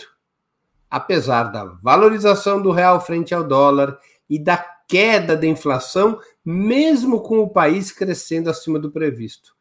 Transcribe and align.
apesar 0.90 1.52
da 1.52 1.66
valorização 1.66 2.60
do 2.60 2.72
real 2.72 3.00
frente 3.00 3.32
ao 3.32 3.44
dólar 3.44 3.96
e 4.28 4.40
da 4.40 4.56
queda 4.90 5.36
da 5.36 5.46
inflação, 5.46 6.18
mesmo 6.44 7.20
com 7.20 7.40
o 7.40 7.50
país 7.50 7.92
crescendo 7.92 8.50
acima 8.50 8.78
do 8.78 8.90
previsto. 8.90 9.54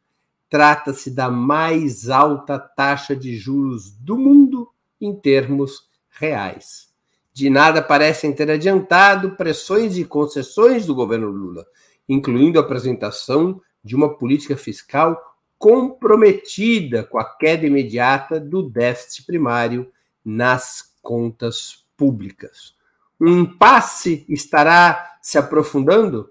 Trata-se 0.48 1.10
da 1.10 1.30
mais 1.30 2.10
alta 2.10 2.58
taxa 2.58 3.14
de 3.14 3.36
juros 3.36 3.90
do 3.92 4.16
mundo 4.16 4.68
em 5.00 5.14
termos 5.14 5.88
reais. 6.08 6.88
De 7.32 7.48
nada 7.48 7.80
parecem 7.80 8.32
ter 8.32 8.50
adiantado 8.50 9.36
pressões 9.36 9.96
e 9.96 10.04
concessões 10.04 10.86
do 10.86 10.94
governo 10.94 11.28
Lula, 11.28 11.64
incluindo 12.08 12.58
a 12.58 12.62
apresentação 12.62 13.60
de 13.82 13.94
uma 13.94 14.16
política 14.18 14.56
fiscal 14.56 15.18
comprometida 15.56 17.04
com 17.04 17.18
a 17.18 17.24
queda 17.24 17.66
imediata 17.66 18.40
do 18.40 18.62
déficit 18.62 19.26
primário 19.26 19.90
nas 20.24 20.94
contas 21.02 21.84
públicas. 21.96 22.74
Um 23.20 23.40
impasse 23.40 24.24
estará 24.28 25.18
se 25.20 25.38
aprofundando, 25.38 26.30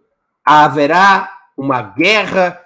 haverá 0.58 1.32
uma 1.56 1.80
guerra 1.80 2.60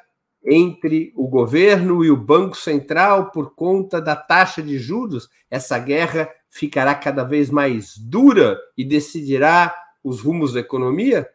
entre 0.45 1.11
o 1.17 1.27
governo 1.27 2.03
e 2.03 2.09
o 2.09 2.15
Banco 2.15 2.55
Central 2.55 3.29
por 3.31 3.55
conta 3.55 3.99
da 3.99 4.15
taxa 4.15 4.61
de 4.61 4.77
juros. 4.79 5.29
Essa 5.51 5.77
guerra 5.79 6.29
ficará 6.49 6.95
cada 6.95 7.25
vez 7.25 7.49
mais 7.49 7.97
dura 7.97 8.57
e 8.77 8.85
decidirá 8.85 9.75
os 10.01 10.21
rumos 10.21 10.53
da 10.53 10.61
economia? 10.61 11.29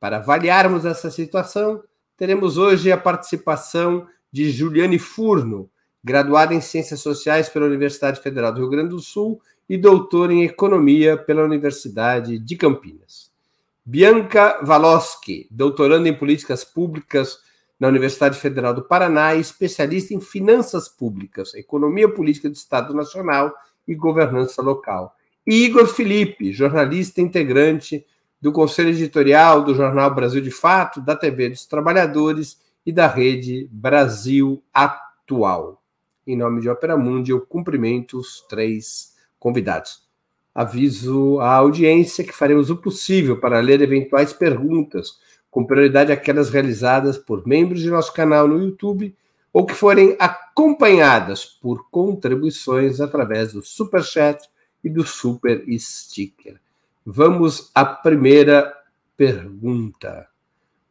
Para 0.00 0.16
avaliarmos 0.16 0.84
essa 0.84 1.08
situação, 1.08 1.80
teremos 2.16 2.58
hoje 2.58 2.90
a 2.90 2.98
participação 2.98 4.06
de 4.32 4.50
Juliane 4.50 4.98
Furno, 4.98 5.70
graduada 6.02 6.52
em 6.52 6.60
Ciências 6.60 7.00
Sociais 7.00 7.48
pela 7.48 7.66
Universidade 7.66 8.20
Federal 8.20 8.52
do 8.52 8.58
Rio 8.58 8.70
Grande 8.70 8.90
do 8.90 8.98
Sul 8.98 9.40
e 9.68 9.76
doutora 9.76 10.32
em 10.32 10.42
Economia 10.42 11.16
pela 11.16 11.44
Universidade 11.44 12.40
de 12.40 12.56
Campinas. 12.56 13.31
Bianca 13.84 14.60
Valoschi, 14.62 15.48
doutoranda 15.50 16.08
em 16.08 16.16
políticas 16.16 16.64
públicas 16.64 17.40
na 17.80 17.88
Universidade 17.88 18.38
Federal 18.38 18.72
do 18.72 18.84
Paraná 18.84 19.34
especialista 19.34 20.14
em 20.14 20.20
finanças 20.20 20.88
públicas, 20.88 21.52
economia 21.54 22.08
política 22.08 22.48
do 22.48 22.54
Estado 22.54 22.94
Nacional 22.94 23.52
e 23.86 23.92
governança 23.92 24.62
local. 24.62 25.16
E 25.44 25.64
Igor 25.64 25.88
Felipe, 25.88 26.52
jornalista 26.52 27.20
integrante 27.20 28.06
do 28.40 28.52
Conselho 28.52 28.90
Editorial 28.90 29.64
do 29.64 29.74
Jornal 29.74 30.14
Brasil 30.14 30.40
de 30.40 30.52
Fato, 30.52 31.00
da 31.00 31.16
TV 31.16 31.48
dos 31.48 31.66
Trabalhadores 31.66 32.60
e 32.86 32.92
da 32.92 33.08
Rede 33.08 33.68
Brasil 33.72 34.62
Atual. 34.72 35.82
Em 36.24 36.36
nome 36.36 36.60
de 36.60 36.68
Opera 36.68 36.96
Mundi, 36.96 37.32
eu 37.32 37.40
cumprimento 37.40 38.16
os 38.16 38.42
três 38.48 39.16
convidados. 39.40 40.01
Aviso 40.54 41.40
à 41.40 41.54
audiência 41.54 42.24
que 42.24 42.32
faremos 42.32 42.68
o 42.68 42.76
possível 42.76 43.38
para 43.40 43.60
ler 43.60 43.80
eventuais 43.80 44.32
perguntas, 44.32 45.18
com 45.50 45.64
prioridade 45.64 46.12
aquelas 46.12 46.50
realizadas 46.50 47.16
por 47.16 47.46
membros 47.46 47.80
de 47.80 47.90
nosso 47.90 48.12
canal 48.12 48.46
no 48.46 48.62
YouTube 48.62 49.14
ou 49.52 49.66
que 49.66 49.74
forem 49.74 50.16
acompanhadas 50.18 51.44
por 51.44 51.90
contribuições 51.90 53.00
através 53.00 53.52
do 53.52 53.62
Super 53.62 54.02
Chat 54.02 54.48
e 54.82 54.88
do 54.88 55.04
Super 55.04 55.64
Sticker. 55.78 56.58
Vamos 57.04 57.70
à 57.74 57.84
primeira 57.84 58.72
pergunta. 59.16 60.26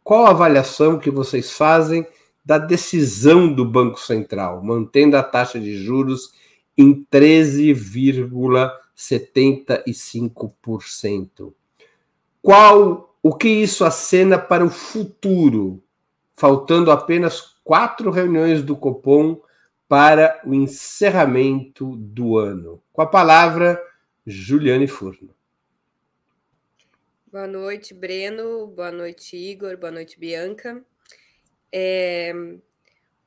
Qual 0.03 0.25
a 0.25 0.31
avaliação 0.31 1.00
que 1.00 1.09
vocês 1.09 1.53
fazem 1.53 2.05
da 2.44 2.57
decisão 2.57 3.51
do 3.51 3.63
Banco 3.66 4.00
Central, 4.00 4.63
mantendo 4.63 5.17
a 5.17 5.23
taxa 5.23 5.59
de 5.59 5.83
juros 5.83 6.31
em 6.77 7.05
13,5%? 7.11 8.81
75%. 8.96 11.53
Qual 12.41 13.16
o 13.22 13.35
que 13.35 13.50
isso 13.50 13.85
acena 13.85 14.40
para 14.40 14.66
o 14.66 14.69
futuro? 14.69 15.84
Faltando 16.35 16.91
apenas 16.91 17.56
quatro 17.63 18.09
reuniões 18.09 18.63
do 18.63 18.75
Copom 18.75 19.40
para 19.88 20.41
o 20.46 20.53
encerramento 20.53 21.96
do 21.97 22.38
ano. 22.38 22.81
Com 22.94 23.01
a 23.01 23.06
palavra, 23.06 23.81
Juliane 24.25 24.88
Furno. 24.88 25.35
Boa 27.31 27.47
noite, 27.47 27.94
Breno. 27.94 28.68
Boa 28.68 28.91
noite, 28.91 29.38
Igor. 29.38 29.78
Boa 29.78 29.91
noite, 29.91 30.19
Bianca. 30.19 30.84
É, 31.72 32.34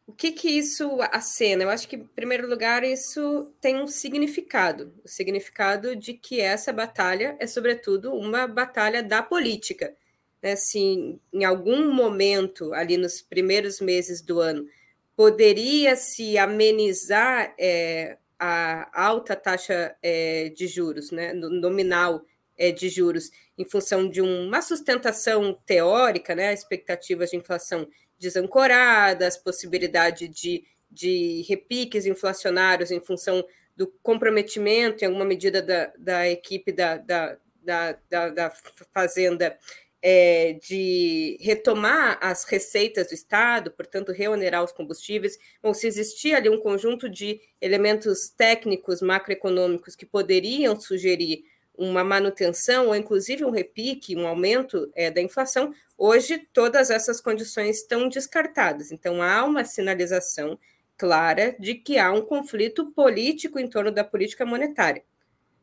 o 0.06 0.12
que 0.12 0.32
que 0.32 0.48
isso 0.48 0.98
acena? 1.10 1.64
Eu 1.64 1.70
acho 1.70 1.88
que, 1.88 1.96
em 1.96 2.04
primeiro 2.04 2.48
lugar, 2.48 2.84
isso 2.84 3.52
tem 3.60 3.76
um 3.76 3.86
significado. 3.86 4.92
O 5.02 5.08
significado 5.08 5.96
de 5.96 6.12
que 6.12 6.40
essa 6.40 6.72
batalha 6.72 7.36
é, 7.40 7.46
sobretudo, 7.46 8.12
uma 8.12 8.46
batalha 8.46 9.02
da 9.02 9.22
política. 9.22 9.94
Né? 10.42 10.56
Se 10.56 11.18
em 11.32 11.44
algum 11.44 11.90
momento, 11.92 12.74
ali 12.74 12.98
nos 12.98 13.22
primeiros 13.22 13.80
meses 13.80 14.20
do 14.20 14.40
ano, 14.40 14.68
poderia 15.16 15.96
se 15.96 16.36
amenizar 16.36 17.54
é, 17.58 18.18
a 18.38 19.06
alta 19.06 19.34
taxa 19.34 19.96
é, 20.02 20.50
de 20.50 20.66
juros, 20.66 21.10
né? 21.10 21.32
nominal 21.32 22.22
é, 22.58 22.70
de 22.70 22.90
juros, 22.90 23.30
em 23.56 23.64
função 23.64 24.06
de 24.08 24.20
uma 24.20 24.60
sustentação 24.60 25.58
teórica, 25.64 26.34
né? 26.34 26.52
expectativas 26.52 27.30
de 27.30 27.38
inflação 27.38 27.88
desancoradas, 28.24 29.36
possibilidade 29.36 30.26
de, 30.26 30.64
de 30.90 31.44
repiques 31.48 32.06
inflacionários 32.06 32.90
em 32.90 33.00
função 33.00 33.44
do 33.76 33.86
comprometimento, 34.02 35.04
em 35.04 35.06
alguma 35.06 35.24
medida, 35.24 35.60
da, 35.60 35.92
da 35.98 36.28
equipe 36.28 36.72
da, 36.72 36.96
da, 36.96 37.36
da, 37.62 37.98
da, 38.08 38.28
da 38.30 38.52
Fazenda 38.92 39.56
é, 40.02 40.52
de 40.54 41.38
retomar 41.40 42.18
as 42.20 42.44
receitas 42.44 43.08
do 43.08 43.14
Estado, 43.14 43.70
portanto, 43.70 44.12
reonerar 44.12 44.62
os 44.62 44.72
combustíveis. 44.72 45.38
Bom, 45.62 45.72
se 45.72 45.86
existia 45.86 46.36
ali 46.36 46.48
um 46.48 46.60
conjunto 46.60 47.08
de 47.08 47.40
elementos 47.60 48.28
técnicos 48.28 49.00
macroeconômicos 49.00 49.96
que 49.96 50.04
poderiam 50.04 50.78
sugerir 50.78 51.44
uma 51.76 52.04
manutenção 52.04 52.88
ou 52.88 52.96
inclusive 52.96 53.44
um 53.44 53.50
repique, 53.50 54.16
um 54.16 54.26
aumento 54.26 54.90
é, 54.94 55.10
da 55.10 55.20
inflação, 55.20 55.74
hoje 55.98 56.38
todas 56.52 56.90
essas 56.90 57.20
condições 57.20 57.78
estão 57.78 58.08
descartadas. 58.08 58.92
Então 58.92 59.22
há 59.22 59.44
uma 59.44 59.64
sinalização 59.64 60.58
clara 60.96 61.56
de 61.58 61.74
que 61.74 61.98
há 61.98 62.12
um 62.12 62.22
conflito 62.22 62.92
político 62.92 63.58
em 63.58 63.68
torno 63.68 63.90
da 63.90 64.04
política 64.04 64.46
monetária. 64.46 65.02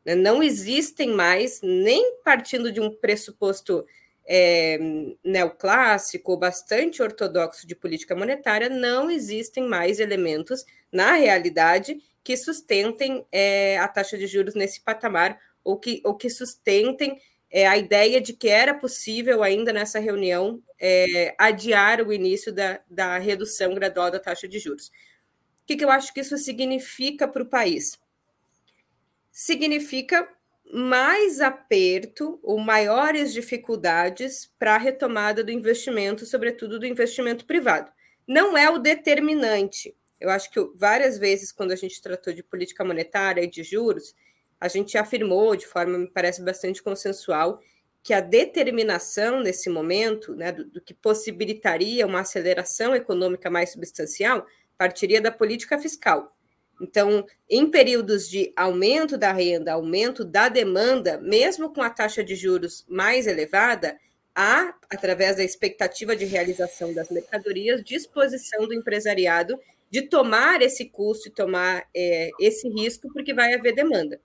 Né? 0.04 0.14
Não 0.14 0.42
existem 0.42 1.10
mais, 1.10 1.60
nem 1.62 2.18
partindo 2.22 2.70
de 2.70 2.80
um 2.80 2.90
pressuposto 2.90 3.86
é, 4.24 4.78
neoclássico, 5.24 6.36
bastante 6.36 7.02
ortodoxo 7.02 7.66
de 7.66 7.74
política 7.74 8.14
monetária, 8.14 8.68
não 8.68 9.10
existem 9.10 9.66
mais 9.66 9.98
elementos 9.98 10.64
na 10.92 11.14
realidade 11.14 12.00
que 12.22 12.36
sustentem 12.36 13.26
é, 13.32 13.78
a 13.78 13.88
taxa 13.88 14.16
de 14.16 14.26
juros 14.26 14.54
nesse 14.54 14.80
patamar 14.80 15.38
ou 15.64 15.78
que, 15.78 16.00
ou 16.04 16.14
que 16.16 16.28
sustentem 16.28 17.20
é, 17.50 17.66
a 17.66 17.76
ideia 17.76 18.20
de 18.20 18.32
que 18.32 18.48
era 18.48 18.72
possível, 18.72 19.42
ainda 19.42 19.72
nessa 19.72 19.98
reunião, 19.98 20.62
é, 20.80 21.34
adiar 21.38 22.00
o 22.00 22.12
início 22.12 22.52
da, 22.52 22.80
da 22.88 23.18
redução 23.18 23.74
gradual 23.74 24.10
da 24.10 24.18
taxa 24.18 24.48
de 24.48 24.58
juros. 24.58 24.88
O 24.88 25.66
que, 25.66 25.76
que 25.76 25.84
eu 25.84 25.90
acho 25.90 26.12
que 26.14 26.20
isso 26.20 26.36
significa 26.38 27.28
para 27.28 27.42
o 27.42 27.48
país? 27.48 28.00
Significa 29.30 30.28
mais 30.72 31.40
aperto 31.42 32.40
ou 32.42 32.58
maiores 32.58 33.32
dificuldades 33.32 34.50
para 34.58 34.74
a 34.74 34.78
retomada 34.78 35.44
do 35.44 35.52
investimento, 35.52 36.24
sobretudo 36.24 36.78
do 36.78 36.86
investimento 36.86 37.44
privado. 37.44 37.92
Não 38.26 38.56
é 38.56 38.70
o 38.70 38.78
determinante. 38.78 39.94
Eu 40.18 40.30
acho 40.30 40.50
que 40.50 40.58
várias 40.74 41.18
vezes, 41.18 41.52
quando 41.52 41.72
a 41.72 41.76
gente 41.76 42.00
tratou 42.00 42.32
de 42.32 42.42
política 42.42 42.84
monetária 42.84 43.42
e 43.42 43.50
de 43.50 43.62
juros, 43.62 44.14
a 44.62 44.68
gente 44.68 44.96
afirmou 44.96 45.56
de 45.56 45.66
forma, 45.66 45.98
me 45.98 46.06
parece, 46.06 46.40
bastante 46.40 46.80
consensual, 46.80 47.60
que 48.00 48.14
a 48.14 48.20
determinação 48.20 49.40
nesse 49.40 49.68
momento, 49.68 50.36
né, 50.36 50.52
do, 50.52 50.64
do, 50.64 50.80
que 50.80 50.94
possibilitaria 50.94 52.06
uma 52.06 52.20
aceleração 52.20 52.94
econômica 52.94 53.50
mais 53.50 53.72
substancial, 53.72 54.46
partiria 54.78 55.20
da 55.20 55.32
política 55.32 55.76
fiscal. 55.80 56.36
Então, 56.80 57.26
em 57.50 57.68
períodos 57.68 58.28
de 58.28 58.52
aumento 58.54 59.18
da 59.18 59.32
renda, 59.32 59.72
aumento 59.72 60.24
da 60.24 60.48
demanda, 60.48 61.18
mesmo 61.18 61.72
com 61.72 61.82
a 61.82 61.90
taxa 61.90 62.22
de 62.22 62.36
juros 62.36 62.86
mais 62.88 63.26
elevada, 63.26 63.98
há, 64.32 64.76
através 64.88 65.38
da 65.38 65.42
expectativa 65.42 66.14
de 66.14 66.24
realização 66.24 66.94
das 66.94 67.10
mercadorias, 67.10 67.82
disposição 67.82 68.68
do 68.68 68.74
empresariado 68.74 69.58
de 69.90 70.02
tomar 70.02 70.62
esse 70.62 70.84
custo 70.84 71.28
e 71.28 71.32
tomar 71.32 71.84
é, 71.94 72.30
esse 72.38 72.68
risco, 72.68 73.12
porque 73.12 73.34
vai 73.34 73.54
haver 73.54 73.74
demanda. 73.74 74.20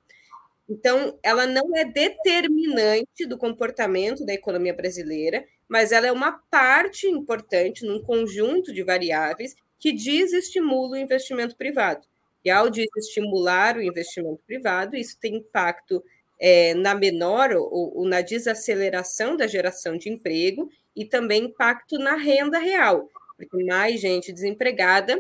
Então, 0.70 1.18
ela 1.24 1.48
não 1.48 1.76
é 1.76 1.86
determinante 1.86 3.26
do 3.26 3.38
comportamento 3.38 4.26
da 4.26 4.34
economia 4.34 4.74
brasileira, 4.74 5.46
mas 5.68 5.92
ela 5.92 6.08
é 6.08 6.12
uma 6.12 6.34
parte 6.52 7.08
importante 7.08 7.86
num 7.86 8.02
conjunto 8.02 8.74
de 8.74 8.84
variáveis 8.84 9.56
que 9.80 9.94
desestimula 9.94 10.98
o 10.98 11.00
investimento 11.00 11.56
privado. 11.56 12.06
E 12.44 12.50
ao 12.50 12.70
desestimular 12.70 13.78
o 13.78 13.82
investimento 13.82 14.42
privado, 14.46 14.96
isso 14.96 15.18
tem 15.20 15.36
impacto 15.36 16.04
é, 16.40 16.74
na 16.74 16.94
menor 16.94 17.52
ou, 17.52 17.98
ou 17.98 18.08
na 18.08 18.22
desaceleração 18.22 19.36
da 19.36 19.48
geração 19.48 19.98
de 19.98 20.10
emprego 20.10 20.70
e 20.96 21.06
também 21.06 21.46
impacto 21.46 21.98
na 21.98 22.16
renda 22.16 22.58
real, 22.58 23.10
porque 23.36 23.64
mais 23.64 24.00
gente 24.00 24.34
desempregada 24.34 25.18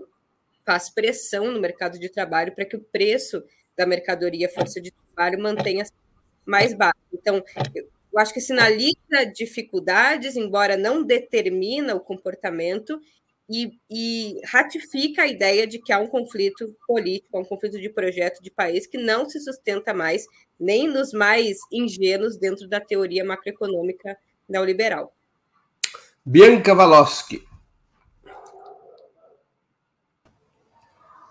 faz 0.65 0.89
pressão 0.89 1.51
no 1.51 1.61
mercado 1.61 1.97
de 1.97 2.09
trabalho 2.09 2.53
para 2.53 2.65
que 2.65 2.75
o 2.75 2.83
preço 2.83 3.43
da 3.77 3.85
mercadoria 3.85 4.49
força 4.49 4.81
de 4.81 4.91
trabalho 4.91 5.41
mantenha 5.41 5.85
mais 6.45 6.73
baixo. 6.73 6.97
Então, 7.13 7.43
eu 7.75 8.19
acho 8.19 8.33
que 8.33 8.41
sinaliza 8.41 9.25
dificuldades, 9.33 10.35
embora 10.35 10.75
não 10.75 11.03
determina 11.03 11.95
o 11.95 11.99
comportamento, 11.99 12.99
e, 13.49 13.71
e, 13.89 14.41
ratifica 14.45 15.21
a 15.21 15.27
ideia 15.27 15.65
de 15.65 15.79
que 15.79 15.93
há 15.93 15.99
um 15.99 16.07
conflito 16.07 16.75
político, 16.85 17.39
um 17.39 17.45
conflito 17.45 17.79
de 17.79 17.89
projeto 17.89 18.41
de 18.41 18.51
país 18.51 18.85
que 18.85 18.97
não 18.97 19.29
se 19.29 19.39
sustenta 19.39 19.93
mais 19.93 20.25
nem 20.59 20.85
nos 20.87 21.13
mais 21.13 21.59
ingênuos 21.71 22.37
dentro 22.37 22.67
da 22.67 22.81
teoria 22.81 23.23
macroeconômica 23.23 24.17
neoliberal. 24.49 25.13
Bianca 26.25 26.75
Valoschi. 26.75 27.46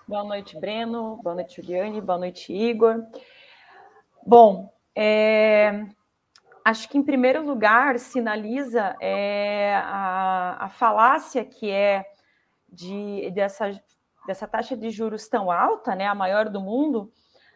Boa 0.09 0.23
noite, 0.23 0.57
Breno. 0.57 1.19
Boa 1.21 1.35
noite, 1.35 1.61
Juliane. 1.61 2.01
Boa 2.01 2.17
noite, 2.17 2.53
Igor. 2.53 3.05
Bom, 4.25 4.73
é, 4.95 5.85
acho 6.65 6.89
que, 6.89 6.97
em 6.97 7.03
primeiro 7.03 7.45
lugar, 7.45 7.99
sinaliza 7.99 8.97
é, 9.01 9.75
a, 9.75 10.67
a 10.67 10.69
falácia 10.69 11.45
que 11.45 11.73
é 11.73 12.05
de, 12.69 13.33
dessa, 13.33 13.73
dessa 14.29 14.47
taxa 14.47 14.77
de 14.77 14.91
juros 14.91 15.27
tão 15.27 15.51
alta, 15.51 15.97
né, 15.97 16.07
a 16.07 16.15
maior 16.15 16.49
do 16.49 16.61
mundo, 16.61 17.11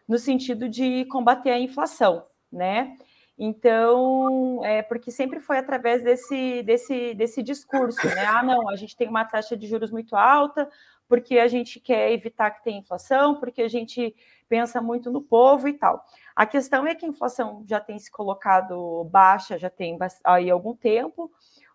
no 0.09 0.19
sentido 0.19 0.69
de 0.69 1.05
combater 1.05 1.51
a 1.51 1.61
inflação, 1.61 2.27
né? 2.51 2.97
Então, 3.39 4.61
é 4.65 4.83
porque 4.83 5.13
sempre 5.13 5.39
foi 5.39 5.57
através 5.57 6.03
desse, 6.03 6.65
desse, 6.65 7.15
desse 7.15 7.45
discurso, 7.45 8.07
né? 8.09 8.27
Ah, 8.27 8.43
não, 8.43 8.69
a 8.69 8.75
gente 8.75 8.97
tem 8.97 9.09
uma 9.09 9.25
taxa 9.25 9.57
de 9.57 9.69
juros 9.69 9.93
muito 9.93 10.17
alta, 10.17 10.69
porque 11.11 11.41
a 11.41 11.49
gente 11.49 11.81
quer 11.81 12.13
evitar 12.13 12.53
que 12.53 12.63
tenha 12.63 12.79
inflação, 12.79 13.41
porque 13.41 13.63
a 13.63 13.69
gente 13.69 14.15
pensa 14.49 14.81
muito 14.81 15.11
no 15.11 15.21
povo 15.21 15.67
e 15.67 15.73
tal. 15.73 16.05
A 16.37 16.47
questão 16.47 16.87
é 16.87 16.95
que 16.95 17.05
a 17.05 17.09
inflação 17.09 17.65
já 17.67 17.81
tem 17.81 17.99
se 17.99 18.09
colocado 18.09 19.03
baixa, 19.11 19.59
já 19.59 19.69
tem 19.69 19.99
aí 20.23 20.49
algum 20.49 20.73
tempo, 20.73 21.29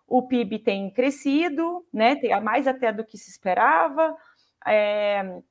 o 0.06 0.22
PIB 0.22 0.60
tem 0.60 0.90
crescido, 0.90 1.86
né, 1.92 2.16
tem 2.16 2.40
mais 2.40 2.66
até 2.66 2.90
do 2.90 3.04
que 3.04 3.18
se 3.18 3.28
esperava. 3.28 4.16
É, 4.66 5.42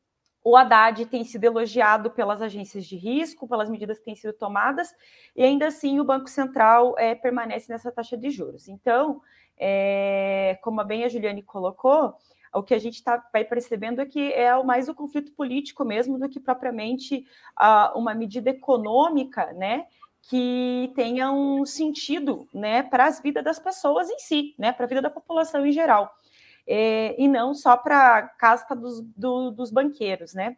o 0.43 0.57
Haddad 0.57 1.05
tem 1.05 1.23
sido 1.23 1.43
elogiado 1.43 2.09
pelas 2.09 2.41
agências 2.41 2.87
de 2.87 2.95
risco, 2.95 3.47
pelas 3.47 3.69
medidas 3.69 3.99
que 3.99 4.05
têm 4.05 4.15
sido 4.15 4.33
tomadas, 4.33 4.89
e 5.35 5.43
ainda 5.43 5.67
assim 5.67 5.99
o 5.99 6.03
Banco 6.03 6.27
Central 6.27 6.95
é, 6.97 7.13
permanece 7.13 7.71
nessa 7.71 7.91
taxa 7.91 8.17
de 8.17 8.31
juros. 8.31 8.67
Então, 8.67 9.21
é, 9.55 10.57
como 10.63 10.83
bem 10.83 11.03
a 11.03 11.07
Juliane 11.07 11.43
colocou, 11.43 12.15
o 12.55 12.63
que 12.63 12.73
a 12.73 12.79
gente 12.79 13.03
tá, 13.03 13.23
vai 13.31 13.43
percebendo 13.43 14.01
é 14.01 14.05
que 14.05 14.31
é 14.33 14.61
mais 14.63 14.87
o 14.87 14.95
conflito 14.95 15.31
político 15.33 15.83
mesmo 15.83 16.17
do 16.17 16.29
que 16.29 16.39
propriamente 16.39 17.25
uh, 17.59 17.97
uma 17.97 18.13
medida 18.13 18.49
econômica, 18.49 19.51
né? 19.53 19.85
Que 20.21 20.91
tenha 20.95 21.31
um 21.31 21.65
sentido, 21.65 22.47
né, 22.51 22.81
para 22.81 23.05
as 23.05 23.21
vidas 23.21 23.43
das 23.43 23.59
pessoas 23.59 24.09
em 24.09 24.17
si, 24.17 24.55
né, 24.57 24.71
para 24.71 24.85
a 24.85 24.87
vida 24.87 24.99
da 24.99 25.09
população 25.09 25.63
em 25.63 25.71
geral, 25.71 26.11
é, 26.65 27.15
e 27.21 27.27
não 27.27 27.53
só 27.53 27.77
para 27.77 28.17
a 28.17 28.21
casta 28.23 28.75
dos, 28.75 29.01
do, 29.01 29.51
dos 29.51 29.69
banqueiros, 29.69 30.33
né? 30.33 30.57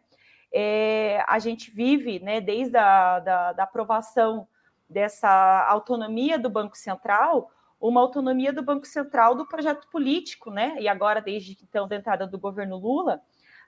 É, 0.50 1.22
a 1.28 1.38
gente 1.38 1.70
vive, 1.70 2.18
né, 2.20 2.40
desde 2.40 2.78
a 2.78 3.18
da, 3.18 3.52
da 3.52 3.62
aprovação 3.64 4.48
dessa 4.88 5.66
autonomia 5.68 6.38
do 6.38 6.48
Banco 6.48 6.76
Central, 6.76 7.50
uma 7.80 8.00
autonomia 8.00 8.52
do 8.52 8.62
Banco 8.62 8.86
Central 8.86 9.34
do 9.34 9.46
projeto 9.46 9.88
político, 9.90 10.50
né? 10.50 10.76
E 10.80 10.88
agora, 10.88 11.20
desde 11.20 11.56
então, 11.62 11.86
da 11.86 11.96
entrada 11.96 12.26
do 12.26 12.38
governo 12.38 12.76
Lula, 12.76 13.20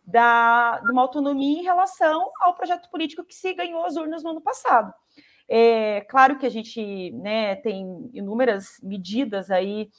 da, 0.05 0.81
de 0.81 0.91
uma 0.91 1.03
autonomia 1.03 1.61
em 1.61 1.65
relação 1.65 2.31
ao 2.41 2.55
projeto 2.55 2.91
político 2.91 3.25
que 3.25 3.35
se 3.35 3.55
ganhou 3.55 3.85
as 3.85 3.97
urnas 3.97 4.23
no 4.23 4.31
ano 4.31 4.41
passado. 4.41 4.93
É 5.49 6.03
claro 6.03 6.39
que 6.39 6.47
a 6.47 6.51
gente 6.51 7.11
né, 7.12 7.57
tem 7.57 8.11
inúmeras 8.12 8.79
medidas 8.83 9.51
aí 9.51 9.91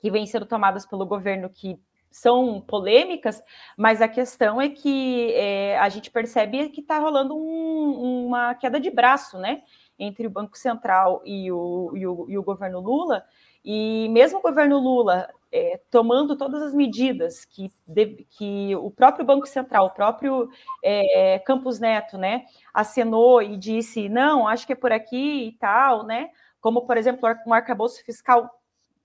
que 0.00 0.10
vêm 0.10 0.26
sendo 0.26 0.46
tomadas 0.46 0.86
pelo 0.86 1.06
governo 1.06 1.50
que 1.50 1.78
são 2.10 2.60
polêmicas, 2.60 3.42
mas 3.76 4.00
a 4.00 4.08
questão 4.08 4.60
é 4.60 4.70
que 4.70 5.32
é, 5.34 5.78
a 5.78 5.88
gente 5.88 6.10
percebe 6.10 6.68
que 6.70 6.80
está 6.80 6.98
rolando 6.98 7.36
um, 7.36 8.26
uma 8.26 8.54
queda 8.54 8.80
de 8.80 8.90
braço, 8.90 9.38
né? 9.38 9.62
Entre 9.98 10.26
o 10.26 10.30
Banco 10.30 10.56
Central 10.56 11.22
e 11.24 11.50
o, 11.50 11.92
e 11.94 12.06
o, 12.06 12.26
e 12.28 12.38
o 12.38 12.42
governo 12.42 12.80
Lula, 12.80 13.24
e 13.64 14.08
mesmo 14.10 14.38
o 14.38 14.42
governo 14.42 14.78
Lula 14.78 15.28
é, 15.50 15.80
tomando 15.90 16.36
todas 16.36 16.62
as 16.62 16.74
medidas 16.74 17.44
que, 17.44 17.72
de, 17.86 18.26
que 18.30 18.76
o 18.76 18.90
próprio 18.90 19.24
Banco 19.24 19.46
Central, 19.46 19.86
o 19.86 19.90
próprio 19.90 20.48
é, 20.82 21.38
Campos 21.40 21.80
Neto, 21.80 22.18
né, 22.18 22.44
acenou 22.72 23.42
e 23.42 23.56
disse, 23.56 24.08
não, 24.08 24.46
acho 24.46 24.66
que 24.66 24.72
é 24.72 24.76
por 24.76 24.92
aqui 24.92 25.48
e 25.48 25.52
tal, 25.52 26.04
né, 26.04 26.30
como, 26.60 26.86
por 26.86 26.96
exemplo, 26.96 27.28
um 27.46 27.54
arcabouço 27.54 28.04
fiscal 28.04 28.50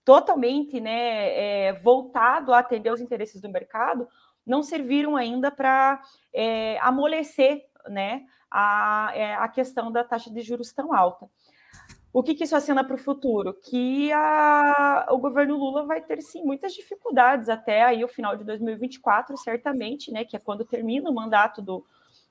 totalmente 0.04 0.80
né, 0.80 1.68
é, 1.68 1.74
voltado 1.74 2.54
a 2.54 2.60
atender 2.60 2.92
os 2.92 3.02
interesses 3.02 3.40
do 3.40 3.50
mercado, 3.50 4.08
não 4.46 4.64
serviram 4.64 5.16
ainda 5.16 5.52
para 5.52 6.02
é, 6.34 6.78
amolecer 6.80 7.64
né, 7.88 8.24
a, 8.52 9.12
é, 9.16 9.36
a 9.36 9.48
questão 9.48 9.92
da 9.92 10.04
taxa 10.04 10.30
de 10.30 10.42
juros 10.42 10.74
tão 10.74 10.94
alta. 10.94 11.28
O 12.14 12.22
que, 12.22 12.36
que 12.36 12.44
isso 12.44 12.56
acena 12.56 12.84
para 12.84 12.96
o 12.96 13.00
futuro? 13.00 13.54
Que 13.54 14.12
a, 14.12 15.08
o 15.12 15.18
governo 15.18 15.56
Lula 15.56 15.86
vai 15.86 16.02
ter 16.02 16.22
sim 16.22 16.44
muitas 16.44 16.74
dificuldades 16.74 17.48
até 17.48 17.84
aí 17.84 18.04
o 18.04 18.08
final 18.08 18.36
de 18.36 18.44
2024, 18.44 19.38
certamente, 19.38 20.12
né? 20.12 20.26
Que 20.26 20.36
é 20.36 20.40
quando 20.40 20.66
termina 20.66 21.10
o 21.10 21.14
mandato 21.14 21.62
do, 21.62 21.86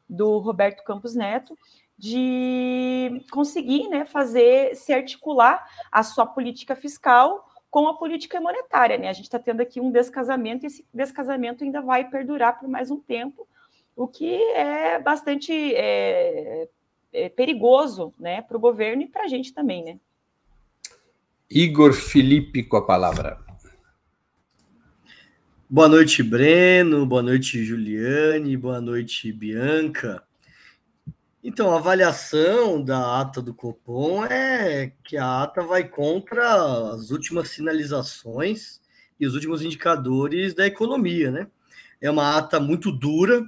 do 0.07 0.37
Roberto 0.39 0.85
Campos 0.85 1.15
Neto, 1.15 1.57
de 1.97 3.23
conseguir 3.31 3.89
né, 3.89 4.05
fazer 4.05 4.75
se 4.75 4.93
articular 4.93 5.67
a 5.93 6.03
sua 6.03 6.27
política 6.27 6.75
fiscal 6.75 7.47
com 7.71 7.87
a 7.87 7.97
política 7.97 8.41
monetária. 8.41 8.99
Né? 8.99 9.09
A 9.09 9.13
gente 9.13 9.27
está 9.27 9.39
tendo 9.39 9.61
aqui 9.61 9.81
um 9.81 9.91
descasamento, 9.91 10.65
e 10.65 10.69
esse 10.69 10.87
descasamento 10.93 11.63
ainda 11.63 11.81
vai 11.81 12.09
perdurar 12.09 12.59
por 12.59 12.69
mais 12.69 12.91
um 12.91 12.99
tempo, 12.99 13.47
o 14.01 14.09
que 14.09 14.35
é 14.55 14.99
bastante 14.99 15.53
é, 15.75 16.67
é 17.13 17.29
perigoso 17.29 18.15
né, 18.19 18.41
para 18.41 18.57
o 18.57 18.61
governo 18.61 19.03
e 19.03 19.07
para 19.07 19.25
a 19.25 19.29
gente 19.29 19.53
também. 19.53 19.85
Né? 19.85 20.01
Igor 21.51 21.93
Felipe 21.93 22.63
com 22.63 22.79
a 22.79 22.87
palavra. 22.87 23.39
Boa 25.69 25.87
noite, 25.87 26.23
Breno. 26.23 27.05
Boa 27.05 27.23
noite, 27.23 27.63
Juliane. 27.63 28.57
Boa 28.57 28.81
noite, 28.81 29.31
Bianca. 29.33 30.23
Então, 31.45 31.71
a 31.71 31.77
avaliação 31.77 32.83
da 32.83 33.21
ata 33.21 33.43
do 33.43 33.53
Copom 33.53 34.25
é 34.25 34.95
que 35.05 35.19
a 35.19 35.43
ata 35.43 35.63
vai 35.63 35.87
contra 35.87 36.91
as 36.95 37.11
últimas 37.11 37.51
sinalizações 37.51 38.81
e 39.19 39.27
os 39.27 39.35
últimos 39.35 39.63
indicadores 39.63 40.55
da 40.55 40.67
economia, 40.67 41.31
né? 41.31 41.49
É 42.01 42.11
uma 42.11 42.39
ata 42.39 42.59
muito 42.59 42.91
dura, 42.91 43.47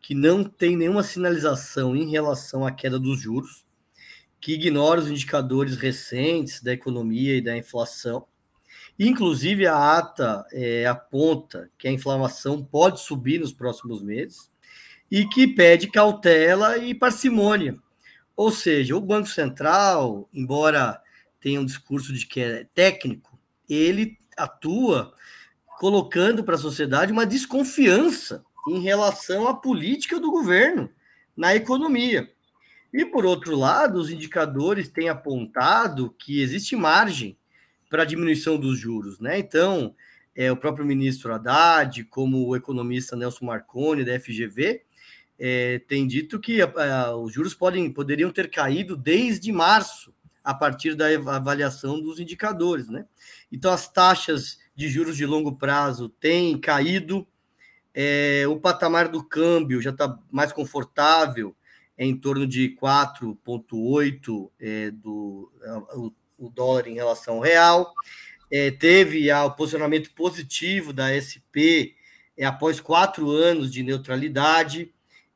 que 0.00 0.14
não 0.14 0.42
tem 0.42 0.76
nenhuma 0.76 1.02
sinalização 1.02 1.94
em 1.94 2.10
relação 2.10 2.66
à 2.66 2.72
queda 2.72 2.98
dos 2.98 3.20
juros, 3.20 3.64
que 4.40 4.54
ignora 4.54 5.00
os 5.00 5.10
indicadores 5.10 5.76
recentes 5.76 6.62
da 6.62 6.72
economia 6.72 7.36
e 7.36 7.42
da 7.42 7.56
inflação. 7.56 8.26
Inclusive, 8.98 9.66
a 9.66 9.98
ata 9.98 10.44
é, 10.52 10.86
aponta 10.86 11.70
que 11.78 11.86
a 11.86 11.92
inflação 11.92 12.64
pode 12.64 13.00
subir 13.00 13.40
nos 13.40 13.52
próximos 13.52 14.02
meses 14.02 14.50
e 15.10 15.26
que 15.26 15.46
pede 15.46 15.90
cautela 15.90 16.78
e 16.78 16.94
parcimônia. 16.94 17.76
Ou 18.34 18.50
seja, 18.50 18.96
o 18.96 19.00
Banco 19.00 19.28
Central, 19.28 20.28
embora 20.32 21.00
tenha 21.40 21.60
um 21.60 21.64
discurso 21.64 22.12
de 22.12 22.26
que 22.26 22.40
é 22.40 22.66
técnico, 22.74 23.38
ele 23.68 24.16
atua 24.36 25.12
colocando 25.78 26.44
para 26.44 26.54
a 26.54 26.58
sociedade 26.58 27.12
uma 27.12 27.26
desconfiança 27.26 28.44
em 28.68 28.80
relação 28.80 29.48
à 29.48 29.54
política 29.54 30.18
do 30.18 30.30
governo 30.30 30.90
na 31.36 31.54
economia. 31.54 32.30
E, 32.92 33.04
por 33.04 33.24
outro 33.24 33.56
lado, 33.56 33.98
os 33.98 34.10
indicadores 34.10 34.88
têm 34.88 35.08
apontado 35.08 36.14
que 36.18 36.40
existe 36.42 36.74
margem 36.74 37.36
para 37.88 38.02
a 38.02 38.06
diminuição 38.06 38.58
dos 38.58 38.78
juros, 38.78 39.20
né? 39.20 39.38
Então, 39.38 39.94
é, 40.34 40.50
o 40.50 40.56
próprio 40.56 40.84
ministro 40.84 41.32
Haddad, 41.32 42.04
como 42.04 42.46
o 42.46 42.56
economista 42.56 43.16
Nelson 43.16 43.44
Marconi, 43.44 44.04
da 44.04 44.18
FGV, 44.18 44.82
é, 45.38 45.78
tem 45.80 46.06
dito 46.06 46.38
que 46.38 46.60
a, 46.60 47.16
os 47.16 47.32
juros 47.32 47.54
podem, 47.54 47.90
poderiam 47.90 48.30
ter 48.30 48.50
caído 48.50 48.96
desde 48.96 49.50
março, 49.52 50.12
a 50.42 50.54
partir 50.54 50.94
da 50.94 51.06
avaliação 51.06 52.00
dos 52.00 52.18
indicadores, 52.18 52.88
né? 52.88 53.04
Então, 53.52 53.72
as 53.72 53.90
taxas 53.90 54.58
de 54.74 54.88
juros 54.88 55.16
de 55.16 55.26
longo 55.26 55.56
prazo 55.56 56.08
têm 56.08 56.58
caído, 56.58 57.26
é, 57.94 58.44
o 58.46 58.58
patamar 58.58 59.08
do 59.08 59.22
câmbio 59.22 59.82
já 59.82 59.90
está 59.90 60.18
mais 60.30 60.52
confortável, 60.52 61.54
é 61.96 62.06
em 62.06 62.16
torno 62.16 62.46
de 62.46 62.76
4,8 62.80 64.50
é, 64.58 64.90
do 64.90 65.52
o, 65.94 66.12
o, 66.46 66.48
dólar 66.48 66.88
em 66.88 66.94
relação 66.94 67.34
ao 67.34 67.40
real. 67.40 67.92
É, 68.50 68.70
teve 68.70 69.30
o 69.32 69.50
posicionamento 69.50 70.12
positivo 70.12 70.92
da 70.92 71.08
SP 71.12 71.94
é, 72.36 72.44
após 72.46 72.80
quatro 72.80 73.30
anos 73.30 73.70
de 73.70 73.82
neutralidade 73.82 74.92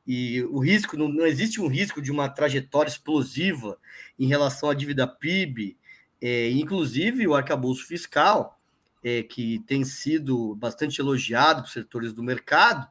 e 0.07 0.43
o 0.43 0.59
risco 0.59 0.97
não, 0.97 1.07
não, 1.07 1.25
existe 1.25 1.61
um 1.61 1.67
risco 1.67 2.01
de 2.01 2.11
uma 2.11 2.29
trajetória 2.29 2.89
explosiva 2.89 3.77
em 4.19 4.27
relação 4.27 4.69
à 4.69 4.73
dívida 4.73 5.07
PIB, 5.07 5.77
é, 6.21 6.49
inclusive 6.49 7.27
o 7.27 7.35
arcabouço 7.35 7.85
fiscal, 7.85 8.54
é, 9.05 9.21
que 9.21 9.59
tem 9.67 9.83
sido 9.83 10.55
bastante 10.55 10.99
elogiado 10.99 11.61
por 11.61 11.69
setores 11.69 12.11
do 12.11 12.23
mercado, 12.23 12.87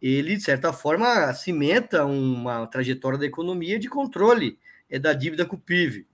ele, 0.00 0.38
de 0.38 0.42
certa 0.42 0.72
forma, 0.72 1.30
cimenta 1.34 2.06
uma 2.06 2.66
trajetória 2.66 3.18
da 3.18 3.26
economia 3.26 3.78
de 3.78 3.86
controle 3.86 4.58
é, 4.88 4.98
da 4.98 5.12
dívida 5.12 5.44
com 5.44 5.56
o 5.56 5.60
PIB. 5.60 6.06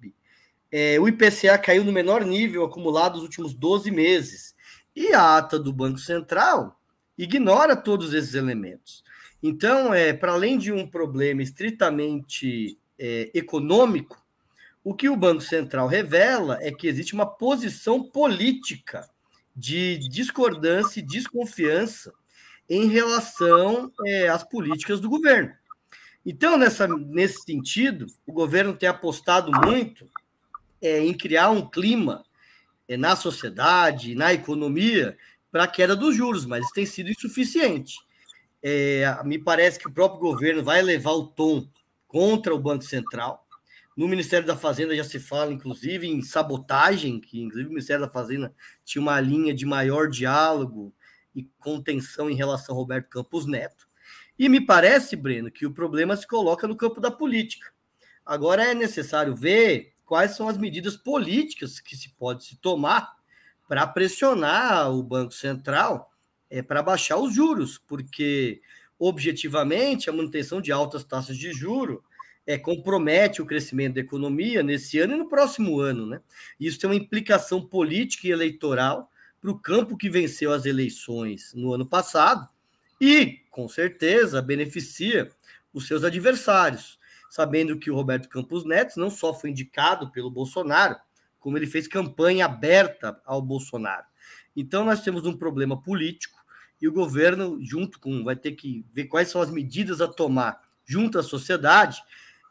É, 0.72 0.98
o 0.98 1.06
IPCA 1.06 1.56
caiu 1.58 1.84
no 1.84 1.92
menor 1.92 2.24
nível 2.24 2.64
acumulado 2.64 3.14
nos 3.14 3.22
últimos 3.22 3.54
12 3.54 3.88
meses. 3.92 4.56
E 4.96 5.12
a 5.12 5.36
ata 5.36 5.60
do 5.60 5.72
Banco 5.72 5.98
Central 5.98 6.80
ignora 7.16 7.76
todos 7.76 8.12
esses 8.12 8.34
elementos. 8.34 9.04
Então, 9.40 9.94
é, 9.94 10.12
para 10.12 10.32
além 10.32 10.58
de 10.58 10.72
um 10.72 10.88
problema 10.88 11.40
estritamente 11.40 12.76
é, 12.98 13.30
econômico, 13.32 14.20
o 14.82 14.92
que 14.92 15.08
o 15.08 15.16
Banco 15.16 15.42
Central 15.42 15.86
revela 15.86 16.58
é 16.60 16.72
que 16.72 16.88
existe 16.88 17.14
uma 17.14 17.26
posição 17.26 18.02
política 18.02 19.08
de 19.56 19.96
discordância 19.98 21.00
e 21.00 21.02
desconfiança 21.02 22.12
em 22.68 22.88
relação 22.88 23.90
é, 24.06 24.28
às 24.28 24.44
políticas 24.44 25.00
do 25.00 25.08
governo. 25.08 25.52
Então, 26.24 26.58
nessa, 26.58 26.88
nesse 26.88 27.42
sentido, 27.42 28.06
o 28.26 28.32
governo 28.32 28.74
tem 28.74 28.88
apostado 28.88 29.50
muito 29.64 30.10
é, 30.82 30.98
em 30.98 31.14
criar 31.14 31.50
um 31.50 31.68
clima 31.68 32.24
é, 32.88 32.96
na 32.96 33.14
sociedade, 33.14 34.14
na 34.14 34.34
economia, 34.34 35.16
para 35.50 35.64
a 35.64 35.68
queda 35.68 35.94
dos 35.96 36.16
juros, 36.16 36.44
mas 36.44 36.64
isso 36.64 36.74
tem 36.74 36.84
sido 36.84 37.10
insuficiente. 37.10 37.94
É, 38.62 39.04
me 39.24 39.38
parece 39.38 39.78
que 39.78 39.88
o 39.88 39.92
próprio 39.92 40.20
governo 40.20 40.62
vai 40.62 40.82
levar 40.82 41.12
o 41.12 41.28
tom 41.28 41.66
contra 42.08 42.54
o 42.54 42.58
Banco 42.58 42.84
Central. 42.84 43.45
No 43.96 44.06
Ministério 44.06 44.46
da 44.46 44.54
Fazenda 44.54 44.94
já 44.94 45.04
se 45.04 45.18
fala, 45.18 45.50
inclusive, 45.50 46.06
em 46.06 46.20
sabotagem, 46.20 47.18
que 47.18 47.40
inclusive 47.40 47.68
o 47.68 47.72
Ministério 47.72 48.04
da 48.04 48.12
Fazenda 48.12 48.54
tinha 48.84 49.00
uma 49.00 49.18
linha 49.18 49.54
de 49.54 49.64
maior 49.64 50.10
diálogo 50.10 50.94
e 51.34 51.44
contenção 51.58 52.28
em 52.28 52.34
relação 52.34 52.74
ao 52.74 52.80
Roberto 52.82 53.08
Campos 53.08 53.46
Neto. 53.46 53.88
E 54.38 54.50
me 54.50 54.60
parece, 54.60 55.16
Breno, 55.16 55.50
que 55.50 55.64
o 55.64 55.72
problema 55.72 56.14
se 56.14 56.26
coloca 56.26 56.68
no 56.68 56.76
campo 56.76 57.00
da 57.00 57.10
política. 57.10 57.72
Agora 58.24 58.64
é 58.64 58.74
necessário 58.74 59.34
ver 59.34 59.94
quais 60.04 60.36
são 60.36 60.46
as 60.46 60.58
medidas 60.58 60.96
políticas 60.96 61.80
que 61.80 61.96
se 61.96 62.10
pode 62.10 62.44
se 62.44 62.56
tomar 62.56 63.16
para 63.66 63.86
pressionar 63.86 64.92
o 64.92 65.02
Banco 65.02 65.32
Central 65.32 66.12
é, 66.50 66.60
para 66.60 66.82
baixar 66.82 67.16
os 67.16 67.34
juros, 67.34 67.78
porque 67.78 68.60
objetivamente 68.98 70.10
a 70.10 70.12
manutenção 70.12 70.60
de 70.60 70.70
altas 70.70 71.02
taxas 71.02 71.36
de 71.36 71.50
juro 71.52 72.04
é, 72.46 72.56
compromete 72.56 73.42
o 73.42 73.46
crescimento 73.46 73.94
da 73.94 74.00
economia 74.00 74.62
nesse 74.62 74.98
ano 75.00 75.14
e 75.14 75.18
no 75.18 75.28
próximo 75.28 75.80
ano. 75.80 76.06
Né? 76.06 76.20
Isso 76.60 76.78
tem 76.78 76.88
uma 76.88 76.96
implicação 76.96 77.60
política 77.60 78.28
e 78.28 78.30
eleitoral 78.30 79.10
para 79.40 79.50
o 79.50 79.58
campo 79.58 79.96
que 79.96 80.08
venceu 80.08 80.52
as 80.52 80.64
eleições 80.64 81.52
no 81.54 81.74
ano 81.74 81.84
passado 81.84 82.48
e, 83.00 83.40
com 83.50 83.68
certeza, 83.68 84.40
beneficia 84.40 85.30
os 85.74 85.86
seus 85.86 86.04
adversários, 86.04 86.98
sabendo 87.28 87.78
que 87.78 87.90
o 87.90 87.94
Roberto 87.94 88.28
Campos 88.28 88.64
Neto 88.64 88.98
não 88.98 89.10
só 89.10 89.34
foi 89.34 89.50
indicado 89.50 90.10
pelo 90.10 90.30
Bolsonaro, 90.30 90.96
como 91.38 91.58
ele 91.58 91.66
fez 91.66 91.86
campanha 91.86 92.46
aberta 92.46 93.20
ao 93.24 93.42
Bolsonaro. 93.42 94.06
Então, 94.54 94.84
nós 94.84 95.02
temos 95.02 95.26
um 95.26 95.36
problema 95.36 95.80
político 95.80 96.38
e 96.80 96.88
o 96.88 96.92
governo, 96.92 97.58
junto 97.60 98.00
com, 98.00 98.24
vai 98.24 98.36
ter 98.36 98.52
que 98.52 98.84
ver 98.92 99.04
quais 99.04 99.28
são 99.28 99.40
as 99.40 99.50
medidas 99.50 100.00
a 100.00 100.08
tomar 100.08 100.60
junto 100.84 101.18
à 101.18 101.22
sociedade 101.22 102.00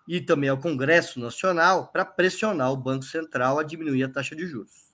e 0.08 0.22
também 0.22 0.50
ao 0.50 0.58
Congresso 0.58 1.20
Nacional 1.20 1.90
para 1.92 2.06
pressionar 2.06 2.72
o 2.72 2.78
Banco 2.78 3.06
Central 3.06 3.60
a 3.60 3.64
diminuir 3.64 4.04
a 4.04 4.10
taxa 4.10 4.36
de 4.36 4.46
juros. 4.46 4.86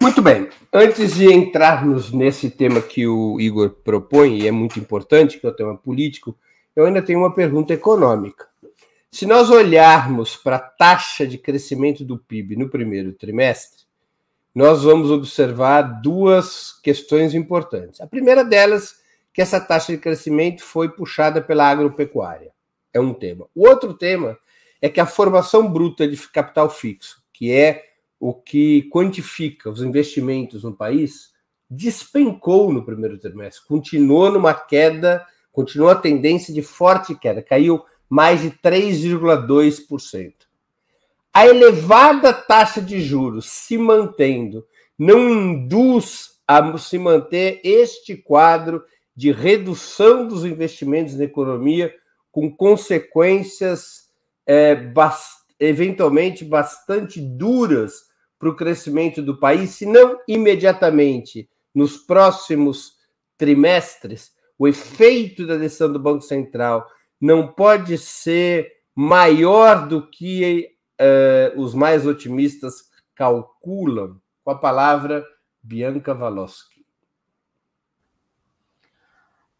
Muito 0.00 0.20
bem. 0.20 0.48
Antes 0.72 1.14
de 1.14 1.32
entrarmos 1.32 2.12
nesse 2.12 2.50
tema 2.50 2.80
que 2.80 3.06
o 3.06 3.40
Igor 3.40 3.70
propõe, 3.70 4.40
e 4.40 4.48
é 4.48 4.50
muito 4.50 4.78
importante, 4.78 5.38
que 5.38 5.46
é 5.46 5.48
o 5.48 5.54
tema 5.54 5.76
político, 5.76 6.36
eu 6.74 6.84
ainda 6.84 7.00
tenho 7.00 7.20
uma 7.20 7.34
pergunta 7.34 7.72
econômica. 7.72 8.46
Se 9.10 9.26
nós 9.26 9.50
olharmos 9.50 10.36
para 10.36 10.56
a 10.56 10.60
taxa 10.60 11.26
de 11.26 11.38
crescimento 11.38 12.04
do 12.04 12.18
PIB 12.18 12.56
no 12.56 12.68
primeiro 12.68 13.12
trimestre, 13.12 13.82
nós 14.54 14.82
vamos 14.82 15.10
observar 15.10 15.82
duas 15.82 16.72
questões 16.82 17.34
importantes. 17.34 18.00
A 18.00 18.06
primeira 18.06 18.44
delas, 18.44 18.96
que 19.32 19.40
essa 19.40 19.60
taxa 19.60 19.92
de 19.92 19.98
crescimento 19.98 20.62
foi 20.62 20.88
puxada 20.88 21.40
pela 21.40 21.68
agropecuária. 21.68 22.50
É 22.92 23.00
um 23.00 23.14
tema. 23.14 23.46
O 23.54 23.66
outro 23.66 23.94
tema 23.94 24.38
é 24.80 24.88
que 24.88 25.00
a 25.00 25.06
formação 25.06 25.70
bruta 25.70 26.06
de 26.06 26.16
capital 26.28 26.68
fixo, 26.68 27.22
que 27.32 27.52
é 27.52 27.84
o 28.18 28.34
que 28.34 28.88
quantifica 28.90 29.70
os 29.70 29.82
investimentos 29.82 30.62
no 30.64 30.72
país, 30.72 31.32
despencou 31.68 32.72
no 32.72 32.84
primeiro 32.84 33.18
trimestre, 33.18 33.66
continuou 33.66 34.30
numa 34.30 34.54
queda, 34.54 35.24
continuou 35.50 35.90
a 35.90 35.96
tendência 35.96 36.52
de 36.52 36.62
forte 36.62 37.14
queda, 37.14 37.42
caiu 37.42 37.84
mais 38.08 38.42
de 38.42 38.50
3,2%. 38.50 40.34
A 41.32 41.46
elevada 41.46 42.32
taxa 42.32 42.82
de 42.82 43.00
juros 43.00 43.48
se 43.48 43.78
mantendo 43.78 44.66
não 44.98 45.30
induz 45.30 46.32
a 46.46 46.76
se 46.76 46.98
manter 46.98 47.60
este 47.64 48.14
quadro 48.14 48.84
de 49.16 49.32
redução 49.32 50.28
dos 50.28 50.44
investimentos 50.44 51.14
na 51.14 51.24
economia, 51.24 51.94
com 52.32 52.50
consequências 52.50 54.08
é, 54.44 54.74
bast 54.74 55.42
eventualmente 55.60 56.44
bastante 56.44 57.20
duras 57.20 58.10
para 58.36 58.48
o 58.48 58.56
crescimento 58.56 59.22
do 59.22 59.38
país, 59.38 59.70
se 59.70 59.86
não 59.86 60.18
imediatamente 60.26 61.48
nos 61.72 61.96
próximos 61.96 62.94
trimestres, 63.38 64.32
o 64.58 64.66
efeito 64.66 65.46
da 65.46 65.56
decisão 65.56 65.92
do 65.92 66.00
Banco 66.00 66.22
Central 66.22 66.84
não 67.20 67.46
pode 67.46 67.96
ser 67.96 68.72
maior 68.94 69.86
do 69.86 70.10
que 70.10 70.68
uh, 71.00 71.60
os 71.60 71.74
mais 71.74 72.04
otimistas 72.06 72.90
calculam. 73.14 74.20
Com 74.44 74.50
a 74.50 74.58
palavra, 74.58 75.24
Bianca 75.62 76.12
Valoski. 76.12 76.71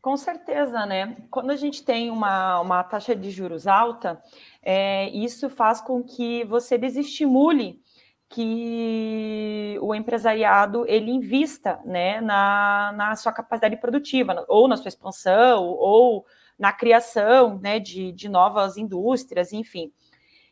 Com 0.02 0.16
certeza, 0.16 0.84
né? 0.84 1.16
Quando 1.30 1.52
a 1.52 1.56
gente 1.56 1.84
tem 1.84 2.10
uma, 2.10 2.60
uma 2.60 2.82
taxa 2.82 3.14
de 3.14 3.30
juros 3.30 3.68
alta, 3.68 4.20
é, 4.60 5.08
isso 5.10 5.48
faz 5.48 5.80
com 5.80 6.02
que 6.02 6.42
você 6.44 6.76
desestimule 6.76 7.80
que 8.28 9.78
o 9.80 9.94
empresariado 9.94 10.84
ele 10.88 11.12
invista 11.12 11.78
né, 11.84 12.20
na, 12.20 12.92
na 12.96 13.14
sua 13.14 13.30
capacidade 13.30 13.76
produtiva, 13.76 14.44
ou 14.48 14.66
na 14.66 14.76
sua 14.76 14.88
expansão, 14.88 15.66
ou 15.66 16.26
na 16.58 16.72
criação 16.72 17.60
né, 17.60 17.78
de, 17.78 18.10
de 18.10 18.28
novas 18.28 18.76
indústrias, 18.76 19.52
enfim. 19.52 19.92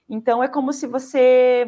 Então 0.08 0.44
é 0.44 0.46
como 0.48 0.72
se 0.72 0.86
você. 0.86 1.66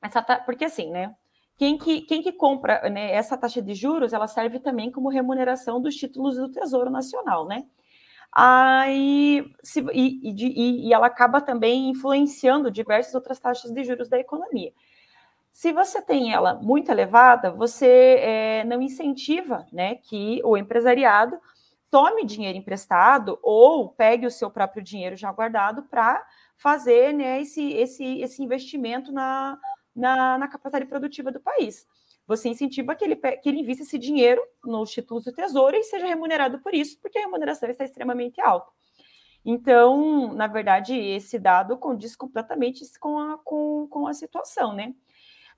Essa, 0.00 0.22
porque 0.22 0.66
assim, 0.66 0.88
né? 0.92 1.12
Quem 1.58 1.76
que, 1.76 2.02
quem 2.02 2.22
que 2.22 2.30
compra 2.30 2.88
né, 2.88 3.10
essa 3.10 3.36
taxa 3.36 3.60
de 3.60 3.74
juros, 3.74 4.12
ela 4.12 4.28
serve 4.28 4.60
também 4.60 4.92
como 4.92 5.08
remuneração 5.08 5.82
dos 5.82 5.96
títulos 5.96 6.36
do 6.36 6.48
Tesouro 6.48 6.88
Nacional, 6.88 7.46
né? 7.46 7.66
Aí, 8.32 9.44
se, 9.62 9.80
e, 9.92 10.30
e, 10.30 10.88
e 10.88 10.92
ela 10.92 11.08
acaba 11.08 11.40
também 11.40 11.90
influenciando 11.90 12.70
diversas 12.70 13.12
outras 13.14 13.40
taxas 13.40 13.72
de 13.72 13.82
juros 13.82 14.08
da 14.08 14.18
economia. 14.20 14.72
Se 15.50 15.72
você 15.72 16.00
tem 16.00 16.32
ela 16.32 16.54
muito 16.54 16.92
elevada, 16.92 17.50
você 17.50 18.18
é, 18.20 18.64
não 18.64 18.80
incentiva 18.80 19.66
né, 19.72 19.96
que 19.96 20.40
o 20.44 20.56
empresariado 20.56 21.36
tome 21.90 22.24
dinheiro 22.24 22.56
emprestado 22.56 23.36
ou 23.42 23.88
pegue 23.88 24.26
o 24.26 24.30
seu 24.30 24.48
próprio 24.48 24.80
dinheiro 24.80 25.16
já 25.16 25.32
guardado 25.32 25.82
para 25.84 26.24
fazer 26.56 27.12
né, 27.12 27.40
esse, 27.40 27.72
esse, 27.72 28.20
esse 28.20 28.40
investimento 28.40 29.10
na, 29.10 29.58
na, 29.98 30.38
na 30.38 30.48
capacidade 30.48 30.86
produtiva 30.86 31.30
do 31.32 31.40
país. 31.40 31.86
Você 32.26 32.48
incentiva 32.48 32.94
que 32.94 33.04
ele, 33.04 33.16
que 33.16 33.48
ele 33.48 33.60
invista 33.60 33.82
esse 33.82 33.98
dinheiro 33.98 34.40
no 34.64 34.82
Instituto 34.82 35.24
do 35.24 35.32
Tesouro 35.32 35.76
e 35.76 35.82
seja 35.82 36.06
remunerado 36.06 36.58
por 36.60 36.74
isso, 36.74 36.98
porque 37.00 37.18
a 37.18 37.22
remuneração 37.22 37.68
está 37.68 37.84
extremamente 37.84 38.40
alta. 38.40 38.70
Então, 39.44 40.34
na 40.34 40.46
verdade, 40.46 40.94
esse 40.94 41.38
dado 41.38 41.76
condiz 41.78 42.14
completamente 42.14 42.84
com 42.98 43.18
a, 43.18 43.38
com, 43.38 43.86
com 43.88 44.06
a 44.06 44.12
situação, 44.12 44.74
né? 44.74 44.94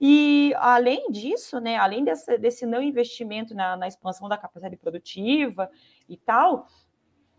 E 0.00 0.54
além 0.56 1.10
disso, 1.10 1.60
né, 1.60 1.76
além 1.76 2.04
dessa, 2.04 2.38
desse 2.38 2.64
não 2.64 2.80
investimento 2.80 3.54
na, 3.54 3.76
na 3.76 3.86
expansão 3.86 4.28
da 4.28 4.38
capacidade 4.38 4.76
produtiva 4.76 5.70
e 6.08 6.16
tal, 6.16 6.66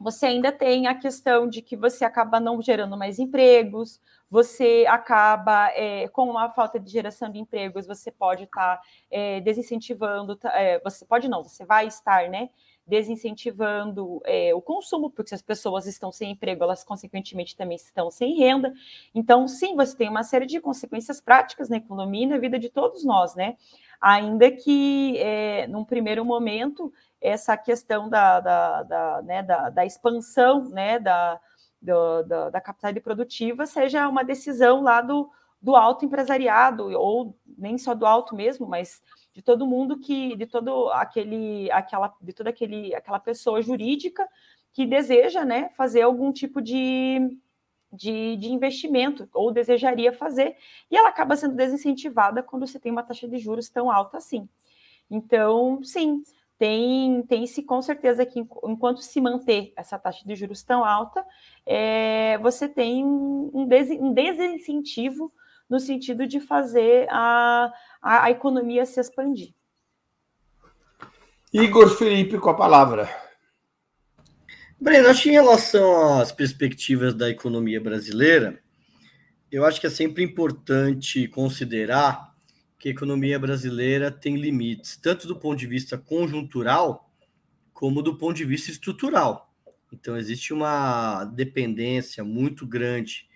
você 0.01 0.25
ainda 0.25 0.51
tem 0.51 0.88
a 0.88 0.96
questão 0.96 1.48
de 1.48 1.62
que 1.62 1.75
você 1.75 2.03
acaba 2.03 2.39
não 2.39 2.62
gerando 2.62 2.98
mais 2.98 3.20
empregos, 3.20 4.00
você 4.29 4.86
acaba 4.88 5.70
é, 5.75 6.08
com 6.08 6.38
a 6.38 6.50
falta 6.50 6.79
de 6.79 6.89
geração 6.89 7.29
de 7.29 7.39
empregos, 7.39 7.86
você 7.86 8.12
pode 8.12 8.43
estar 8.46 8.77
tá, 8.77 8.84
é, 9.10 9.41
desincentivando, 9.41 10.39
é, 10.46 10.79
você 10.79 11.05
pode 11.05 11.27
não, 11.27 11.43
você 11.43 11.65
vai 11.65 11.88
estar, 11.88 12.29
né, 12.29 12.50
desincentivando 12.86 14.22
é, 14.25 14.53
o 14.55 14.62
consumo, 14.62 15.10
porque 15.10 15.29
se 15.29 15.36
as 15.36 15.41
pessoas 15.41 15.86
estão 15.86 16.12
sem 16.12 16.31
emprego, 16.31 16.63
elas 16.63 16.84
consequentemente 16.84 17.55
também 17.55 17.75
estão 17.75 18.10
sem 18.10 18.36
renda. 18.36 18.74
Então, 19.13 19.48
sim, 19.48 19.75
você 19.75 19.96
tem 19.96 20.10
uma 20.10 20.24
série 20.24 20.46
de 20.46 20.60
consequências 20.60 21.22
práticas 21.22 21.70
na 21.70 21.77
economia 21.77 22.24
e 22.24 22.27
na 22.27 22.38
vida 22.38 22.58
de 22.58 22.70
todos 22.70 23.05
nós, 23.05 23.36
né? 23.36 23.55
Ainda 24.01 24.50
que, 24.51 25.17
é, 25.20 25.67
num 25.67 25.86
primeiro 25.86 26.25
momento, 26.25 26.91
essa 27.22 27.56
questão 27.56 28.10
da, 28.10 28.40
da, 28.40 28.84
da, 28.84 29.22
né, 29.22 29.44
da, 29.44 29.70
da 29.70 29.86
expansão 29.86 30.68
né, 30.70 30.98
da, 31.00 31.40
do, 31.82 32.24
da, 32.24 32.50
da 32.50 32.62
capacidade 32.62 33.00
produtiva 33.00 33.66
seja 33.66 34.08
uma 34.08 34.24
decisão 34.24 34.82
lá 34.82 35.01
do, 35.01 35.30
do 35.62 35.75
alto 35.75 36.04
empresariado, 36.04 36.90
ou 37.00 37.38
nem 37.58 37.78
só 37.78 37.94
do 37.94 38.06
alto 38.06 38.36
mesmo, 38.36 38.68
mas 38.68 39.01
de 39.34 39.42
todo 39.42 39.68
mundo 39.68 40.00
que, 40.00 40.36
de 40.36 40.48
todo 40.48 40.90
aquele, 40.90 41.70
aquela, 41.72 42.13
de 42.20 42.34
toda 42.34 42.50
aquele, 42.50 42.94
aquela 42.96 43.20
pessoa 43.20 43.62
jurídica 43.62 44.28
que 44.74 44.86
deseja, 44.86 45.46
né, 45.46 45.70
fazer 45.75 46.01
algum 46.01 46.32
tipo 46.32 46.62
de, 46.62 47.38
de, 47.92 48.38
de, 48.38 48.51
investimento 48.51 49.30
ou 49.34 49.51
desejaria 49.51 50.12
fazer, 50.12 50.56
e 50.90 50.98
ela 50.98 51.10
acaba 51.10 51.36
sendo 51.36 51.56
desincentivada 51.56 52.42
quando 52.42 52.66
você 52.66 52.80
tem 52.80 52.92
uma 52.92 53.04
taxa 53.04 53.28
de 53.28 53.38
juros 53.38 53.70
tão 53.70 53.92
alta 53.92 54.18
assim. 54.18 54.50
Então, 55.10 55.84
sim, 55.84 56.24
tem, 56.62 57.24
tem 57.24 57.48
se 57.48 57.63
com 57.63 57.82
certeza 57.82 58.24
que 58.24 58.39
enquanto 58.39 59.01
se 59.01 59.20
manter 59.20 59.74
essa 59.75 59.98
taxa 59.98 60.24
de 60.24 60.36
juros 60.36 60.62
tão 60.62 60.86
alta, 60.86 61.25
é, 61.65 62.38
você 62.38 62.70
tem 62.70 63.03
um, 63.03 63.65
des, 63.68 63.89
um 63.89 64.13
desincentivo 64.13 65.34
no 65.68 65.80
sentido 65.80 66.27
de 66.27 66.39
fazer 66.39 67.08
a, 67.10 67.74
a, 68.00 68.25
a 68.25 68.30
economia 68.30 68.86
se 68.86 69.00
expandir. 69.00 69.56
Igor 71.51 71.89
Felipe 71.98 72.38
com 72.38 72.51
a 72.51 72.56
palavra. 72.56 73.10
Breno, 74.80 75.10
acho 75.10 75.24
que 75.24 75.30
em 75.30 75.34
relação 75.34 76.20
às 76.20 76.32
perspectivas 76.32 77.15
da 77.15 77.27
economia 77.27 77.82
brasileira, 77.82 78.62
eu 79.51 79.65
acho 79.65 79.82
que 79.82 79.88
é 79.88 79.89
sempre 79.89 80.24
importante 80.24 81.27
considerar 81.27 82.31
que 82.82 82.90
a 82.90 82.92
economia 82.92 83.38
brasileira 83.38 84.10
tem 84.10 84.36
limites, 84.36 84.98
tanto 84.98 85.28
do 85.28 85.36
ponto 85.36 85.60
de 85.60 85.67
vista 85.67 86.00
conjuntural, 86.00 87.12
como 87.72 88.02
do 88.02 88.17
ponto 88.17 88.36
de 88.36 88.44
vista 88.44 88.72
estrutural. 88.72 89.54
Então, 89.94 90.17
existe 90.17 90.52
uma 90.52 91.24
dependência 91.26 92.24
muito 92.24 92.65
grande 92.65 93.30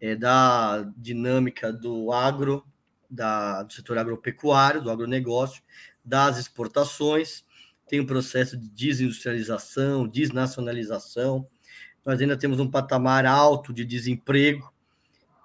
é, 0.00 0.16
da 0.16 0.82
dinâmica 0.96 1.72
do 1.72 2.12
agro 2.12 2.66
da, 3.08 3.62
do 3.62 3.72
setor 3.72 3.98
agropecuário, 3.98 4.82
do 4.82 4.90
agronegócio, 4.90 5.62
das 6.04 6.36
exportações, 6.36 7.44
tem 7.86 8.00
um 8.00 8.06
processo 8.06 8.56
de 8.56 8.68
desindustrialização, 8.68 10.08
desnacionalização, 10.08 11.46
nós 12.04 12.20
ainda 12.20 12.36
temos 12.36 12.58
um 12.58 12.68
patamar 12.68 13.24
alto 13.24 13.72
de 13.72 13.84
desemprego. 13.84 14.72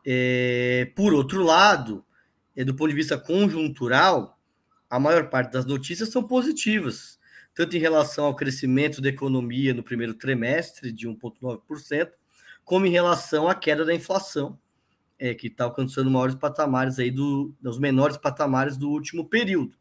É, 0.03 0.91
por 0.95 1.13
outro 1.13 1.43
lado, 1.43 2.03
do 2.55 2.75
ponto 2.75 2.89
de 2.89 2.95
vista 2.95 3.17
conjuntural, 3.17 4.37
a 4.89 4.99
maior 4.99 5.29
parte 5.29 5.51
das 5.51 5.65
notícias 5.65 6.09
são 6.09 6.21
positivas, 6.21 7.17
tanto 7.55 7.75
em 7.75 7.79
relação 7.79 8.25
ao 8.25 8.35
crescimento 8.35 9.01
da 9.01 9.09
economia 9.09 9.73
no 9.73 9.81
primeiro 9.81 10.13
trimestre, 10.13 10.91
de 10.91 11.07
1,9%, 11.07 12.11
como 12.63 12.85
em 12.85 12.91
relação 12.91 13.47
à 13.47 13.55
queda 13.55 13.83
da 13.83 13.93
inflação, 13.93 14.59
é, 15.17 15.33
que 15.33 15.47
está 15.47 15.63
alcançando 15.63 16.11
maiores 16.11 16.35
patamares 16.35 16.99
aí 16.99 17.09
do, 17.09 17.53
dos 17.61 17.79
menores 17.79 18.17
patamares 18.17 18.77
do 18.77 18.89
último 18.89 19.27
período. 19.27 19.75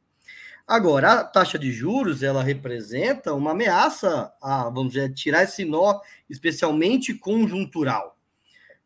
Agora, 0.67 1.13
a 1.13 1.25
taxa 1.25 1.59
de 1.59 1.73
juros 1.73 2.23
ela 2.23 2.43
representa 2.43 3.35
uma 3.35 3.51
ameaça 3.51 4.33
a, 4.41 4.65
vamos 4.71 4.93
dizer, 4.93 5.13
tirar 5.13 5.43
esse 5.43 5.65
nó, 5.65 6.01
especialmente 6.31 7.15
conjuntural, 7.15 8.12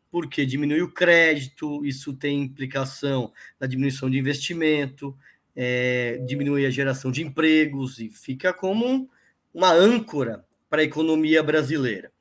porque 0.09 0.45
diminui 0.45 0.81
o 0.81 0.91
crédito, 0.91 1.85
isso 1.85 2.13
tem 2.13 2.41
implicação 2.41 3.31
na 3.59 3.67
diminuição 3.67 4.09
de 4.09 4.17
investimento, 4.17 5.17
é, 5.55 6.17
diminui 6.27 6.65
a 6.65 6.69
geração 6.69 7.11
de 7.11 7.23
empregos 7.23 7.99
e 7.99 8.09
fica 8.09 8.53
como 8.53 8.87
um, 8.87 9.07
uma 9.53 9.71
âncora 9.71 10.45
para 10.69 10.81
a 10.81 10.85
economia 10.85 11.41
brasileira. 11.41 12.11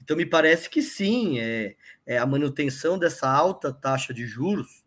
Então, 0.00 0.16
me 0.16 0.26
parece 0.26 0.68
que 0.68 0.82
sim, 0.82 1.38
é, 1.40 1.74
é, 2.06 2.18
a 2.18 2.26
manutenção 2.26 2.98
dessa 2.98 3.28
alta 3.28 3.72
taxa 3.72 4.12
de 4.12 4.26
juros, 4.26 4.84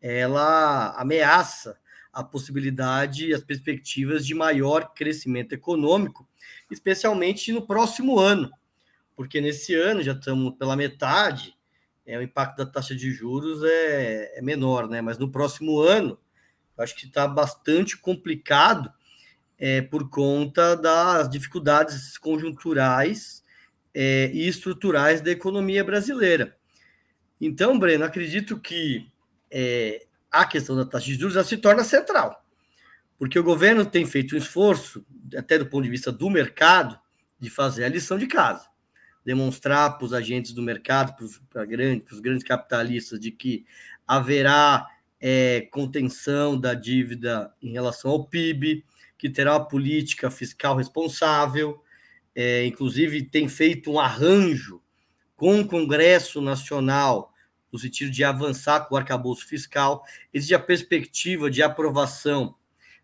ela 0.00 0.90
ameaça 1.00 1.78
a 2.12 2.22
possibilidade 2.22 3.28
e 3.28 3.34
as 3.34 3.44
perspectivas 3.44 4.26
de 4.26 4.34
maior 4.34 4.92
crescimento 4.94 5.52
econômico, 5.52 6.28
especialmente 6.70 7.52
no 7.52 7.66
próximo 7.66 8.18
ano, 8.18 8.50
porque 9.14 9.40
nesse 9.40 9.74
ano 9.74 10.02
já 10.02 10.12
estamos 10.12 10.54
pela 10.56 10.76
metade, 10.76 11.55
é, 12.06 12.16
o 12.16 12.22
impacto 12.22 12.58
da 12.58 12.66
taxa 12.66 12.94
de 12.94 13.10
juros 13.10 13.62
é, 13.64 14.38
é 14.38 14.42
menor, 14.42 14.88
né? 14.88 15.02
Mas 15.02 15.18
no 15.18 15.30
próximo 15.30 15.80
ano, 15.80 16.18
acho 16.78 16.94
que 16.94 17.06
está 17.06 17.26
bastante 17.26 17.96
complicado 17.96 18.92
é, 19.58 19.82
por 19.82 20.08
conta 20.08 20.76
das 20.76 21.28
dificuldades 21.28 22.16
conjunturais 22.18 23.42
é, 23.94 24.30
e 24.32 24.46
estruturais 24.46 25.20
da 25.20 25.30
economia 25.30 25.82
brasileira. 25.82 26.56
Então, 27.40 27.78
Breno, 27.78 28.04
acredito 28.04 28.58
que 28.58 29.10
é, 29.50 30.06
a 30.30 30.44
questão 30.44 30.76
da 30.76 30.84
taxa 30.84 31.06
de 31.06 31.14
juros 31.14 31.34
já 31.34 31.44
se 31.44 31.56
torna 31.56 31.82
central, 31.82 32.44
porque 33.18 33.38
o 33.38 33.44
governo 33.44 33.84
tem 33.84 34.06
feito 34.06 34.34
um 34.34 34.38
esforço, 34.38 35.04
até 35.36 35.58
do 35.58 35.66
ponto 35.66 35.84
de 35.84 35.90
vista 35.90 36.12
do 36.12 36.30
mercado, 36.30 36.98
de 37.38 37.50
fazer 37.50 37.84
a 37.84 37.88
lição 37.88 38.18
de 38.18 38.26
casa, 38.26 38.66
demonstrar 39.26 39.98
para 39.98 40.04
os 40.04 40.12
agentes 40.12 40.52
do 40.52 40.62
mercado, 40.62 41.16
para 41.16 41.24
os, 41.24 41.38
para 41.50 41.64
grande, 41.64 42.02
para 42.02 42.14
os 42.14 42.20
grandes 42.20 42.44
capitalistas, 42.44 43.18
de 43.18 43.32
que 43.32 43.66
haverá 44.06 44.86
é, 45.20 45.62
contenção 45.72 46.58
da 46.58 46.74
dívida 46.74 47.52
em 47.60 47.72
relação 47.72 48.12
ao 48.12 48.24
PIB, 48.24 48.84
que 49.18 49.28
terá 49.28 49.54
uma 49.54 49.66
política 49.66 50.30
fiscal 50.30 50.76
responsável, 50.76 51.82
é, 52.36 52.64
inclusive 52.66 53.24
tem 53.24 53.48
feito 53.48 53.90
um 53.90 53.98
arranjo 53.98 54.80
com 55.34 55.60
o 55.60 55.66
Congresso 55.66 56.40
Nacional, 56.40 57.32
no 57.72 57.80
sentido 57.80 58.12
de 58.12 58.22
avançar 58.22 58.86
com 58.86 58.94
o 58.94 58.98
arcabouço 58.98 59.44
fiscal. 59.44 60.04
Existe 60.32 60.54
a 60.54 60.60
perspectiva 60.60 61.50
de 61.50 61.64
aprovação 61.64 62.54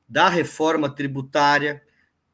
da 0.08 0.28
reforma 0.28 0.88
tributária, 0.88 1.82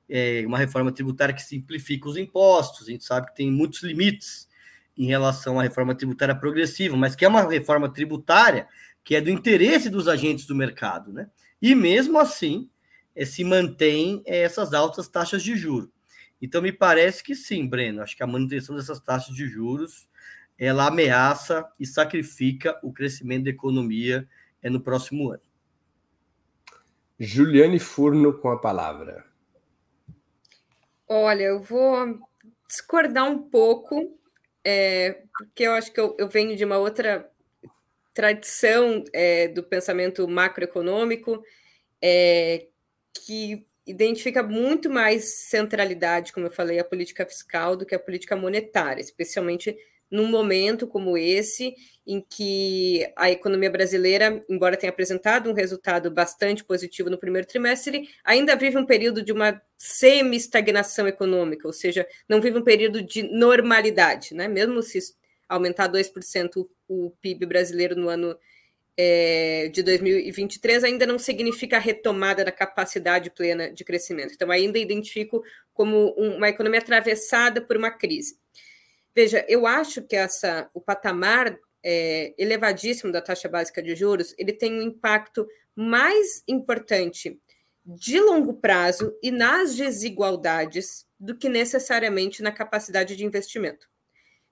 é, 0.09 0.44
uma 0.47 0.59
reforma 0.59 0.92
tributária 0.92 1.35
que 1.35 1.42
simplifica 1.42 2.09
os 2.09 2.16
impostos. 2.16 2.88
A 2.88 2.90
gente 2.90 3.05
sabe 3.05 3.29
que 3.29 3.35
tem 3.35 3.51
muitos 3.51 3.83
limites 3.83 4.49
em 4.97 5.07
relação 5.07 5.61
à 5.61 5.62
reforma 5.62 5.94
tributária 5.94 6.35
progressiva, 6.35 6.97
mas 6.97 7.14
que 7.14 7.25
é 7.25 7.29
uma 7.29 7.49
reforma 7.49 7.88
tributária 7.88 8.66
que 9.05 9.14
é 9.14 9.21
do 9.21 9.31
interesse 9.31 9.88
dos 9.88 10.09
agentes 10.09 10.44
do 10.44 10.55
mercado, 10.55 11.12
né? 11.12 11.31
E 11.62 11.75
mesmo 11.75 12.18
assim, 12.18 12.68
é, 13.14 13.25
se 13.25 13.42
mantém 13.42 14.23
é, 14.27 14.40
essas 14.40 14.75
altas 14.75 15.09
taxas 15.09 15.42
de 15.42 15.57
juros. 15.57 15.90
Então, 16.40 16.62
me 16.62 16.71
parece 16.71 17.23
que 17.23 17.35
sim, 17.35 17.66
Breno. 17.66 18.03
Acho 18.03 18.16
que 18.16 18.23
a 18.23 18.27
manutenção 18.27 18.77
dessas 18.77 19.01
taxas 19.01 19.35
de 19.35 19.49
juros 19.49 20.09
ela 20.59 20.87
ameaça 20.87 21.64
e 21.79 21.87
sacrifica 21.87 22.79
o 22.83 22.92
crescimento 22.92 23.44
da 23.44 23.51
economia 23.51 24.29
é, 24.61 24.68
no 24.68 24.81
próximo 24.81 25.31
ano. 25.31 25.42
Juliane 27.18 27.79
Furno 27.79 28.33
com 28.33 28.51
a 28.51 28.59
palavra. 28.59 29.25
Olha, 31.09 31.44
eu 31.44 31.61
vou 31.61 32.18
discordar 32.68 33.25
um 33.31 33.49
pouco, 33.49 34.18
é, 34.62 35.23
porque 35.38 35.62
eu 35.62 35.73
acho 35.73 35.90
que 35.90 35.99
eu, 35.99 36.14
eu, 36.18 36.29
venho 36.29 36.55
de 36.55 36.64
uma 36.64 36.77
outra 36.77 37.31
tradição 38.12 39.03
é, 39.12 39.49
do 39.49 39.62
pensamento 39.62 40.29
macroeconômico, 40.29 41.42
é, 42.03 42.66
que 43.14 43.66
identifica 43.87 44.42
muito 44.42 44.90
mais 44.90 45.47
centralidade, 45.49 46.31
como 46.31 46.47
eu 46.47 46.51
falei, 46.51 46.79
a 46.79 46.85
política 46.85 47.25
fiscal 47.25 47.75
do 47.75 47.87
que 47.87 47.94
a 47.94 47.99
política 47.99 48.37
monetária, 48.37 49.01
especialmente 49.01 49.75
num 50.11 50.27
momento 50.27 50.87
como 50.87 51.16
esse, 51.16 51.75
em 52.07 52.25
que 52.27 53.07
a 53.16 53.31
economia 53.31 53.71
brasileira, 53.71 54.42
embora 54.49 54.77
tenha 54.77 54.90
apresentado 54.90 55.51
um 55.51 55.55
resultado 55.55 56.11
bastante 56.11 56.64
positivo 56.64 57.11
no 57.11 57.18
primeiro 57.18 57.47
trimestre, 57.47 58.09
ainda 58.25 58.57
vive 58.57 58.79
um 58.79 58.87
período 58.87 59.23
de 59.23 59.33
uma 59.33 59.61
semi-estagnação 59.77 61.07
econômica, 61.07 61.66
ou 61.66 61.73
seja, 61.73 62.07
não 62.29 62.40
vive 62.40 62.59
um 62.59 62.64
período 62.64 63.03
de 63.03 63.23
normalidade, 63.23 64.35
né? 64.35 64.49
Mesmo 64.49 64.83
se 64.83 64.99
aumentar 65.49 65.88
2% 65.88 66.66
o 66.88 67.11
PIB 67.21 67.47
brasileiro 67.47 67.94
no 67.94 68.09
ano 68.09 68.37
é, 69.01 69.68
de 69.73 69.81
2023 69.81 70.83
ainda 70.83 71.07
não 71.07 71.21
significa 71.21 71.77
a 71.77 71.81
retomada 71.81 72.44
da 72.44 72.51
capacidade 72.51 73.31
plena 73.31 73.71
de 73.71 73.85
crescimento. 73.85 74.33
Então, 74.35 74.51
ainda 74.51 74.77
identifico 74.77 75.44
como 75.73 76.11
uma 76.16 76.49
economia 76.49 76.81
atravessada 76.81 77.61
por 77.61 77.77
uma 77.77 77.92
crise. 77.92 78.37
Veja, 79.14 79.44
eu 79.49 79.66
acho 79.66 80.03
que 80.03 80.16
essa, 80.16 80.71
o 80.73 80.81
patamar 80.81 81.59
é, 81.83 82.35
elevadíssimo 82.38 83.12
da 83.12 83.21
taxa 83.21 83.49
básica 83.49 83.83
de 83.83 83.94
juros 83.94 84.35
ele 84.37 84.53
tem 84.53 84.79
um 84.79 84.83
impacto 84.83 85.47
mais 85.75 86.42
importante 86.47 87.40
de 87.85 88.21
longo 88.21 88.55
prazo 88.55 89.16
e 89.23 89.31
nas 89.31 89.75
desigualdades 89.75 91.07
do 91.18 91.37
que 91.37 91.49
necessariamente 91.49 92.42
na 92.42 92.53
capacidade 92.53 93.16
de 93.16 93.25
investimento. 93.25 93.88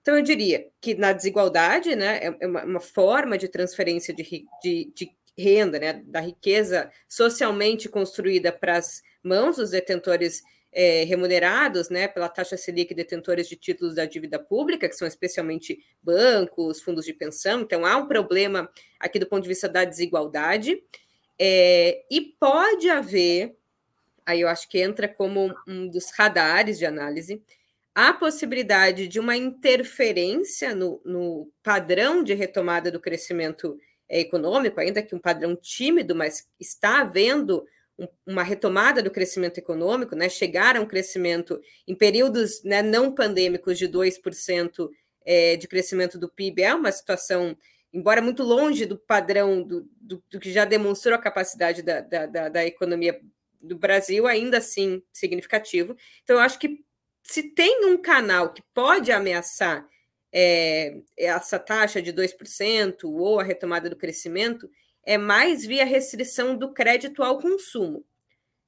Então, 0.01 0.17
eu 0.17 0.23
diria 0.23 0.69
que 0.81 0.95
na 0.95 1.13
desigualdade, 1.13 1.95
né, 1.97 2.19
é, 2.19 2.37
é 2.41 2.47
uma, 2.47 2.65
uma 2.65 2.81
forma 2.81 3.37
de 3.37 3.49
transferência 3.49 4.15
de, 4.15 4.23
de, 4.63 4.93
de 4.95 5.11
renda, 5.37 5.79
né, 5.79 6.03
da 6.07 6.21
riqueza 6.21 6.91
socialmente 7.09 7.89
construída 7.89 8.53
para 8.53 8.79
as 8.79 9.03
mãos 9.23 9.57
dos 9.57 9.71
detentores 9.71 10.43
é, 10.79 11.05
remunerados 11.05 11.89
né, 11.89 12.07
pela 12.07 12.29
taxa 12.29 12.55
Selic 12.55 12.93
detentores 12.93 13.49
de 13.49 13.57
títulos 13.57 13.95
da 13.95 14.05
dívida 14.05 14.39
pública, 14.39 14.87
que 14.87 14.95
são 14.95 15.09
especialmente 15.09 15.83
bancos, 16.03 16.83
fundos 16.83 17.07
de 17.07 17.15
pensão. 17.15 17.63
Então, 17.63 17.87
há 17.87 17.97
um 17.97 18.07
problema 18.07 18.71
aqui 19.01 19.19
do 19.19 19.27
ponto 19.27 19.45
de 19.45 19.49
vista 19.49 19.71
da 19.71 19.87
desigualdade. 19.87 20.83
É, 21.39 22.05
e 22.11 22.21
pode 22.39 22.91
haver, 22.91 23.57
aí 24.27 24.43
eu 24.43 24.49
acho 24.49 24.69
que 24.69 24.79
entra 24.79 25.09
como 25.09 25.51
um 25.67 25.89
dos 25.89 26.11
radares 26.11 26.79
de 26.79 26.85
análise, 26.85 27.43
a 27.95 28.13
possibilidade 28.13 29.09
de 29.09 29.19
uma 29.19 29.35
interferência 29.35 30.75
no, 30.75 31.01
no 31.07 31.51
padrão 31.63 32.23
de 32.23 32.35
retomada 32.35 32.91
do 32.91 33.01
crescimento 33.01 33.79
é, 34.07 34.21
econômico, 34.21 34.79
ainda 34.79 35.03
que 35.03 35.15
um 35.15 35.19
padrão 35.19 35.57
tímido, 35.57 36.15
mas 36.15 36.47
está 36.61 37.01
havendo 37.01 37.67
uma 38.27 38.43
retomada 38.43 39.03
do 39.03 39.11
crescimento 39.11 39.59
econômico, 39.59 40.15
né? 40.15 40.29
chegar 40.29 40.77
a 40.77 40.81
um 40.81 40.87
crescimento 40.87 41.61
em 41.87 41.95
períodos 41.95 42.63
né, 42.63 42.83
não 42.83 43.15
pandêmicos 43.15 43.79
de 43.79 43.89
2% 43.89 44.91
é, 45.25 45.57
de 45.57 45.67
crescimento 45.67 46.19
do 46.19 46.29
PIB, 46.29 46.63
é 46.63 46.75
uma 46.75 46.93
situação, 46.93 47.57
embora 47.93 48.21
muito 48.21 48.43
longe 48.43 48.87
do 48.87 48.99
padrão 48.99 49.63
do, 49.63 49.89
do, 50.01 50.23
do 50.31 50.39
que 50.39 50.53
já 50.53 50.65
demonstrou 50.65 51.15
a 51.15 51.21
capacidade 51.21 51.83
da, 51.83 52.01
da, 52.01 52.27
da, 52.27 52.49
da 52.49 52.67
economia 52.67 53.21
do 53.61 53.77
Brasil, 53.77 54.27
ainda 54.27 54.59
assim 54.59 55.03
significativo. 55.13 55.97
Então, 56.23 56.37
eu 56.37 56.43
acho 56.43 56.59
que 56.59 56.85
se 57.23 57.43
tem 57.43 57.87
um 57.87 57.97
canal 57.97 58.53
que 58.53 58.63
pode 58.73 59.11
ameaçar 59.11 59.89
é, 60.33 60.99
essa 61.19 61.59
taxa 61.59 62.01
de 62.01 62.13
2% 62.13 63.05
ou 63.05 63.41
a 63.41 63.43
retomada 63.43 63.91
do 63.91 63.97
crescimento, 63.97 64.71
é 65.07 65.17
mais 65.17 65.65
via 65.65 65.85
restrição 65.85 66.57
do 66.57 66.75
crédito 66.75 67.23
ao 67.23 67.39
consumo. 67.39 68.05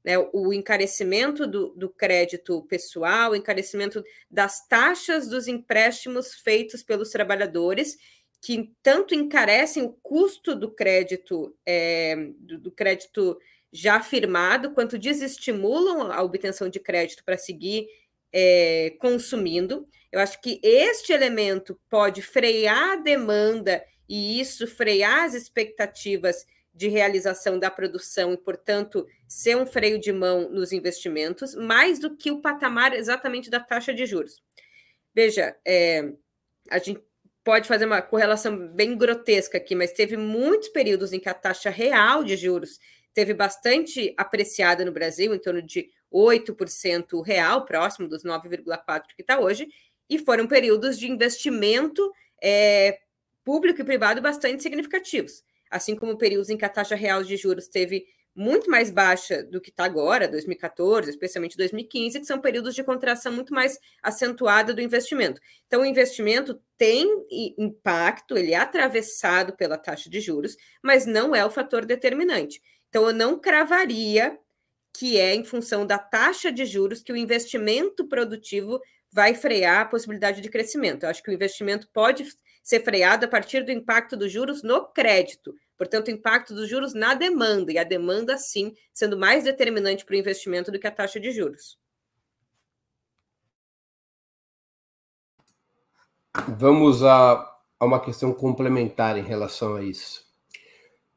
Né? 0.05 0.17
O 0.33 0.53
encarecimento 0.53 1.47
do, 1.47 1.71
do 1.71 1.91
crédito 1.91 2.63
pessoal, 2.63 3.33
o 3.33 3.37
encarecimento 3.37 4.03
das 4.31 4.67
taxas 4.67 5.29
dos 5.29 5.49
empréstimos 5.49 6.35
feitos 6.35 6.83
pelos 6.83 7.11
trabalhadores, 7.11 7.99
que 8.41 8.73
tanto 8.83 9.17
encarecem 9.17 9.83
o 9.83 9.93
custo 10.01 10.55
do 10.55 10.71
crédito, 10.71 11.55
é, 11.67 12.15
do, 12.39 12.57
do 12.59 12.71
crédito 12.71 13.37
já 13.73 14.01
firmado, 14.01 14.71
quanto 14.71 14.97
desestimulam 14.97 16.13
a 16.13 16.23
obtenção 16.23 16.69
de 16.69 16.79
crédito 16.79 17.25
para 17.25 17.37
seguir 17.37 17.89
é, 18.33 18.95
consumindo. 19.01 19.89
Eu 20.13 20.21
acho 20.21 20.41
que 20.41 20.61
este 20.63 21.13
elemento 21.13 21.79
pode 21.91 22.23
frear 22.23 22.93
a 22.93 22.97
demanda 22.97 23.85
e 24.09 24.41
isso 24.41 24.67
frear 24.67 25.25
as 25.25 25.35
expectativas 25.35 26.47
de 26.73 26.89
realização 26.89 27.59
da 27.59 27.71
produção 27.71 28.33
e, 28.33 28.37
portanto, 28.37 29.07
ser 29.27 29.57
um 29.57 29.67
freio 29.67 29.99
de 29.99 30.13
mão 30.13 30.49
nos 30.49 30.73
investimentos, 30.73 31.55
mais 31.55 31.99
do 31.99 32.17
que 32.17 32.31
o 32.31 32.41
patamar 32.41 32.95
exatamente 32.95 33.51
da 33.51 33.59
taxa 33.59 33.93
de 33.93 34.07
juros. 34.07 34.41
Veja, 35.13 35.57
é, 35.67 36.13
a 36.71 36.79
gente 36.79 37.03
pode 37.43 37.67
fazer 37.67 37.87
uma 37.87 38.01
correlação 38.01 38.69
bem 38.69 38.97
grotesca 38.97 39.59
aqui, 39.59 39.75
mas 39.75 39.93
teve 39.93 40.17
muitos 40.17 40.69
períodos 40.69 41.13
em 41.13 41.19
que 41.19 41.29
a 41.29 41.35
taxa 41.35 41.71
real 41.71 42.23
de 42.23 42.37
juros 42.37 42.79
teve 43.13 43.35
bastante 43.35 44.15
apreciada 44.17 44.85
no 44.85 44.93
Brasil, 44.93 45.35
em 45.35 45.39
torno 45.39 45.61
de 45.61 45.91
8% 46.13 47.21
real, 47.25 47.65
próximo 47.65 48.07
dos 48.07 48.23
9,4% 48.23 49.03
que 49.17 49.23
está 49.23 49.41
hoje, 49.41 49.69
e 50.09 50.19
foram 50.19 50.47
períodos 50.47 50.99
de 50.99 51.11
investimento 51.11 52.13
é, 52.41 53.01
público 53.49 53.81
e 53.81 53.85
privado 53.85 54.21
bastante 54.21 54.63
significativos, 54.63 55.43
assim 55.71 55.97
como 55.97 56.19
períodos 56.19 56.51
em 56.51 56.57
que 56.59 56.67
a 56.67 56.69
taxa 56.69 56.95
real 56.95 57.25
de 57.25 57.35
juros 57.35 57.67
teve 57.67 58.05
muito 58.35 58.71
mais 58.71 58.91
baixa 58.91 59.43
do 59.43 59.59
que 59.59 59.71
está 59.71 59.87
agora, 59.87 60.29
2014, 60.29 61.09
especialmente 61.09 61.57
2015, 61.57 62.21
que 62.21 62.27
são 62.27 62.43
períodos 62.43 62.75
de 62.75 62.85
contração 62.85 63.33
muito 63.33 63.55
mais 63.55 63.79
acentuada 64.03 64.75
do 64.75 64.83
investimento. 64.83 65.41
Então, 65.67 65.81
o 65.81 65.87
investimento 65.87 66.61
tem 66.77 67.09
impacto, 67.57 68.37
ele 68.37 68.53
é 68.53 68.59
atravessado 68.59 69.57
pela 69.57 69.79
taxa 69.79 70.11
de 70.11 70.21
juros, 70.21 70.55
mas 70.83 71.07
não 71.07 71.35
é 71.35 71.43
o 71.43 71.51
fator 71.51 71.87
determinante. 71.87 72.61
Então, 72.91 73.07
eu 73.07 73.15
não 73.15 73.41
cravaria 73.41 74.39
que 74.93 75.19
é 75.19 75.35
em 75.35 75.43
função 75.43 75.87
da 75.87 75.97
taxa 75.97 76.53
de 76.53 76.67
juros 76.67 77.01
que 77.01 77.13
o 77.13 77.17
investimento 77.17 78.07
produtivo 78.07 78.79
vai 79.11 79.35
frear 79.35 79.81
a 79.81 79.87
possibilidade 79.87 80.43
de 80.43 80.51
crescimento. 80.51 81.05
Eu 81.05 81.09
acho 81.09 81.23
que 81.23 81.31
o 81.31 81.35
investimento 81.35 81.89
pode 81.95 82.27
ser 82.69 82.85
freado 82.85 83.25
a 83.25 83.29
partir 83.29 83.65
do 83.65 83.73
impacto 83.73 84.15
dos 84.15 84.31
juros 84.31 84.63
no 84.63 84.85
crédito, 84.85 85.55
portanto, 85.75 86.09
o 86.09 86.11
impacto 86.11 86.53
dos 86.53 86.69
juros 86.69 86.93
na 86.93 87.15
demanda, 87.15 87.73
e 87.73 87.79
a 87.79 87.83
demanda, 87.83 88.37
sim, 88.37 88.75
sendo 88.93 89.17
mais 89.17 89.45
determinante 89.45 90.05
para 90.05 90.15
o 90.15 90.19
investimento 90.19 90.71
do 90.71 90.79
que 90.79 90.87
a 90.87 90.91
taxa 90.91 91.19
de 91.19 91.31
juros. 91.31 91.79
Vamos 96.47 97.03
a, 97.03 97.59
a 97.81 97.87
uma 97.87 98.05
questão 98.05 98.35
complementar 98.35 99.17
em 99.17 99.23
relação 99.23 99.77
a 99.77 99.83
isso. 99.83 100.27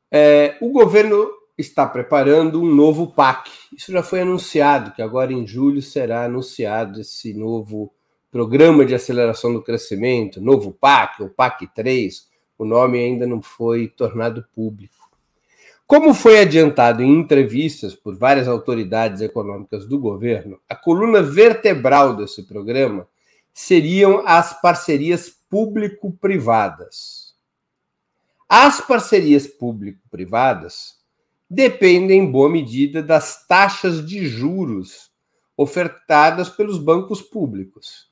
É, 0.09 0.57
o 0.61 0.69
governo 0.69 1.29
está 1.57 1.85
preparando 1.85 2.61
um 2.61 2.73
novo 2.73 3.11
PAC. 3.11 3.51
Isso 3.75 3.91
já 3.91 4.01
foi 4.01 4.21
anunciado, 4.21 4.93
que 4.93 5.01
agora 5.01 5.33
em 5.33 5.45
julho 5.45 5.81
será 5.81 6.23
anunciado 6.23 7.01
esse 7.01 7.33
novo 7.33 7.93
Programa 8.31 8.85
de 8.85 8.95
Aceleração 8.95 9.51
do 9.51 9.61
Crescimento, 9.61 10.39
novo 10.39 10.71
PAC, 10.71 11.21
o 11.21 11.29
PAC 11.29 11.67
3, 11.75 12.29
o 12.57 12.63
nome 12.63 12.97
ainda 12.97 13.27
não 13.27 13.41
foi 13.41 13.89
tornado 13.89 14.45
público. 14.55 15.11
Como 15.85 16.13
foi 16.13 16.39
adiantado 16.39 17.03
em 17.03 17.19
entrevistas 17.19 17.93
por 17.93 18.15
várias 18.15 18.47
autoridades 18.47 19.19
econômicas 19.19 19.85
do 19.85 19.99
governo, 19.99 20.57
a 20.69 20.73
coluna 20.77 21.21
vertebral 21.21 22.15
desse 22.15 22.43
programa 22.43 23.05
seriam 23.53 24.23
as 24.25 24.61
parcerias 24.61 25.29
público-privadas. 25.49 27.35
As 28.47 28.79
parcerias 28.79 29.45
público-privadas 29.45 30.95
dependem, 31.49 32.21
em 32.21 32.31
boa 32.31 32.49
medida, 32.49 33.03
das 33.03 33.45
taxas 33.45 34.05
de 34.05 34.25
juros 34.25 35.11
ofertadas 35.57 36.47
pelos 36.47 36.77
bancos 36.77 37.21
públicos. 37.21 38.09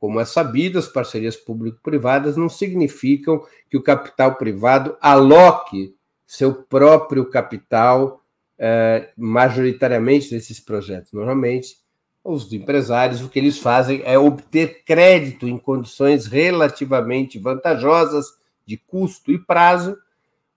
Como 0.00 0.18
é 0.18 0.24
sabido, 0.24 0.78
as 0.78 0.88
parcerias 0.88 1.36
público-privadas 1.36 2.36
não 2.36 2.48
significam 2.48 3.46
que 3.68 3.76
o 3.76 3.82
capital 3.82 4.36
privado 4.36 4.96
aloque 5.00 5.94
seu 6.26 6.54
próprio 6.54 7.28
capital 7.28 8.24
eh, 8.58 9.10
majoritariamente 9.16 10.32
nesses 10.34 10.58
projetos. 10.58 11.12
Normalmente, 11.12 11.76
os 12.24 12.50
empresários, 12.52 13.20
o 13.20 13.28
que 13.28 13.38
eles 13.38 13.58
fazem 13.58 14.02
é 14.04 14.18
obter 14.18 14.84
crédito 14.84 15.46
em 15.46 15.58
condições 15.58 16.26
relativamente 16.26 17.38
vantajosas 17.38 18.26
de 18.66 18.76
custo 18.76 19.30
e 19.32 19.38
prazo 19.38 19.96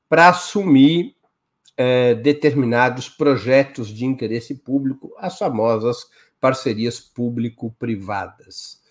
para 0.08 0.30
assumir 0.30 1.16
é, 1.76 2.14
determinados 2.14 3.10
projetos 3.10 3.88
de 3.88 4.06
interesse 4.06 4.56
público, 4.56 5.14
as 5.18 5.38
famosas 5.38 6.06
parcerias 6.40 7.00
público-privadas. 7.00 8.83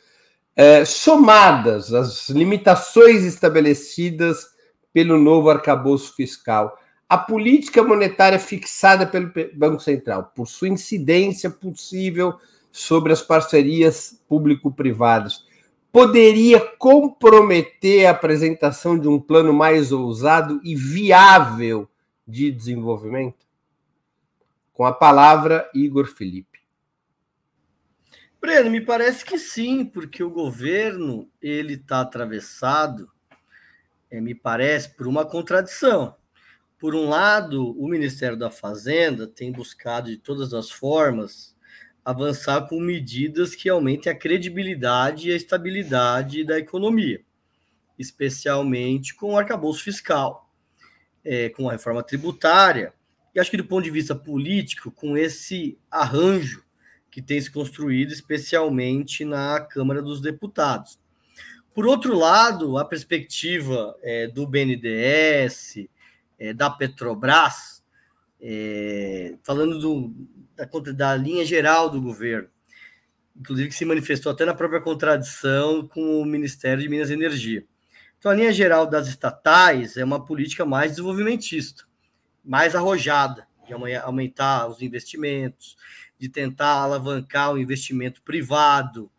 É, 0.54 0.84
somadas 0.84 1.94
as 1.94 2.28
limitações 2.28 3.24
estabelecidas 3.24 4.46
pelo 4.92 5.18
novo 5.18 5.48
arcabouço 5.48 6.14
fiscal, 6.14 6.76
a 7.08 7.16
política 7.16 7.82
monetária 7.82 8.38
fixada 8.38 9.06
pelo 9.06 9.32
Banco 9.54 9.80
Central, 9.80 10.32
por 10.34 10.46
sua 10.46 10.68
incidência 10.68 11.50
possível 11.50 12.34
sobre 12.70 13.12
as 13.12 13.22
parcerias 13.22 14.22
público-privadas, 14.28 15.44
poderia 15.92 16.58
comprometer 16.78 18.06
a 18.06 18.12
apresentação 18.12 18.98
de 18.98 19.08
um 19.08 19.20
plano 19.20 19.52
mais 19.52 19.92
ousado 19.92 20.60
e 20.64 20.74
viável 20.74 21.88
de 22.26 22.50
desenvolvimento? 22.50 23.46
Com 24.72 24.86
a 24.86 24.92
palavra, 24.92 25.68
Igor 25.74 26.06
Felipe. 26.06 26.51
Breno, 28.42 28.68
me 28.72 28.80
parece 28.80 29.24
que 29.24 29.38
sim, 29.38 29.84
porque 29.84 30.20
o 30.20 30.28
governo 30.28 31.30
ele 31.40 31.74
está 31.74 32.00
atravessado, 32.00 33.08
é, 34.10 34.20
me 34.20 34.34
parece, 34.34 34.90
por 34.96 35.06
uma 35.06 35.24
contradição. 35.24 36.16
Por 36.76 36.92
um 36.96 37.08
lado, 37.08 37.70
o 37.80 37.86
Ministério 37.86 38.36
da 38.36 38.50
Fazenda 38.50 39.28
tem 39.28 39.52
buscado 39.52 40.10
de 40.10 40.16
todas 40.16 40.52
as 40.52 40.72
formas 40.72 41.56
avançar 42.04 42.66
com 42.66 42.80
medidas 42.80 43.54
que 43.54 43.68
aumentem 43.68 44.10
a 44.10 44.18
credibilidade 44.18 45.28
e 45.28 45.32
a 45.32 45.36
estabilidade 45.36 46.42
da 46.42 46.58
economia, 46.58 47.22
especialmente 47.96 49.14
com 49.14 49.34
o 49.34 49.38
arcabouço 49.38 49.84
fiscal, 49.84 50.52
é, 51.24 51.48
com 51.48 51.68
a 51.68 51.72
reforma 51.72 52.02
tributária, 52.02 52.92
e 53.32 53.38
acho 53.38 53.52
que 53.52 53.56
do 53.56 53.64
ponto 53.64 53.84
de 53.84 53.90
vista 53.92 54.16
político, 54.16 54.90
com 54.90 55.16
esse 55.16 55.78
arranjo 55.88 56.61
que 57.12 57.20
tem 57.20 57.38
se 57.38 57.50
construído, 57.50 58.10
especialmente 58.10 59.22
na 59.22 59.60
Câmara 59.60 60.00
dos 60.00 60.20
Deputados. 60.22 60.98
Por 61.74 61.86
outro 61.86 62.18
lado, 62.18 62.78
a 62.78 62.84
perspectiva 62.86 63.94
é, 64.02 64.26
do 64.26 64.46
BNDES, 64.46 65.86
é, 66.38 66.54
da 66.54 66.70
Petrobras, 66.70 67.84
é, 68.40 69.36
falando 69.42 69.78
do, 69.78 70.12
da, 70.56 70.92
da 70.92 71.16
linha 71.16 71.44
geral 71.44 71.90
do 71.90 72.00
governo, 72.00 72.48
inclusive 73.36 73.68
que 73.68 73.74
se 73.74 73.84
manifestou 73.84 74.32
até 74.32 74.46
na 74.46 74.54
própria 74.54 74.80
contradição 74.80 75.86
com 75.86 76.20
o 76.20 76.24
Ministério 76.24 76.82
de 76.82 76.88
Minas 76.88 77.10
e 77.10 77.14
Energia. 77.14 77.64
Então, 78.18 78.32
a 78.32 78.34
linha 78.34 78.52
geral 78.52 78.86
das 78.86 79.06
estatais 79.06 79.98
é 79.98 80.04
uma 80.04 80.24
política 80.24 80.64
mais 80.64 80.92
desenvolvimentista, 80.92 81.84
mais 82.42 82.74
arrojada, 82.74 83.46
de 83.66 83.74
aumentar 83.96 84.66
os 84.68 84.80
investimentos, 84.80 85.76
de 86.22 86.28
tentar 86.28 86.74
alavancar 86.74 87.52
o 87.52 87.58
investimento 87.58 88.22
privado. 88.22 89.10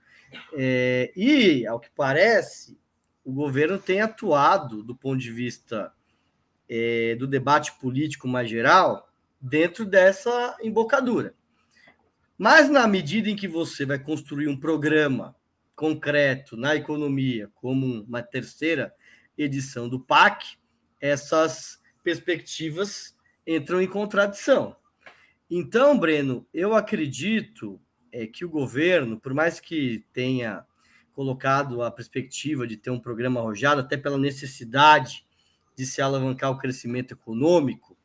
É, 0.53 1.11
e, 1.17 1.67
ao 1.67 1.77
que 1.77 1.89
parece, 1.93 2.79
o 3.25 3.33
governo 3.33 3.77
tem 3.77 3.99
atuado 3.99 4.81
do 4.81 4.95
ponto 4.95 5.19
de 5.19 5.29
vista 5.29 5.91
é, 6.69 7.13
do 7.15 7.27
debate 7.27 7.73
político 7.73 8.25
mais 8.25 8.49
geral 8.49 9.11
dentro 9.41 9.85
dessa 9.85 10.57
embocadura. 10.63 11.35
Mas 12.37 12.69
na 12.69 12.87
medida 12.87 13.29
em 13.29 13.35
que 13.35 13.49
você 13.49 13.85
vai 13.85 13.99
construir 13.99 14.47
um 14.47 14.57
programa 14.57 15.35
concreto 15.75 16.55
na 16.55 16.73
economia, 16.73 17.51
como 17.55 18.03
uma 18.03 18.23
terceira 18.23 18.93
edição 19.37 19.89
do 19.89 19.99
PAC, 19.99 20.55
essas 21.01 21.81
perspectivas 22.01 23.13
entram 23.45 23.81
em 23.81 23.87
contradição. 23.87 24.77
Então, 25.55 25.99
Breno, 25.99 26.47
eu 26.51 26.73
acredito 26.73 27.79
é, 28.11 28.25
que 28.25 28.43
o 28.43 28.49
governo, 28.49 29.19
por 29.19 29.35
mais 29.35 29.59
que 29.59 30.03
tenha 30.11 30.65
colocado 31.13 31.83
a 31.83 31.91
perspectiva 31.91 32.65
de 32.65 32.75
ter 32.75 32.89
um 32.89 32.99
programa 32.99 33.39
arrojado, 33.39 33.81
até 33.81 33.95
pela 33.95 34.17
necessidade 34.17 35.23
de 35.75 35.85
se 35.85 36.01
alavancar 36.01 36.49
o 36.49 36.57
crescimento 36.57 37.13
econômico, 37.13 37.95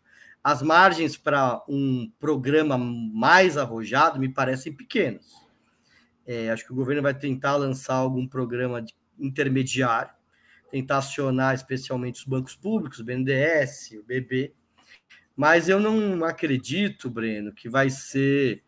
as 0.44 0.61
margens 0.61 1.16
para 1.16 1.64
um 1.66 2.12
programa 2.20 2.76
mais 2.76 3.56
arrojado 3.56 4.20
me 4.20 4.28
parecem 4.28 4.70
pequenas. 4.70 5.32
É, 6.26 6.50
acho 6.50 6.66
que 6.66 6.72
o 6.72 6.76
governo 6.76 7.00
vai 7.00 7.14
tentar 7.14 7.56
lançar 7.56 7.94
algum 7.94 8.28
programa 8.28 8.84
intermediário, 9.18 10.12
tentar 10.70 10.98
acionar 10.98 11.54
especialmente 11.54 12.20
os 12.20 12.26
bancos 12.26 12.54
públicos, 12.54 12.98
o 12.98 13.04
BNDES, 13.06 13.92
o 13.98 14.04
BB, 14.04 14.52
mas 15.38 15.68
eu 15.68 15.79
não 15.79 16.24
acredito, 16.24 17.09
Breno, 17.09 17.53
que 17.53 17.68
vai 17.68 17.90
ser 17.90 18.64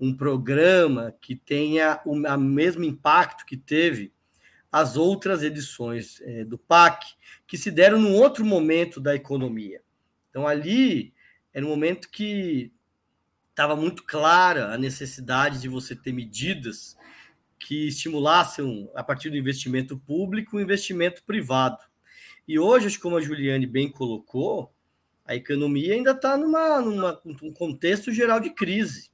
um 0.00 0.16
programa 0.16 1.14
que 1.20 1.36
tenha 1.36 2.00
o 2.06 2.16
mesmo 2.38 2.82
impacto 2.82 3.44
que 3.44 3.58
teve 3.58 4.10
as 4.72 4.96
outras 4.96 5.42
edições 5.42 6.22
é, 6.22 6.42
do 6.42 6.56
PAC, 6.56 7.14
que 7.46 7.58
se 7.58 7.70
deram 7.70 8.00
num 8.00 8.14
outro 8.14 8.42
momento 8.42 9.02
da 9.02 9.14
economia. 9.14 9.82
Então, 10.30 10.48
ali 10.48 11.12
era 11.52 11.64
um 11.64 11.68
momento 11.68 12.08
que 12.08 12.72
estava 13.50 13.76
muito 13.76 14.02
clara 14.02 14.72
a 14.72 14.78
necessidade 14.78 15.60
de 15.60 15.68
você 15.68 15.94
ter 15.94 16.14
medidas 16.14 16.96
que 17.58 17.88
estimulassem, 17.88 18.90
a 18.94 19.04
partir 19.04 19.28
do 19.28 19.36
investimento 19.36 19.98
público, 19.98 20.56
o 20.56 20.60
investimento 20.60 21.22
privado. 21.22 21.84
E 22.48 22.58
hoje, 22.58 22.98
como 22.98 23.18
a 23.18 23.20
Juliane 23.20 23.66
bem 23.66 23.90
colocou, 23.90 24.73
a 25.24 25.34
economia 25.34 25.94
ainda 25.94 26.10
está 26.10 26.36
numa, 26.36 26.80
numa 26.80 27.20
um 27.24 27.52
contexto 27.52 28.12
geral 28.12 28.40
de 28.40 28.50
crise. 28.50 29.10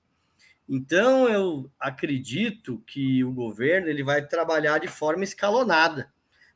Então, 0.69 1.29
eu 1.29 1.71
acredito 1.79 2.83
que 2.87 3.25
o 3.25 3.33
governo 3.33 3.89
ele 3.89 4.03
vai 4.03 4.27
trabalhar 4.27 4.79
de 4.79 4.89
forma 4.89 5.25
escalonada, 5.25 6.13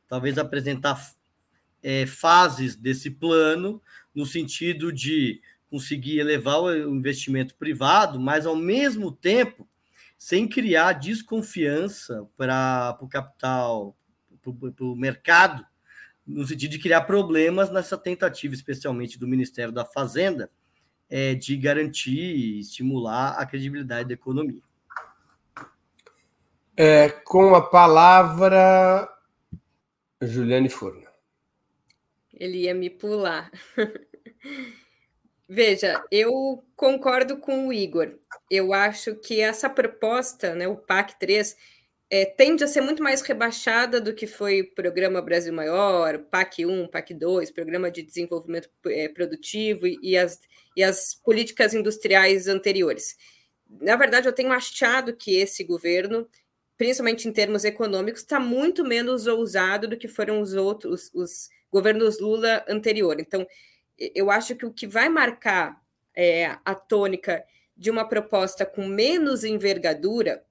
talvez 0.07 0.37
apresentar 0.37 0.99
é, 1.83 2.05
fases 2.05 2.75
desse 2.75 3.09
plano, 3.09 3.81
no 4.13 4.25
sentido 4.25 4.91
de 4.91 5.41
conseguir 5.69 6.19
elevar 6.19 6.61
o 6.61 6.95
investimento 6.95 7.55
privado, 7.55 8.19
mas 8.19 8.45
ao 8.45 8.55
mesmo 8.55 9.11
tempo 9.11 9.67
sem 10.17 10.47
criar 10.47 10.93
desconfiança 10.93 12.25
para 12.37 12.97
o 13.01 13.07
capital, 13.07 13.95
para 14.41 14.85
o 14.85 14.95
mercado, 14.95 15.65
no 16.25 16.45
sentido 16.45 16.71
de 16.71 16.79
criar 16.79 17.01
problemas 17.01 17.69
nessa 17.71 17.97
tentativa, 17.97 18.53
especialmente 18.53 19.19
do 19.19 19.27
Ministério 19.27 19.71
da 19.71 19.85
Fazenda, 19.85 20.49
é, 21.09 21.35
de 21.35 21.55
garantir 21.55 22.35
e 22.35 22.59
estimular 22.59 23.31
a 23.37 23.45
credibilidade 23.45 24.07
da 24.09 24.13
economia. 24.13 24.61
É, 26.75 27.09
com 27.09 27.55
a 27.55 27.61
palavra, 27.61 29.07
Juliane 30.21 30.69
Furna. 30.69 31.09
Ele 32.33 32.63
ia 32.63 32.73
me 32.73 32.89
pular. 32.89 33.49
Veja, 35.47 36.03
eu 36.11 36.65
concordo 36.75 37.37
com 37.37 37.67
o 37.67 37.73
Igor. 37.73 38.17
Eu 38.49 38.73
acho 38.73 39.15
que 39.15 39.39
essa 39.39 39.69
proposta, 39.69 40.55
né, 40.55 40.67
o 40.67 40.75
PAC 40.75 41.17
3, 41.19 41.55
é, 42.09 42.25
tende 42.25 42.63
a 42.63 42.67
ser 42.67 42.81
muito 42.81 43.01
mais 43.01 43.21
rebaixada 43.21 43.99
do 43.99 44.13
que 44.13 44.27
foi 44.27 44.61
o 44.61 44.75
Programa 44.75 45.21
Brasil 45.21 45.53
Maior, 45.53 46.19
PAC 46.19 46.65
1, 46.65 46.87
PAC 46.87 47.13
2, 47.13 47.51
Programa 47.51 47.89
de 47.89 48.03
Desenvolvimento 48.03 48.69
é, 48.87 49.09
Produtivo 49.09 49.87
e 49.87 50.15
as, 50.15 50.39
e 50.75 50.83
as 50.83 51.15
políticas 51.15 51.73
industriais 51.73 52.47
anteriores. 52.47 53.15
Na 53.81 53.95
verdade, 53.95 54.27
eu 54.27 54.33
tenho 54.33 54.51
achado 54.51 55.15
que 55.15 55.35
esse 55.35 55.63
governo, 55.63 56.27
principalmente 56.77 57.27
em 57.27 57.31
termos 57.31 57.65
econômicos, 57.65 58.21
está 58.21 58.39
muito 58.39 58.83
menos 58.83 59.25
ousado 59.25 59.87
do 59.87 59.97
que 59.97 60.07
foram 60.07 60.39
os 60.41 60.53
outros, 60.53 61.09
os 61.13 61.49
governos 61.71 62.19
Lula 62.19 62.63
anterior. 62.69 63.19
Então, 63.19 63.47
eu 63.97 64.29
acho 64.29 64.55
que 64.55 64.65
o 64.65 64.73
que 64.73 64.85
vai 64.85 65.09
marcar 65.09 65.81
é, 66.15 66.55
a 66.63 66.75
tônica 66.75 67.43
de 67.75 67.89
uma 67.89 68.07
proposta 68.07 68.65
com 68.65 68.85
menos 68.87 69.43
envergadura 69.43 70.43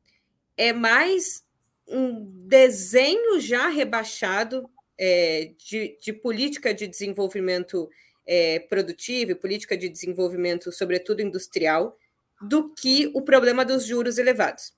é 0.57 0.73
mais 0.73 1.45
um 1.87 2.25
desenho 2.47 3.41
já 3.41 3.69
rebaixado 3.69 4.69
é, 4.99 5.53
de, 5.59 5.99
de, 6.01 6.13
política 6.13 6.73
de 6.73 6.87
desenvolvimento 6.87 7.89
é, 8.27 8.61
produtivo 8.61 9.33
e 9.33 9.35
política 9.35 9.77
de 9.77 9.89
desenvolvimento, 9.89 10.73
sobretudo 10.73 11.21
industrial, 11.21 11.97
do 12.41 12.73
que 12.75 13.11
o 13.15 13.23
problema 13.23 13.65
dos 13.65 13.85
juros 13.85 14.19
elevados. 14.19 14.73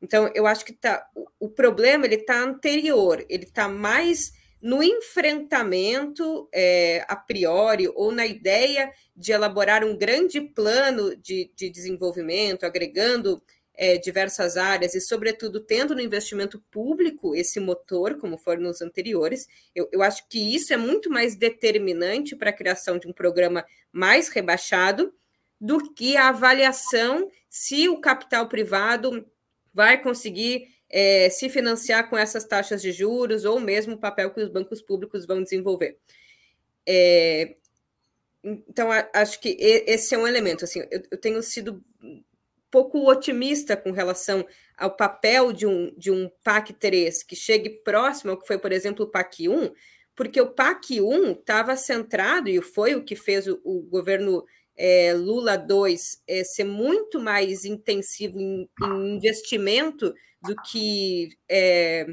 Então, 0.00 0.30
eu 0.34 0.46
acho 0.46 0.64
que 0.64 0.72
tá, 0.72 1.08
o, 1.14 1.46
o 1.46 1.48
problema 1.48 2.04
ele 2.04 2.16
está 2.16 2.38
anterior, 2.38 3.24
ele 3.28 3.44
está 3.44 3.68
mais 3.68 4.32
no 4.60 4.82
enfrentamento 4.82 6.48
é, 6.52 7.04
a 7.08 7.16
priori 7.16 7.88
ou 7.94 8.10
na 8.10 8.26
ideia 8.26 8.90
de 9.14 9.32
elaborar 9.32 9.84
um 9.84 9.96
grande 9.96 10.40
plano 10.40 11.14
de, 11.16 11.50
de 11.54 11.70
desenvolvimento, 11.70 12.64
agregando 12.64 13.42
é, 13.76 13.98
diversas 13.98 14.56
áreas 14.56 14.94
e, 14.94 15.00
sobretudo, 15.00 15.60
tendo 15.60 15.94
no 15.94 16.00
investimento 16.00 16.58
público 16.70 17.34
esse 17.34 17.60
motor, 17.60 18.16
como 18.16 18.38
foram 18.38 18.62
nos 18.62 18.80
anteriores, 18.80 19.46
eu, 19.74 19.88
eu 19.92 20.02
acho 20.02 20.26
que 20.28 20.54
isso 20.54 20.72
é 20.72 20.76
muito 20.76 21.10
mais 21.10 21.36
determinante 21.36 22.34
para 22.34 22.50
a 22.50 22.54
criação 22.54 22.98
de 22.98 23.06
um 23.06 23.12
programa 23.12 23.64
mais 23.92 24.28
rebaixado 24.28 25.12
do 25.60 25.92
que 25.92 26.16
a 26.16 26.28
avaliação 26.28 27.30
se 27.48 27.88
o 27.88 28.00
capital 28.00 28.48
privado 28.48 29.26
vai 29.72 30.02
conseguir 30.02 30.74
é, 30.88 31.28
se 31.28 31.48
financiar 31.48 32.08
com 32.08 32.16
essas 32.16 32.44
taxas 32.44 32.80
de 32.80 32.92
juros 32.92 33.44
ou 33.44 33.60
mesmo 33.60 33.94
o 33.94 33.98
papel 33.98 34.30
que 34.30 34.40
os 34.40 34.48
bancos 34.48 34.80
públicos 34.80 35.26
vão 35.26 35.42
desenvolver. 35.42 35.98
É, 36.86 37.56
então, 38.42 38.88
acho 39.12 39.40
que 39.40 39.56
esse 39.58 40.14
é 40.14 40.18
um 40.18 40.26
elemento. 40.26 40.64
Assim, 40.64 40.80
eu, 40.90 41.02
eu 41.10 41.18
tenho 41.18 41.42
sido 41.42 41.82
pouco 42.70 43.10
otimista 43.10 43.76
com 43.76 43.90
relação 43.90 44.46
ao 44.76 44.94
papel 44.94 45.52
de 45.52 45.66
um, 45.66 45.92
de 45.96 46.10
um 46.10 46.30
PAC 46.42 46.72
3 46.72 47.22
que 47.22 47.36
chegue 47.36 47.70
próximo 47.70 48.32
ao 48.32 48.38
que 48.38 48.46
foi, 48.46 48.58
por 48.58 48.72
exemplo, 48.72 49.04
o 49.04 49.10
PAC 49.10 49.48
1, 49.48 49.72
porque 50.14 50.40
o 50.40 50.50
PAC 50.50 51.00
1 51.00 51.32
estava 51.32 51.76
centrado, 51.76 52.48
e 52.48 52.60
foi 52.60 52.94
o 52.94 53.04
que 53.04 53.16
fez 53.16 53.46
o, 53.46 53.60
o 53.64 53.82
governo 53.82 54.44
é, 54.76 55.14
Lula 55.14 55.56
2 55.56 56.22
é, 56.26 56.44
ser 56.44 56.64
muito 56.64 57.18
mais 57.18 57.64
intensivo 57.64 58.38
em, 58.38 58.68
em 58.82 59.16
investimento 59.16 60.14
do 60.42 60.54
que 60.62 61.30
é, 61.48 62.06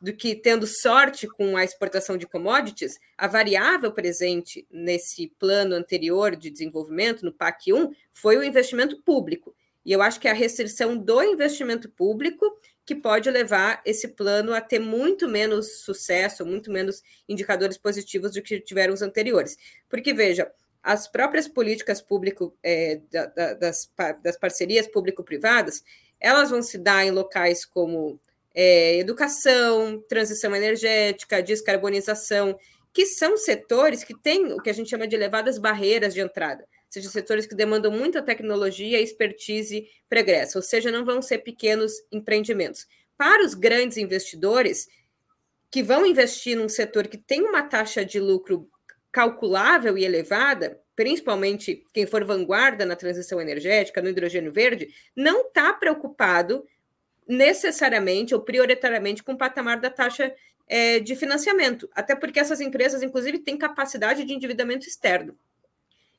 do 0.00 0.12
que 0.12 0.34
tendo 0.34 0.66
sorte 0.66 1.26
com 1.26 1.56
a 1.56 1.64
exportação 1.64 2.16
de 2.16 2.26
commodities, 2.26 2.98
a 3.16 3.26
variável 3.26 3.90
presente 3.90 4.66
nesse 4.70 5.32
plano 5.38 5.74
anterior 5.74 6.36
de 6.36 6.50
desenvolvimento, 6.50 7.24
no 7.24 7.32
PAC 7.32 7.72
1, 7.72 7.90
foi 8.12 8.36
o 8.36 8.44
investimento 8.44 9.02
público. 9.02 9.54
E 9.86 9.92
eu 9.92 10.02
acho 10.02 10.18
que 10.18 10.26
é 10.26 10.32
a 10.32 10.34
restrição 10.34 10.98
do 10.98 11.22
investimento 11.22 11.88
público 11.88 12.44
que 12.84 12.92
pode 12.92 13.30
levar 13.30 13.80
esse 13.86 14.08
plano 14.08 14.52
a 14.52 14.60
ter 14.60 14.80
muito 14.80 15.28
menos 15.28 15.84
sucesso, 15.84 16.44
muito 16.44 16.72
menos 16.72 17.04
indicadores 17.28 17.78
positivos 17.78 18.32
do 18.32 18.42
que 18.42 18.58
tiveram 18.58 18.92
os 18.92 19.00
anteriores. 19.00 19.56
Porque, 19.88 20.12
veja, 20.12 20.50
as 20.82 21.06
próprias 21.06 21.46
políticas 21.46 22.00
público 22.00 22.52
é, 22.64 23.00
da, 23.12 23.26
da, 23.26 23.54
das, 23.54 23.88
das 24.24 24.36
parcerias 24.36 24.88
público-privadas, 24.88 25.84
elas 26.18 26.50
vão 26.50 26.62
se 26.62 26.78
dar 26.78 27.06
em 27.06 27.12
locais 27.12 27.64
como 27.64 28.20
é, 28.52 28.98
educação, 28.98 30.02
transição 30.08 30.54
energética, 30.54 31.42
descarbonização, 31.42 32.58
que 32.92 33.06
são 33.06 33.36
setores 33.36 34.02
que 34.02 34.18
têm 34.20 34.52
o 34.52 34.60
que 34.60 34.70
a 34.70 34.72
gente 34.72 34.90
chama 34.90 35.06
de 35.06 35.14
elevadas 35.14 35.58
barreiras 35.58 36.12
de 36.12 36.20
entrada, 36.20 36.66
seja 36.88 37.08
setores 37.08 37.46
que 37.46 37.54
demandam 37.54 37.90
muita 37.90 38.22
tecnologia, 38.22 39.00
expertise, 39.00 39.88
progresso, 40.08 40.58
ou 40.58 40.62
seja, 40.62 40.90
não 40.90 41.04
vão 41.04 41.20
ser 41.20 41.38
pequenos 41.38 41.92
empreendimentos. 42.10 42.86
Para 43.16 43.44
os 43.44 43.54
grandes 43.54 43.96
investidores 43.96 44.88
que 45.70 45.82
vão 45.82 46.06
investir 46.06 46.56
num 46.56 46.68
setor 46.68 47.08
que 47.08 47.18
tem 47.18 47.42
uma 47.42 47.62
taxa 47.62 48.04
de 48.04 48.20
lucro 48.20 48.68
calculável 49.10 49.96
e 49.96 50.04
elevada, 50.04 50.80
principalmente 50.94 51.84
quem 51.92 52.06
for 52.06 52.24
vanguarda 52.24 52.84
na 52.84 52.96
transição 52.96 53.40
energética, 53.40 54.00
no 54.00 54.08
hidrogênio 54.08 54.52
verde, 54.52 54.88
não 55.14 55.46
está 55.46 55.72
preocupado 55.72 56.64
necessariamente 57.28 58.34
ou 58.34 58.40
prioritariamente 58.40 59.22
com 59.22 59.32
o 59.32 59.38
patamar 59.38 59.80
da 59.80 59.90
taxa 59.90 60.34
é, 60.68 61.00
de 61.00 61.16
financiamento, 61.16 61.88
até 61.92 62.14
porque 62.14 62.40
essas 62.40 62.60
empresas, 62.60 63.02
inclusive, 63.02 63.38
têm 63.38 63.56
capacidade 63.56 64.24
de 64.24 64.32
endividamento 64.32 64.86
externo. 64.86 65.36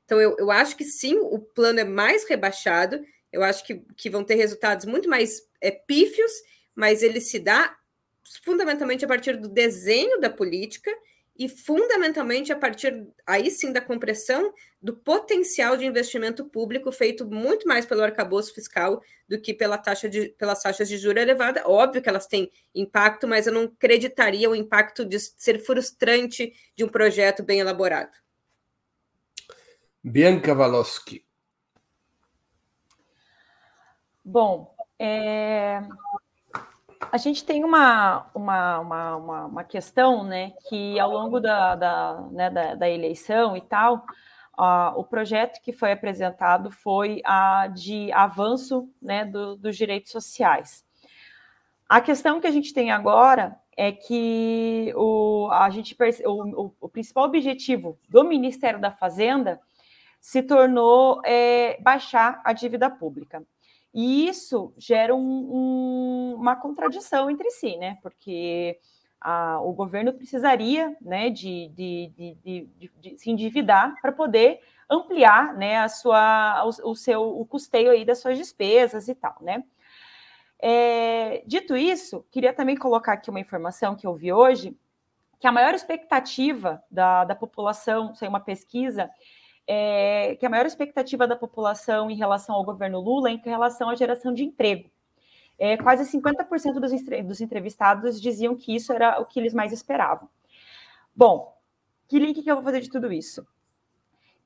Então, 0.07 0.21
eu, 0.21 0.37
eu 0.39 0.49
acho 0.49 0.77
que 0.77 0.85
sim, 0.85 1.17
o 1.17 1.37
plano 1.37 1.81
é 1.81 1.83
mais 1.83 2.23
rebaixado, 2.23 3.03
eu 3.29 3.43
acho 3.43 3.65
que, 3.65 3.83
que 3.97 4.09
vão 4.09 4.23
ter 4.23 4.35
resultados 4.35 4.85
muito 4.85 5.09
mais 5.09 5.41
é, 5.59 5.69
pífios, 5.69 6.31
mas 6.73 7.03
ele 7.03 7.19
se 7.19 7.39
dá 7.39 7.75
fundamentalmente 8.41 9.03
a 9.03 9.07
partir 9.07 9.35
do 9.35 9.49
desenho 9.49 10.17
da 10.21 10.29
política 10.29 10.89
e 11.37 11.49
fundamentalmente 11.49 12.53
a 12.53 12.55
partir 12.55 13.05
aí 13.25 13.51
sim 13.51 13.73
da 13.73 13.81
compressão 13.81 14.53
do 14.81 14.95
potencial 14.95 15.75
de 15.75 15.85
investimento 15.85 16.45
público 16.45 16.89
feito 16.89 17.25
muito 17.25 17.67
mais 17.67 17.85
pelo 17.85 18.01
arcabouço 18.01 18.53
fiscal 18.55 19.01
do 19.27 19.39
que 19.41 19.53
pela 19.53 19.77
taxa 19.77 20.07
de, 20.07 20.29
pelas 20.29 20.63
taxas 20.63 20.87
de 20.87 20.97
juros 20.97 21.21
elevada. 21.21 21.63
Óbvio 21.67 22.01
que 22.01 22.07
elas 22.07 22.27
têm 22.27 22.49
impacto, 22.73 23.27
mas 23.27 23.45
eu 23.45 23.51
não 23.51 23.63
acreditaria 23.63 24.49
o 24.49 24.55
impacto 24.55 25.03
de 25.03 25.19
ser 25.19 25.59
frustrante 25.59 26.53
de 26.77 26.85
um 26.85 26.87
projeto 26.87 27.43
bem 27.43 27.59
elaborado. 27.59 28.15
Bianca 30.07 30.53
Walowski. 30.53 31.21
Bom, 34.23 34.73
é, 34.97 35.81
a 37.11 37.17
gente 37.17 37.43
tem 37.43 37.65
uma, 37.65 38.25
uma, 38.33 38.79
uma, 38.79 39.45
uma, 39.47 39.63
questão, 39.65 40.23
né, 40.23 40.53
que 40.69 40.97
ao 40.97 41.11
longo 41.11 41.41
da, 41.41 41.75
da, 41.75 42.21
né, 42.31 42.49
da, 42.49 42.75
da 42.75 42.89
eleição 42.89 43.57
e 43.57 43.61
tal, 43.61 44.05
o 44.95 45.03
projeto 45.03 45.61
que 45.61 45.73
foi 45.73 45.91
apresentado 45.91 46.71
foi 46.71 47.21
a 47.25 47.67
de 47.67 48.09
avanço 48.13 48.89
né, 49.01 49.25
do, 49.25 49.57
dos 49.57 49.75
direitos 49.75 50.13
sociais. 50.13 50.85
A 51.87 51.99
questão 51.99 52.39
que 52.39 52.47
a 52.47 52.51
gente 52.51 52.73
tem 52.73 52.91
agora 52.91 53.59
é 53.75 53.91
que 53.91 54.93
o, 54.95 55.49
a 55.51 55.69
gente, 55.69 55.95
o, 56.25 56.71
o 56.79 56.87
principal 56.87 57.25
objetivo 57.25 57.99
do 58.07 58.23
Ministério 58.23 58.79
da 58.79 58.89
Fazenda 58.89 59.59
se 60.19 60.41
tornou 60.43 61.21
é, 61.25 61.79
baixar 61.81 62.41
a 62.43 62.53
dívida 62.53 62.89
pública. 62.89 63.43
E 63.93 64.27
isso 64.27 64.73
gera 64.77 65.15
um, 65.15 65.19
um, 65.19 66.35
uma 66.35 66.55
contradição 66.55 67.29
entre 67.29 67.49
si, 67.51 67.77
né? 67.77 67.97
Porque 68.01 68.77
a, 69.19 69.59
o 69.61 69.73
governo 69.73 70.13
precisaria 70.13 70.95
né, 71.01 71.29
de, 71.29 71.69
de, 71.69 72.37
de, 72.43 72.69
de 72.99 73.17
se 73.17 73.31
endividar 73.31 73.95
para 74.01 74.11
poder 74.11 74.59
ampliar 74.89 75.53
né, 75.55 75.77
a 75.77 75.89
sua, 75.89 76.63
o, 76.65 76.91
o, 76.91 76.95
seu 76.95 77.21
o 77.39 77.45
custeio 77.45 77.91
aí 77.91 78.05
das 78.05 78.19
suas 78.19 78.37
despesas 78.37 79.07
e 79.07 79.15
tal, 79.15 79.35
né? 79.41 79.63
É, 80.59 81.43
dito 81.45 81.77
isso, 81.77 82.25
queria 82.31 82.51
também 82.51 82.75
colocar 82.75 83.13
aqui 83.13 83.29
uma 83.29 83.39
informação 83.39 83.95
que 83.95 84.07
eu 84.07 84.15
vi 84.15 84.33
hoje, 84.33 84.75
que 85.39 85.45
a 85.45 85.51
maior 85.51 85.73
expectativa 85.75 86.83
da, 86.89 87.25
da 87.25 87.35
população, 87.35 88.11
isso 88.11 88.25
é 88.25 88.29
uma 88.29 88.39
pesquisa, 88.39 89.09
é, 89.67 90.35
que 90.39 90.45
a 90.45 90.49
maior 90.49 90.65
expectativa 90.65 91.27
da 91.27 91.35
população 91.35 92.09
em 92.09 92.15
relação 92.15 92.55
ao 92.55 92.63
governo 92.63 93.01
Lula 93.01 93.29
é 93.29 93.33
em 93.33 93.41
relação 93.43 93.89
à 93.89 93.95
geração 93.95 94.33
de 94.33 94.43
emprego. 94.43 94.89
É, 95.59 95.75
quase 95.75 96.03
50% 96.03 96.79
dos, 96.79 97.25
dos 97.25 97.41
entrevistados 97.41 98.21
diziam 98.21 98.55
que 98.55 98.73
isso 98.73 98.93
era 98.93 99.19
o 99.19 99.25
que 99.25 99.39
eles 99.39 99.53
mais 99.53 99.73
esperavam. 99.73 100.29
Bom, 101.15 101.57
que 102.07 102.19
link 102.19 102.41
que 102.41 102.49
eu 102.49 102.55
vou 102.55 102.63
fazer 102.63 102.79
de 102.79 102.89
tudo 102.89 103.11
isso? 103.11 103.45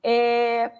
É, 0.02 0.72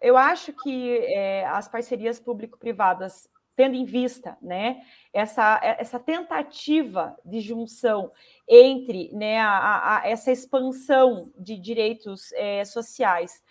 eu 0.00 0.16
acho 0.16 0.52
que 0.52 0.98
é, 0.98 1.46
as 1.46 1.68
parcerias 1.68 2.18
público-privadas, 2.18 3.28
tendo 3.54 3.76
em 3.76 3.84
vista 3.84 4.36
né, 4.42 4.82
essa, 5.12 5.60
essa 5.62 6.00
tentativa 6.00 7.16
de 7.24 7.40
junção 7.40 8.10
entre 8.48 9.10
né, 9.12 9.38
a, 9.38 9.98
a, 9.98 10.08
essa 10.08 10.32
expansão 10.32 11.30
de 11.38 11.56
direitos 11.56 12.32
é, 12.32 12.64
sociais 12.64 13.43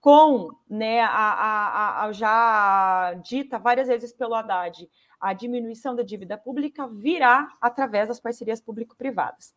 com 0.00 0.50
né, 0.68 1.00
a, 1.00 1.08
a, 1.08 2.04
a, 2.04 2.12
já 2.12 3.14
dita 3.24 3.58
várias 3.58 3.88
vezes 3.88 4.12
pelo 4.12 4.34
Haddad, 4.34 4.88
a 5.20 5.32
diminuição 5.32 5.94
da 5.94 6.02
dívida 6.02 6.38
pública 6.38 6.86
virá 6.86 7.48
através 7.60 8.08
das 8.08 8.20
parcerias 8.20 8.60
público-privadas. 8.60 9.54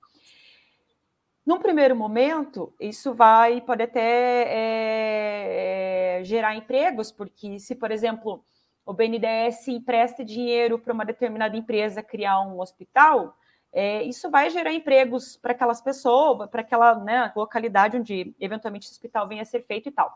Num 1.45 1.59
primeiro 1.59 1.95
momento, 1.95 2.73
isso 2.79 3.13
vai 3.13 3.61
pode 3.61 3.83
até 3.83 4.01
é, 4.47 6.19
é, 6.19 6.23
gerar 6.23 6.55
empregos, 6.55 7.11
porque 7.11 7.59
se, 7.59 7.75
por 7.75 7.91
exemplo, 7.91 8.43
o 8.85 8.93
BNDES 8.93 9.67
empresta 9.67 10.23
dinheiro 10.23 10.77
para 10.79 10.93
uma 10.93 11.05
determinada 11.05 11.57
empresa 11.57 12.03
criar 12.03 12.41
um 12.41 12.59
hospital, 12.59 13.35
é, 13.73 14.03
isso 14.03 14.29
vai 14.29 14.49
gerar 14.49 14.73
empregos 14.73 15.37
para 15.37 15.53
aquelas 15.53 15.81
pessoas, 15.81 16.49
para 16.49 16.61
aquela 16.61 16.95
né, 16.95 17.31
localidade 17.35 17.97
onde 17.97 18.35
eventualmente 18.39 18.85
esse 18.85 18.93
hospital 18.93 19.27
venha 19.27 19.43
a 19.43 19.45
ser 19.45 19.65
feito 19.65 19.89
e 19.89 19.91
tal. 19.91 20.15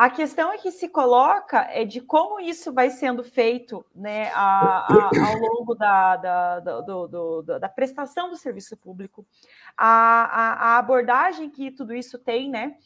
A 0.00 0.08
questão 0.08 0.50
é 0.50 0.56
que 0.56 0.70
se 0.70 0.88
coloca 0.88 1.58
é 1.70 1.84
de 1.84 2.00
como 2.00 2.40
isso 2.40 2.72
vai 2.72 2.88
sendo 2.88 3.22
feito 3.22 3.84
né, 3.94 4.30
a, 4.30 4.90
a, 4.90 5.10
ao 5.28 5.36
longo 5.38 5.74
da, 5.74 6.16
da, 6.16 6.60
do, 6.60 7.06
do, 7.06 7.42
da, 7.42 7.68
prestação 7.68 8.30
do 8.30 8.36
serviço 8.38 8.78
público, 8.78 9.26
a, 9.76 10.54
a, 10.72 10.78
abordagem 10.78 11.50
que 11.50 11.70
tudo 11.70 11.92
isso 11.92 12.18
tem, 12.18 12.48
né? 12.48 12.78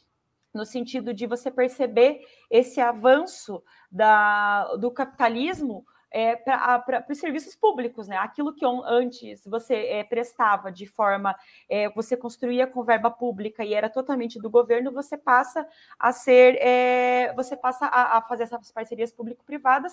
No 0.52 0.66
sentido 0.66 1.14
de 1.14 1.24
você 1.24 1.52
perceber 1.52 2.20
esse 2.50 2.80
avanço 2.80 3.62
da, 3.88 4.74
do 4.74 4.90
capitalismo 4.90 5.86
é, 6.14 6.36
para 6.36 7.04
os 7.10 7.18
serviços 7.18 7.56
públicos, 7.56 8.06
né? 8.06 8.16
Aquilo 8.16 8.54
que 8.54 8.64
antes 8.64 9.44
você 9.44 9.74
é, 9.74 10.04
prestava 10.04 10.70
de 10.70 10.86
forma, 10.86 11.34
é, 11.68 11.90
você 11.90 12.16
construía 12.16 12.68
com 12.68 12.84
verba 12.84 13.10
pública 13.10 13.64
e 13.64 13.74
era 13.74 13.90
totalmente 13.90 14.38
do 14.40 14.48
governo, 14.48 14.92
você 14.92 15.18
passa 15.18 15.66
a 15.98 16.12
ser, 16.12 16.56
é, 16.60 17.32
você 17.34 17.56
passa 17.56 17.86
a, 17.86 18.18
a, 18.18 18.22
fazer 18.22 18.44
essas 18.44 18.70
parcerias 18.70 19.10
público-privadas 19.10 19.92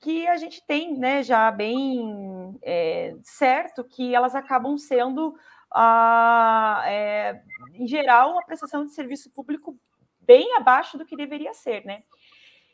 que 0.00 0.26
a 0.26 0.38
gente 0.38 0.66
tem, 0.66 0.96
né, 0.98 1.22
já 1.22 1.50
bem 1.50 2.58
é, 2.62 3.14
certo 3.22 3.84
que 3.84 4.14
elas 4.14 4.34
acabam 4.34 4.78
sendo, 4.78 5.36
a, 5.70 6.82
é, 6.86 7.42
em 7.74 7.86
geral, 7.86 8.32
uma 8.32 8.44
prestação 8.44 8.86
de 8.86 8.92
serviço 8.92 9.30
público 9.30 9.78
bem 10.18 10.56
abaixo 10.56 10.96
do 10.96 11.04
que 11.04 11.14
deveria 11.14 11.52
ser, 11.52 11.84
né? 11.84 12.02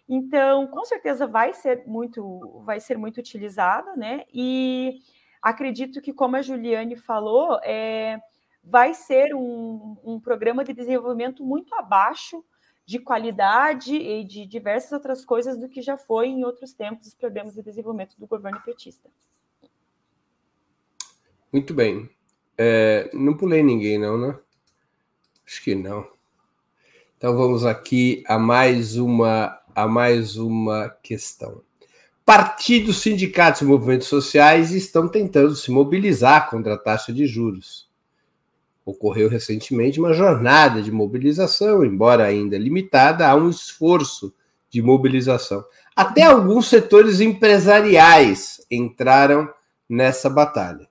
Então, 0.08 0.66
com 0.68 0.84
certeza 0.84 1.26
vai 1.26 1.52
ser 1.52 1.84
muito, 1.86 2.62
vai 2.64 2.80
ser 2.80 2.96
muito 2.96 3.18
utilizada, 3.18 3.94
né? 3.94 4.24
E 4.32 5.00
acredito 5.42 6.00
que, 6.00 6.12
como 6.12 6.36
a 6.36 6.42
Juliane 6.42 6.96
falou, 6.96 7.60
é, 7.62 8.18
vai 8.64 8.94
ser 8.94 9.34
um, 9.34 9.96
um 10.02 10.18
programa 10.18 10.64
de 10.64 10.72
desenvolvimento 10.72 11.44
muito 11.44 11.74
abaixo 11.74 12.42
de 12.86 12.98
qualidade 12.98 13.94
e 13.94 14.24
de 14.24 14.46
diversas 14.46 14.92
outras 14.92 15.22
coisas 15.22 15.58
do 15.58 15.68
que 15.68 15.82
já 15.82 15.98
foi 15.98 16.28
em 16.28 16.42
outros 16.42 16.72
tempos 16.72 17.08
os 17.08 17.14
problemas 17.14 17.54
de 17.54 17.62
desenvolvimento 17.62 18.18
do 18.18 18.26
governo 18.26 18.62
petista. 18.62 19.10
Muito 21.52 21.74
bem. 21.74 22.08
É, 22.56 23.10
não 23.12 23.36
pulei 23.36 23.62
ninguém, 23.62 23.98
não, 23.98 24.16
né? 24.16 24.38
Acho 25.46 25.62
que 25.62 25.74
não. 25.74 26.10
Então 27.18 27.36
vamos 27.36 27.66
aqui 27.66 28.22
a 28.28 28.38
mais 28.38 28.96
uma 28.96 29.58
a 29.74 29.88
mais 29.88 30.36
uma 30.36 30.88
questão. 31.02 31.62
Partidos, 32.24 32.98
sindicatos 32.98 33.60
e 33.60 33.64
movimentos 33.64 34.06
sociais 34.06 34.70
estão 34.70 35.08
tentando 35.08 35.56
se 35.56 35.68
mobilizar 35.72 36.48
contra 36.48 36.74
a 36.74 36.78
taxa 36.78 37.12
de 37.12 37.26
juros. 37.26 37.90
Ocorreu 38.84 39.28
recentemente 39.28 39.98
uma 39.98 40.12
jornada 40.12 40.80
de 40.80 40.92
mobilização, 40.92 41.84
embora 41.84 42.24
ainda 42.24 42.56
limitada, 42.56 43.28
há 43.28 43.34
um 43.34 43.50
esforço 43.50 44.32
de 44.70 44.80
mobilização. 44.80 45.64
Até 45.96 46.22
alguns 46.22 46.68
setores 46.68 47.20
empresariais 47.20 48.64
entraram 48.70 49.52
nessa 49.88 50.30
batalha. 50.30 50.88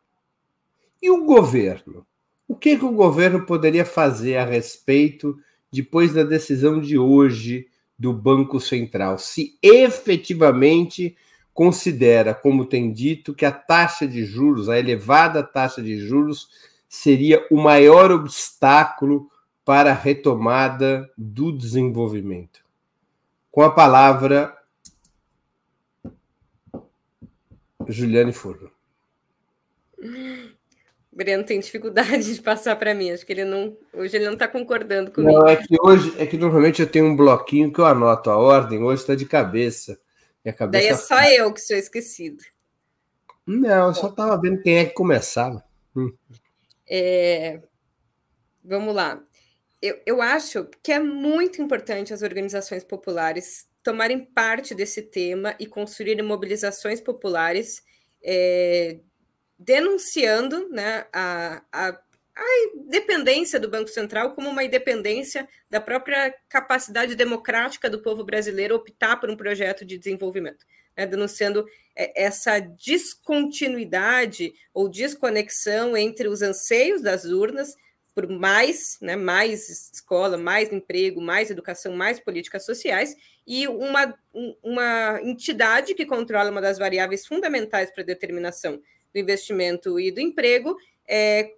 E 1.02 1.10
o 1.10 1.24
governo? 1.24 2.06
O 2.50 2.56
que, 2.56 2.78
que 2.78 2.86
o 2.86 2.92
governo 2.92 3.46
poderia 3.46 3.86
fazer 3.86 4.36
a 4.36 4.46
respeito 4.46 5.38
depois 5.72 6.14
da 6.14 6.24
decisão 6.24 6.80
de 6.80 6.98
hoje 6.98 7.68
do 7.98 8.14
Banco 8.14 8.60
Central? 8.60 9.18
Se 9.18 9.58
efetivamente 9.62 11.16
considera, 11.54 12.36
como 12.36 12.66
tem 12.66 12.92
dito, 12.92 13.34
que 13.34 13.46
a 13.46 13.52
taxa 13.52 14.08
de 14.08 14.24
juros, 14.24 14.70
a 14.70 14.78
elevada 14.78 15.42
taxa 15.42 15.82
de 15.82 15.98
juros, 15.98 16.50
seria 16.88 17.46
o 17.50 17.58
maior 17.58 18.12
obstáculo 18.12 19.30
para 19.66 19.92
a 19.92 19.96
retomada 19.96 21.12
do 21.18 21.52
desenvolvimento. 21.52 22.64
Com 23.52 23.64
a 23.64 23.72
palavra, 23.72 24.56
Juliane 27.88 28.32
Furno. 28.32 28.72
Breno 31.18 31.44
tem 31.44 31.60
dificuldade 31.60 32.32
de 32.32 32.42
passar 32.42 32.76
para 32.76 32.94
mim. 32.94 33.10
Acho 33.10 33.26
que 33.26 33.34
ele 33.34 33.44
não. 33.44 33.76
Hoje 33.92 34.16
ele 34.16 34.26
não 34.26 34.34
está 34.34 34.48
concordando 34.48 35.12
comigo. 35.12 35.40
Não, 35.40 35.48
é 35.48 35.56
que 35.56 35.76
hoje 35.82 36.14
é 36.20 36.28
que 36.28 36.38
normalmente 36.38 36.80
eu 36.80 36.88
tenho 36.88 37.06
um 37.06 37.16
bloquinho 37.16 37.74
que 37.74 37.80
eu 37.80 37.86
anoto 37.88 38.30
a 38.30 38.38
ordem, 38.38 38.84
hoje 38.84 39.02
está 39.02 39.16
de 39.16 39.26
cabeça. 39.26 40.00
E 40.46 40.50
a 40.50 40.54
cabeça 40.54 40.84
Daí 40.84 40.94
é 40.94 40.96
só 40.96 41.44
eu 41.44 41.52
que 41.52 41.60
sou 41.60 41.76
esquecido. 41.76 42.44
Não, 43.48 43.88
eu 43.88 43.94
só 43.96 44.10
estava 44.10 44.40
vendo 44.40 44.62
quem 44.62 44.78
é 44.78 44.86
que 44.86 44.94
começava. 44.94 45.64
Hum. 45.96 46.14
É... 46.88 47.62
Vamos 48.64 48.94
lá. 48.94 49.20
Eu, 49.82 50.00
eu 50.06 50.22
acho 50.22 50.68
que 50.84 50.92
é 50.92 51.00
muito 51.00 51.62
importante 51.62 52.14
as 52.14 52.22
organizações 52.22 52.84
populares 52.84 53.68
tomarem 53.82 54.24
parte 54.24 54.76
desse 54.76 55.02
tema 55.02 55.56
e 55.60 55.66
construírem 55.66 56.24
mobilizações 56.24 57.02
populares 57.02 57.82
é, 58.24 59.00
denunciando 59.58 60.70
né, 60.70 61.06
a, 61.12 61.62
a, 61.72 61.90
a 62.36 62.44
independência 62.76 63.60
do 63.60 63.70
Banco 63.70 63.90
Central 63.90 64.34
como 64.34 64.50
uma 64.50 64.64
independência 64.64 65.48
da 65.70 65.82
própria 65.82 66.34
capacidade 66.48 67.16
democrática 67.16 67.90
do 67.90 68.02
povo 68.02 68.24
brasileiro 68.24 68.76
optar 68.76 69.18
por 69.18 69.30
um 69.30 69.36
projeto 69.36 69.84
de 69.84 69.98
desenvolvimento, 69.98 70.66
né, 70.96 71.06
denunciando 71.06 71.66
é, 71.96 72.24
essa 72.24 72.60
descontinuidade 72.60 74.54
ou 74.74 74.88
desconexão 74.88 75.98
entre 75.98 76.28
os 76.28 76.42
anseios 76.42 77.02
das 77.02 77.26
urnas 77.26 77.76
por 78.18 78.28
mais, 78.28 78.98
né, 79.00 79.16
mais 79.16 79.70
escola, 79.94 80.40
mais 80.40 80.74
emprego, 80.74 81.22
mais 81.22 81.52
educação, 81.52 81.94
mais 81.94 82.20
políticas 82.20 82.66
sociais, 82.66 83.16
e 83.46 83.68
uma, 83.68 84.12
uma 84.64 85.20
entidade 85.22 85.94
que 85.94 86.04
controla 86.04 86.50
uma 86.50 86.60
das 86.60 86.80
variáveis 86.80 87.28
fundamentais 87.28 87.92
para 87.92 88.02
a 88.02 88.06
determinação 88.08 88.82
do 89.14 89.20
investimento 89.20 90.00
e 90.00 90.12
do 90.12 90.20
emprego, 90.20 90.78
é, 91.08 91.52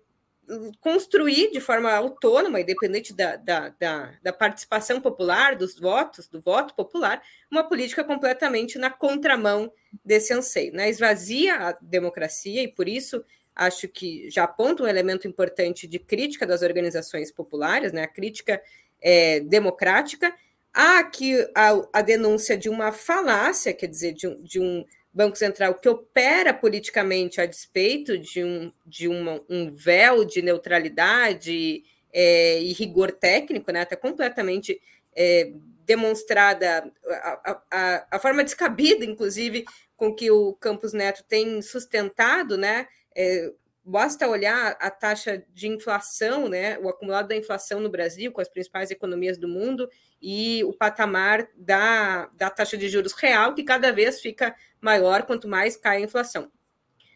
construir 0.80 1.52
de 1.52 1.60
forma 1.60 1.92
autônoma, 1.92 2.60
independente 2.60 3.14
da, 3.14 3.36
da, 3.36 3.70
da, 3.70 4.14
da, 4.22 4.34
participação 4.34 5.00
popular, 5.00 5.56
dos 5.56 5.80
votos, 5.80 6.28
do 6.28 6.42
voto 6.42 6.74
popular, 6.74 7.22
uma 7.52 7.64
política 7.64 8.04
completamente 8.04 8.78
na 8.78 8.90
contramão 8.90 9.72
desse 10.04 10.34
anseio. 10.34 10.74
Né? 10.74 10.90
Esvazia 10.90 11.56
a 11.56 11.72
democracia 11.82 12.64
e, 12.64 12.68
por 12.68 12.88
isso, 12.88 13.24
acho 13.56 13.88
que 13.88 14.30
já 14.30 14.46
aponta 14.46 14.84
um 14.84 14.88
elemento 14.88 15.28
importante 15.28 15.88
de 15.88 16.00
crítica 16.00 16.48
das 16.48 16.62
organizações 16.62 17.32
populares, 17.32 17.92
né? 17.92 18.04
a 18.04 18.08
crítica 18.08 18.62
é, 19.02 19.40
democrática. 19.42 20.34
Há 20.74 21.00
aqui 21.00 21.36
a, 21.56 21.72
a 21.94 22.02
denúncia 22.02 22.58
de 22.58 22.70
uma 22.70 22.92
falácia, 22.92 23.74
quer 23.74 23.88
dizer, 23.88 24.14
de 24.14 24.36
de 24.44 24.60
um 24.60 24.86
Banco 25.20 25.38
Central 25.38 25.74
que 25.74 25.90
opera 25.90 26.54
politicamente 26.54 27.42
a 27.42 27.46
despeito 27.46 28.18
de 28.18 28.42
um, 28.42 28.72
de 28.86 29.06
uma, 29.06 29.42
um 29.50 29.70
véu 29.70 30.24
de 30.24 30.42
neutralidade 30.42 31.84
é, 32.14 32.62
e 32.62 32.72
rigor 32.72 33.12
técnico, 33.12 33.70
né, 33.70 33.84
está 33.84 33.98
completamente 33.98 34.82
é, 35.14 35.52
demonstrada 35.86 36.90
a, 37.06 37.62
a, 37.70 38.08
a, 38.12 38.20
forma 38.20 38.46
descabida, 38.46 39.04
inclusive, 39.04 39.66
com 39.98 40.16
que 40.16 40.32
o 40.32 40.54
Campos 40.54 40.94
Neto 40.94 41.22
tem 41.28 41.62
sustentado, 41.62 42.58
né, 42.58 42.88
é, 43.14 43.52
basta 43.84 44.26
olhar 44.26 44.78
a 44.80 44.90
taxa 44.90 45.44
de 45.54 45.68
inflação, 45.68 46.48
né, 46.48 46.80
o 46.80 46.88
acumulado 46.88 47.28
da 47.28 47.36
inflação 47.36 47.82
no 47.82 47.90
Brasil, 47.90 48.32
com 48.32 48.40
as 48.40 48.48
principais 48.48 48.90
economias 48.90 49.38
do 49.38 49.50
mundo, 49.50 49.90
e 50.22 50.64
o 50.64 50.72
patamar 50.72 51.50
da, 51.58 52.28
da 52.38 52.50
taxa 52.50 52.78
de 52.78 52.88
juros 52.88 53.12
real, 53.12 53.54
que 53.54 53.64
cada 53.64 53.92
vez 53.92 54.22
fica 54.22 54.56
maior 54.82 55.24
quanto 55.24 55.48
mais 55.48 55.76
cai 55.76 55.98
a 55.98 56.02
inflação. 56.02 56.52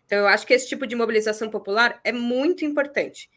Então, 0.05 0.19
eu 0.19 0.27
acho 0.27 0.45
que 0.45 0.53
esse 0.53 0.67
tipo 0.67 0.85
de 0.85 0.95
mobilização 0.95 1.49
popular 1.49 1.99
é 2.03 2.11
muito 2.11 2.65
importante. 2.65 3.29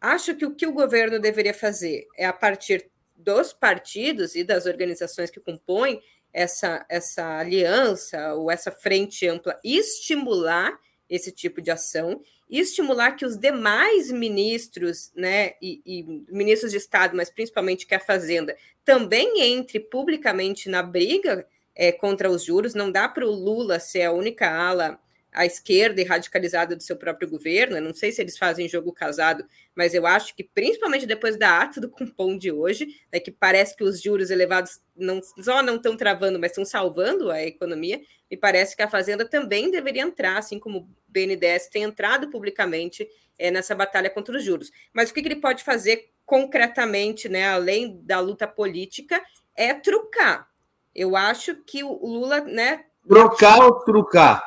Acho 0.00 0.34
que 0.34 0.44
o 0.44 0.54
que 0.54 0.66
o 0.66 0.72
governo 0.72 1.18
deveria 1.18 1.54
fazer 1.54 2.06
é, 2.16 2.26
a 2.26 2.32
partir 2.32 2.90
dos 3.14 3.52
partidos 3.52 4.34
e 4.34 4.44
das 4.44 4.66
organizações 4.66 5.30
que 5.30 5.40
compõem 5.40 6.02
essa, 6.32 6.84
essa 6.88 7.38
aliança 7.38 8.34
ou 8.34 8.50
essa 8.50 8.70
frente 8.70 9.26
ampla, 9.26 9.58
estimular 9.64 10.78
esse 11.08 11.32
tipo 11.32 11.62
de 11.62 11.70
ação 11.70 12.20
e 12.48 12.60
estimular 12.60 13.12
que 13.12 13.24
os 13.24 13.36
demais 13.36 14.10
ministros, 14.10 15.10
né, 15.14 15.54
e, 15.60 15.80
e, 15.84 16.02
ministros 16.28 16.72
de 16.72 16.78
Estado, 16.78 17.16
mas 17.16 17.30
principalmente 17.30 17.86
que 17.86 17.94
a 17.94 18.00
Fazenda, 18.00 18.56
também 18.84 19.40
entre 19.40 19.80
publicamente 19.80 20.68
na 20.68 20.82
briga 20.82 21.46
é, 21.76 21.92
contra 21.92 22.30
os 22.30 22.42
juros. 22.42 22.74
Não 22.74 22.90
dá 22.90 23.06
para 23.08 23.26
o 23.26 23.30
Lula 23.30 23.78
ser 23.78 24.02
a 24.02 24.12
única 24.12 24.50
ala 24.50 24.98
à 25.30 25.44
esquerda 25.44 26.00
e 26.00 26.04
radicalizada 26.04 26.74
do 26.74 26.82
seu 26.82 26.96
próprio 26.96 27.28
governo. 27.28 27.76
Eu 27.76 27.82
não 27.82 27.92
sei 27.92 28.10
se 28.10 28.22
eles 28.22 28.38
fazem 28.38 28.66
jogo 28.66 28.90
casado, 28.90 29.44
mas 29.74 29.92
eu 29.92 30.06
acho 30.06 30.34
que, 30.34 30.42
principalmente 30.42 31.04
depois 31.04 31.38
da 31.38 31.60
ata 31.60 31.78
do 31.78 31.90
cupom 31.90 32.38
de 32.38 32.50
hoje, 32.50 32.88
né, 33.12 33.20
que 33.20 33.30
parece 33.30 33.76
que 33.76 33.84
os 33.84 34.00
juros 34.00 34.30
elevados 34.30 34.80
não 34.96 35.20
só 35.22 35.62
não 35.62 35.76
estão 35.76 35.94
travando, 35.94 36.40
mas 36.40 36.52
estão 36.52 36.64
salvando 36.64 37.30
a 37.30 37.42
economia, 37.42 38.00
me 38.30 38.36
parece 38.36 38.74
que 38.74 38.82
a 38.82 38.88
Fazenda 38.88 39.28
também 39.28 39.70
deveria 39.70 40.02
entrar, 40.02 40.38
assim 40.38 40.58
como 40.58 40.78
o 40.78 40.88
BNDES 41.06 41.68
tem 41.68 41.82
entrado 41.82 42.30
publicamente 42.30 43.06
é, 43.38 43.50
nessa 43.50 43.74
batalha 43.74 44.08
contra 44.08 44.34
os 44.34 44.42
juros. 44.42 44.72
Mas 44.90 45.10
o 45.10 45.14
que, 45.14 45.20
que 45.20 45.28
ele 45.28 45.36
pode 45.36 45.62
fazer 45.62 46.08
concretamente, 46.24 47.28
né, 47.28 47.46
além 47.46 48.00
da 48.02 48.20
luta 48.20 48.48
política, 48.48 49.22
é 49.54 49.74
trucar 49.74 50.48
eu 50.96 51.14
acho 51.14 51.54
que 51.56 51.84
o 51.84 52.06
Lula, 52.06 52.40
né? 52.40 52.86
Trocar 53.06 53.62
ou 53.62 53.84
trucar? 53.84 54.42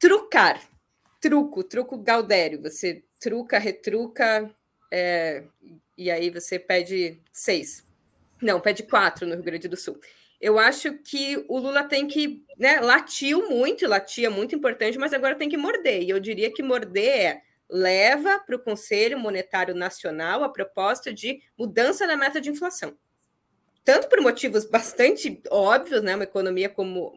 Trucar. 0.00 0.58
Truco, 1.20 1.62
truco 1.62 1.98
Galdério. 1.98 2.62
Você 2.62 3.04
truca, 3.20 3.58
retruca, 3.58 4.50
é, 4.90 5.44
e 5.96 6.10
aí 6.10 6.30
você 6.30 6.58
pede 6.58 7.20
seis. 7.30 7.84
Não, 8.40 8.60
pede 8.60 8.82
quatro 8.82 9.26
no 9.26 9.34
Rio 9.34 9.44
Grande 9.44 9.68
do 9.68 9.76
Sul. 9.76 10.00
Eu 10.40 10.58
acho 10.58 10.94
que 10.98 11.44
o 11.48 11.58
Lula 11.58 11.84
tem 11.84 12.06
que, 12.06 12.42
né, 12.58 12.80
latiu 12.80 13.48
muito, 13.50 13.86
latia 13.86 14.30
muito 14.30 14.54
importante, 14.54 14.98
mas 14.98 15.12
agora 15.12 15.34
tem 15.34 15.50
que 15.50 15.56
morder. 15.56 16.02
E 16.02 16.10
eu 16.10 16.20
diria 16.20 16.50
que 16.50 16.62
morder 16.62 17.20
é 17.20 17.42
leva 17.68 18.38
para 18.38 18.56
o 18.56 18.60
Conselho 18.60 19.18
Monetário 19.18 19.74
Nacional 19.74 20.42
a 20.44 20.48
proposta 20.48 21.12
de 21.12 21.42
mudança 21.58 22.06
na 22.06 22.16
meta 22.16 22.40
de 22.40 22.48
inflação 22.48 22.96
tanto 23.86 24.08
por 24.08 24.20
motivos 24.20 24.64
bastante 24.64 25.40
óbvios, 25.48 26.02
né? 26.02 26.16
Uma 26.16 26.24
economia 26.24 26.68
como 26.68 27.14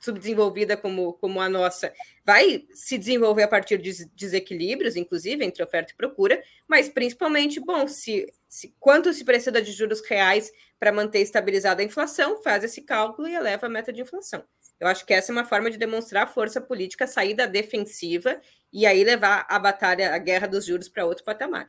subdesenvolvida 0.00 0.76
como, 0.76 1.12
como 1.14 1.40
a 1.40 1.48
nossa 1.48 1.92
vai 2.24 2.64
se 2.72 2.96
desenvolver 2.96 3.42
a 3.42 3.48
partir 3.48 3.78
de 3.78 4.04
desequilíbrios, 4.16 4.96
inclusive 4.96 5.44
entre 5.44 5.62
oferta 5.62 5.92
e 5.92 5.96
procura, 5.96 6.42
mas 6.66 6.88
principalmente, 6.88 7.60
bom, 7.60 7.86
se, 7.86 8.32
se 8.48 8.74
quanto 8.80 9.12
se 9.12 9.24
precisa 9.24 9.60
de 9.60 9.70
juros 9.72 10.00
reais 10.08 10.50
para 10.78 10.92
manter 10.92 11.20
estabilizada 11.20 11.82
a 11.82 11.84
inflação, 11.84 12.40
faz 12.42 12.64
esse 12.64 12.82
cálculo 12.82 13.28
e 13.28 13.34
eleva 13.34 13.66
a 13.66 13.70
meta 13.70 13.92
de 13.92 14.00
inflação. 14.00 14.44
Eu 14.80 14.88
acho 14.88 15.04
que 15.04 15.14
essa 15.14 15.30
é 15.30 15.34
uma 15.34 15.44
forma 15.44 15.70
de 15.70 15.78
demonstrar 15.78 16.32
força 16.32 16.60
política, 16.60 17.06
sair 17.06 17.34
da 17.34 17.46
defensiva 17.46 18.40
e 18.72 18.86
aí 18.86 19.04
levar 19.04 19.46
a 19.48 19.58
batalha, 19.58 20.14
a 20.14 20.18
guerra 20.18 20.46
dos 20.46 20.64
juros 20.64 20.88
para 20.88 21.04
outro 21.04 21.24
patamar. 21.24 21.68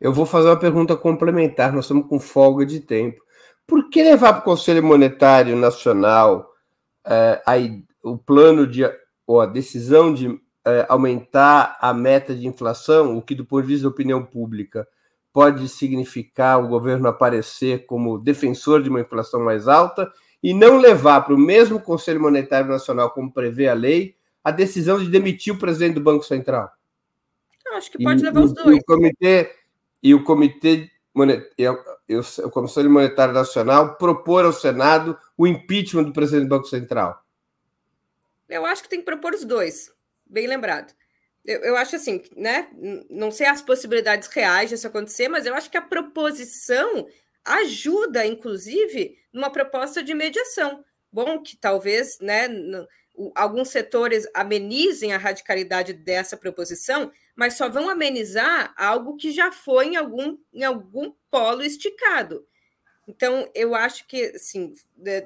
Eu 0.00 0.12
vou 0.12 0.26
fazer 0.26 0.48
uma 0.48 0.58
pergunta 0.58 0.96
complementar, 0.96 1.72
nós 1.72 1.84
estamos 1.84 2.06
com 2.06 2.20
folga 2.20 2.66
de 2.66 2.80
tempo. 2.80 3.22
Por 3.66 3.88
que 3.88 4.02
levar 4.02 4.32
para 4.34 4.40
o 4.40 4.44
Conselho 4.44 4.82
Monetário 4.82 5.56
Nacional 5.56 6.50
é, 7.06 7.42
a, 7.46 7.54
o 8.02 8.18
plano 8.18 8.66
de 8.66 8.82
ou 9.26 9.40
a 9.40 9.46
decisão 9.46 10.12
de 10.12 10.40
é, 10.66 10.86
aumentar 10.88 11.78
a 11.80 11.94
meta 11.94 12.34
de 12.34 12.46
inflação, 12.46 13.16
o 13.16 13.22
que 13.22 13.34
do 13.34 13.44
ponto 13.44 13.62
de 13.62 13.68
vista 13.68 13.84
da 13.84 13.90
opinião 13.90 14.24
pública 14.24 14.86
pode 15.32 15.68
significar 15.68 16.62
o 16.62 16.68
governo 16.68 17.08
aparecer 17.08 17.86
como 17.86 18.18
defensor 18.18 18.82
de 18.82 18.88
uma 18.88 19.00
inflação 19.00 19.40
mais 19.40 19.68
alta 19.68 20.10
e 20.42 20.52
não 20.52 20.78
levar 20.78 21.20
para 21.22 21.34
o 21.34 21.38
mesmo 21.38 21.80
Conselho 21.80 22.20
Monetário 22.20 22.68
Nacional, 22.68 23.10
como 23.10 23.32
prevê 23.32 23.68
a 23.68 23.74
lei, 23.74 24.16
a 24.42 24.50
decisão 24.50 24.98
de 24.98 25.08
demitir 25.08 25.54
o 25.54 25.58
presidente 25.58 25.94
do 25.94 26.00
Banco 26.00 26.24
Central. 26.24 26.70
Eu 27.66 27.76
acho 27.76 27.90
que 27.90 28.02
pode 28.02 28.20
e, 28.20 28.24
levar 28.24 28.40
os 28.40 28.52
dois. 28.52 28.76
E 28.76 28.80
o 28.80 28.84
comitê, 28.84 29.52
e 30.02 30.14
o 30.14 30.24
comitê 30.24 30.90
e 31.58 32.44
o 32.44 32.50
Conselho 32.50 32.90
Monetário 32.90 33.34
Nacional 33.34 33.96
propor 33.96 34.44
ao 34.44 34.52
Senado 34.52 35.18
o 35.36 35.46
impeachment 35.46 36.04
do 36.04 36.12
presidente 36.12 36.44
do 36.44 36.48
Banco 36.48 36.66
Central. 36.66 37.22
Eu 38.48 38.64
acho 38.64 38.82
que 38.82 38.88
tem 38.88 39.00
que 39.00 39.04
propor 39.04 39.34
os 39.34 39.44
dois, 39.44 39.92
bem 40.26 40.46
lembrado. 40.46 40.92
Eu, 41.44 41.60
eu 41.60 41.76
acho 41.76 41.96
assim, 41.96 42.22
né? 42.36 42.68
Não 43.08 43.30
sei 43.30 43.46
as 43.46 43.62
possibilidades 43.62 44.28
reais 44.28 44.70
disso 44.70 44.86
acontecer, 44.86 45.28
mas 45.28 45.46
eu 45.46 45.54
acho 45.54 45.70
que 45.70 45.76
a 45.76 45.82
proposição 45.82 47.06
ajuda, 47.44 48.26
inclusive, 48.26 49.18
numa 49.32 49.50
proposta 49.50 50.02
de 50.02 50.14
mediação. 50.14 50.84
Bom, 51.12 51.42
que 51.42 51.56
talvez, 51.56 52.18
né? 52.20 52.48
alguns 53.34 53.68
setores 53.68 54.26
amenizem 54.34 55.12
a 55.12 55.18
radicalidade 55.18 55.92
dessa 55.92 56.36
proposição, 56.36 57.10
mas 57.36 57.54
só 57.54 57.68
vão 57.68 57.88
amenizar 57.88 58.74
algo 58.76 59.16
que 59.16 59.30
já 59.30 59.50
foi 59.50 59.88
em 59.88 59.96
algum, 59.96 60.38
em 60.52 60.64
algum 60.64 61.12
polo 61.30 61.62
esticado. 61.62 62.46
Então, 63.06 63.50
eu 63.54 63.74
acho 63.74 64.06
que, 64.06 64.26
assim, 64.26 64.74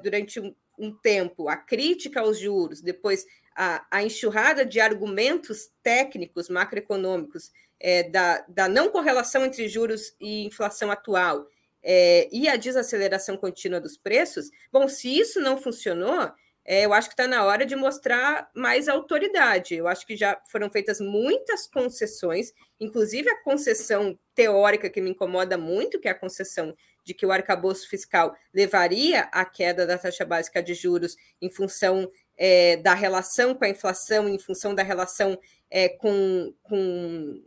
durante 0.01 0.39
um, 0.39 0.55
um 0.77 0.91
tempo, 0.91 1.47
a 1.47 1.55
crítica 1.55 2.21
aos 2.21 2.39
juros, 2.39 2.81
depois 2.81 3.25
a, 3.55 3.85
a 3.89 4.03
enxurrada 4.03 4.65
de 4.65 4.79
argumentos 4.79 5.69
técnicos 5.81 6.49
macroeconômicos 6.49 7.51
é, 7.79 8.03
da, 8.03 8.45
da 8.47 8.67
não 8.67 8.89
correlação 8.89 9.45
entre 9.45 9.67
juros 9.67 10.15
e 10.19 10.45
inflação 10.45 10.91
atual 10.91 11.47
é, 11.83 12.27
e 12.31 12.47
a 12.47 12.55
desaceleração 12.55 13.37
contínua 13.37 13.79
dos 13.79 13.95
preços, 13.95 14.49
bom, 14.71 14.87
se 14.87 15.15
isso 15.17 15.39
não 15.39 15.55
funcionou, 15.55 16.31
é, 16.65 16.83
eu 16.83 16.93
acho 16.93 17.07
que 17.07 17.13
está 17.13 17.27
na 17.27 17.45
hora 17.45 17.63
de 17.63 17.75
mostrar 17.75 18.49
mais 18.55 18.87
autoridade. 18.87 19.75
Eu 19.75 19.87
acho 19.87 20.05
que 20.05 20.15
já 20.15 20.41
foram 20.51 20.67
feitas 20.67 20.99
muitas 20.99 21.67
concessões, 21.67 22.51
inclusive 22.79 23.29
a 23.29 23.43
concessão 23.43 24.17
teórica 24.33 24.89
que 24.89 24.99
me 24.99 25.11
incomoda 25.11 25.59
muito, 25.59 25.99
que 25.99 26.07
é 26.07 26.11
a 26.11 26.19
concessão 26.19 26.75
de 27.03 27.13
que 27.13 27.23
o 27.23 27.31
arcabouço 27.31 27.87
fiscal 27.87 28.35
levaria 28.51 29.29
à 29.31 29.45
queda 29.45 29.85
da 29.85 29.95
taxa 29.95 30.25
básica 30.25 30.63
de 30.63 30.73
juros 30.73 31.15
em 31.39 31.51
função 31.51 32.11
é, 32.35 32.77
da 32.77 32.95
relação 32.95 33.53
com 33.53 33.63
a 33.63 33.69
inflação, 33.69 34.27
em 34.27 34.39
função 34.39 34.73
da 34.73 34.81
relação 34.81 35.39
é, 35.69 35.87
com, 35.87 36.51
com, 36.63 37.43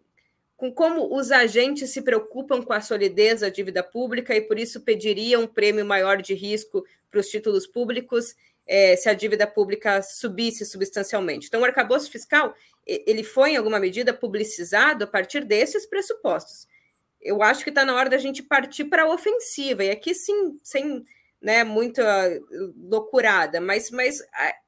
com 0.56 0.72
como 0.72 1.12
os 1.12 1.32
agentes 1.32 1.90
se 1.90 2.02
preocupam 2.02 2.62
com 2.62 2.72
a 2.72 2.80
solidez 2.80 3.40
da 3.40 3.48
dívida 3.48 3.82
pública 3.82 4.32
e 4.34 4.40
por 4.40 4.60
isso 4.60 4.82
pediriam 4.82 5.42
um 5.42 5.46
prêmio 5.48 5.84
maior 5.84 6.22
de 6.22 6.34
risco 6.34 6.84
para 7.10 7.20
os 7.20 7.28
títulos 7.28 7.66
públicos 7.66 8.36
é, 8.68 8.94
se 8.94 9.08
a 9.08 9.14
dívida 9.14 9.46
pública 9.46 10.02
subisse 10.02 10.64
substancialmente. 10.66 11.46
Então, 11.48 11.62
o 11.62 11.64
arcabouço 11.64 12.10
fiscal 12.10 12.54
ele 12.86 13.22
foi, 13.22 13.50
em 13.50 13.56
alguma 13.56 13.78
medida, 13.78 14.14
publicizado 14.14 15.04
a 15.04 15.06
partir 15.06 15.44
desses 15.44 15.84
pressupostos. 15.86 16.66
Eu 17.20 17.42
acho 17.42 17.62
que 17.62 17.70
está 17.70 17.84
na 17.84 17.94
hora 17.94 18.08
da 18.08 18.16
gente 18.16 18.42
partir 18.42 18.84
para 18.84 19.02
a 19.02 19.12
ofensiva, 19.12 19.84
e 19.84 19.90
aqui 19.90 20.14
sim, 20.14 20.58
sem 20.62 21.04
né, 21.40 21.64
muita 21.64 22.40
loucurada, 22.76 23.60
mas, 23.60 23.90
mas 23.90 24.22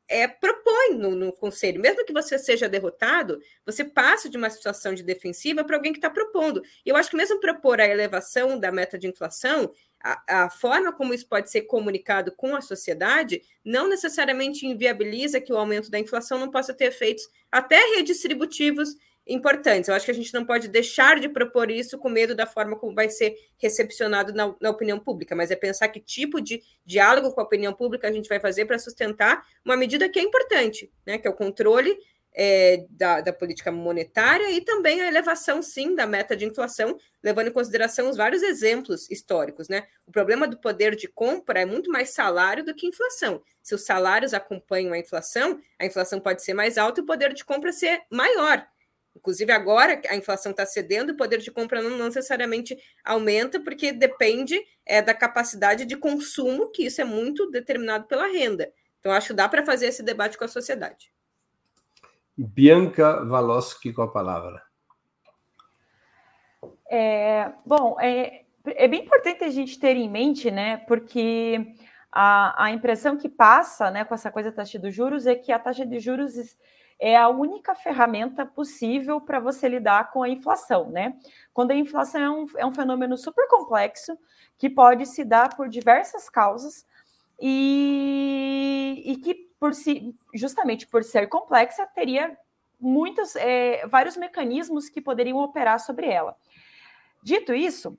é, 0.07 0.29
propõe 0.29 0.95
no, 0.99 1.13
no, 1.13 1.33
conselho, 1.33 1.81
mesmo 1.81 2.05
que 2.05 2.13
você 2.13 2.39
seja 2.39 2.69
derrotado, 2.69 3.41
você 3.65 3.85
passa 3.85 4.29
de 4.29 4.37
uma 4.37 4.51
situação 4.51 4.93
de 4.93 5.03
defensiva 5.03 5.65
para 5.65 5.77
alguém 5.77 5.93
que 5.93 5.99
está 5.99 6.11
propondo. 6.11 6.63
E 6.85 6.91
eu 6.91 6.97
acho 6.97 7.09
que 7.09 7.17
mesmo 7.17 7.41
propor 7.41 7.81
a 7.81 7.89
elevação 7.89 8.59
da 8.59 8.71
meta 8.71 8.99
de 8.99 9.07
inflação, 9.07 9.73
a, 10.03 10.45
a, 10.45 10.51
forma 10.51 10.93
como 10.93 11.13
isso 11.13 11.27
pode 11.29 11.51
ser 11.51 11.63
comunicado 11.63 12.33
com 12.33 12.57
a 12.57 12.61
sociedade 12.61 13.43
não 13.65 13.89
necessariamente 13.89 14.67
inviabiliza 14.67 15.41
que 15.41 15.53
o 15.53 15.57
aumento 15.57 15.91
da 15.91 15.99
inflação 15.99 16.39
não 16.39 16.51
possa 16.51 16.73
ter 16.73 16.87
efeitos 16.87 17.29
até 17.53 17.79
redistributivos 17.97 18.97
importantes. 19.27 19.89
Eu 19.89 19.95
acho 19.95 20.05
que 20.05 20.11
a 20.11 20.15
gente 20.15 20.33
não 20.35 20.45
pode 20.45 20.69
deixar 20.69 21.21
de 21.21 21.29
propor 21.29 21.71
isso 21.71 21.99
com 21.99 22.09
medo 22.09 22.35
da 22.35 22.47
forma 22.47 22.77
como 22.77 22.95
vai 22.95 23.09
ser 23.09 23.37
recepcionado 23.59 24.33
na, 24.33 24.55
na 24.61 24.71
opinião 24.71 24.99
pública, 24.99 25.37
mas 25.37 25.51
é 25.51 25.57
pensar 25.57 25.89
que 25.89 26.01
tipo 26.01 26.41
de 26.41 26.63
diálogo 26.85 27.33
com 27.33 27.41
a 27.41 27.45
opinião 27.45 27.73
pública 27.73 28.09
a 28.09 28.13
gente 28.13 28.29
vai 28.29 28.41
fazer 28.41 28.65
para 28.65 28.79
sustentar 28.79 29.45
uma 29.65 29.77
medida 29.77 30.09
que 30.09 30.19
é 30.19 30.23
importante, 30.23 30.91
né, 31.07 31.19
que 31.19 31.29
é 31.29 31.31
o 31.31 31.35
controle 31.35 31.97
é, 32.33 32.87
da, 32.91 33.21
da, 33.21 33.33
política 33.33 33.73
monetária 33.73 34.51
e 34.51 34.61
também 34.61 35.01
a 35.01 35.09
elevação, 35.09 35.63
sim, 35.63 35.95
da 35.95 36.07
meta 36.07 36.37
de 36.37 36.45
inflação, 36.45 36.97
levando 37.23 37.49
em 37.49 37.53
consideração 37.53 38.09
os 38.09 38.17
vários 38.17 38.43
exemplos 38.43 39.11
históricos. 39.11 39.69
Né? 39.69 39.87
O 40.07 40.13
problema 40.13 40.47
do 40.47 40.59
poder 40.59 40.95
de 40.95 41.09
compra 41.09 41.61
é 41.61 41.65
muito 41.65 41.91
mais 41.91 42.11
salário 42.11 42.65
do 42.65 42.75
que 42.75 42.87
inflação. 42.87 43.43
Se 43.63 43.75
os 43.75 43.85
salários 43.85 44.33
acompanham 44.33 44.93
a 44.93 44.99
inflação, 44.99 45.61
a 45.79 45.85
inflação 45.85 46.21
pode 46.21 46.43
ser 46.43 46.55
mais 46.55 46.79
alta 46.79 47.01
e 47.01 47.03
o 47.03 47.07
poder 47.07 47.33
de 47.35 47.45
compra 47.45 47.73
ser 47.73 48.03
maior. 48.11 48.67
Inclusive, 49.15 49.51
agora 49.51 50.01
a 50.09 50.17
inflação 50.17 50.53
está 50.53 50.65
cedendo, 50.65 51.11
o 51.11 51.17
poder 51.17 51.39
de 51.39 51.51
compra 51.51 51.83
não 51.83 52.07
necessariamente 52.07 52.79
aumenta, 53.05 53.61
porque 53.61 53.93
depende 53.93 54.59
é, 54.87 55.03
da 55.03 55.13
capacidade 55.13 55.85
de 55.85 55.97
consumo, 55.97 56.71
que 56.71 56.87
isso 56.87 57.01
é 57.01 57.05
muito 57.05 57.51
determinado 57.51 58.07
pela 58.07 58.29
renda. 58.29 58.73
Então, 59.01 59.11
acho 59.13 59.29
que 59.29 59.35
dá 59.35 59.49
para 59.49 59.65
fazer 59.65 59.87
esse 59.87 60.03
debate 60.03 60.39
com 60.39 60.45
a 60.45 60.49
sociedade. 60.49 61.11
Bianca 62.47 63.25
Valoschi 63.25 63.93
com 63.93 64.03
a 64.03 64.09
palavra. 64.11 64.63
É, 66.89 67.53
bom, 67.67 67.97
é, 68.01 68.45
é 68.65 68.89
bem 68.89 69.05
importante 69.05 69.45
a 69.45 69.51
gente 69.51 69.79
ter 69.79 69.97
em 69.97 70.09
mente, 70.09 70.51
né? 70.51 70.79
Porque 70.79 71.75
a, 72.11 72.65
a 72.65 72.71
impressão 72.71 73.17
que 73.17 73.29
passa 73.29 73.91
né, 73.91 74.05
com 74.05 74.15
essa 74.15 74.31
coisa 74.31 74.51
da 74.51 74.57
taxa 74.57 74.79
de 74.79 74.91
juros 74.91 75.27
é 75.27 75.35
que 75.35 75.53
a 75.53 75.59
taxa 75.59 75.85
de 75.85 76.01
juros 76.01 76.35
é 76.99 77.17
a 77.17 77.29
única 77.29 77.75
ferramenta 77.75 78.45
possível 78.45 79.21
para 79.21 79.39
você 79.39 79.69
lidar 79.69 80.11
com 80.11 80.23
a 80.23 80.29
inflação, 80.29 80.91
né? 80.91 81.17
Quando 81.53 81.71
a 81.71 81.77
inflação 81.77 82.21
é 82.21 82.31
um, 82.31 82.47
é 82.59 82.67
um 82.67 82.73
fenômeno 82.73 83.17
super 83.17 83.49
complexo 83.49 84.19
que 84.59 84.69
pode 84.69 85.07
se 85.07 85.25
dar 85.25 85.57
por 85.57 85.69
diversas 85.69 86.29
causas 86.29 86.87
e, 87.41 89.03
e 89.05 89.17
que 89.17 89.50
por 89.61 89.75
si, 89.75 90.17
justamente 90.35 90.87
por 90.87 91.05
ser 91.05 91.29
complexa, 91.29 91.87
teria 91.87 92.37
muitos, 92.81 93.37
é, 93.37 93.87
vários 93.87 94.17
mecanismos 94.17 94.89
que 94.89 95.03
poderiam 95.03 95.37
operar 95.39 95.79
sobre 95.79 96.09
ela. 96.09 96.35
Dito 97.23 97.55
isso, 97.55 97.99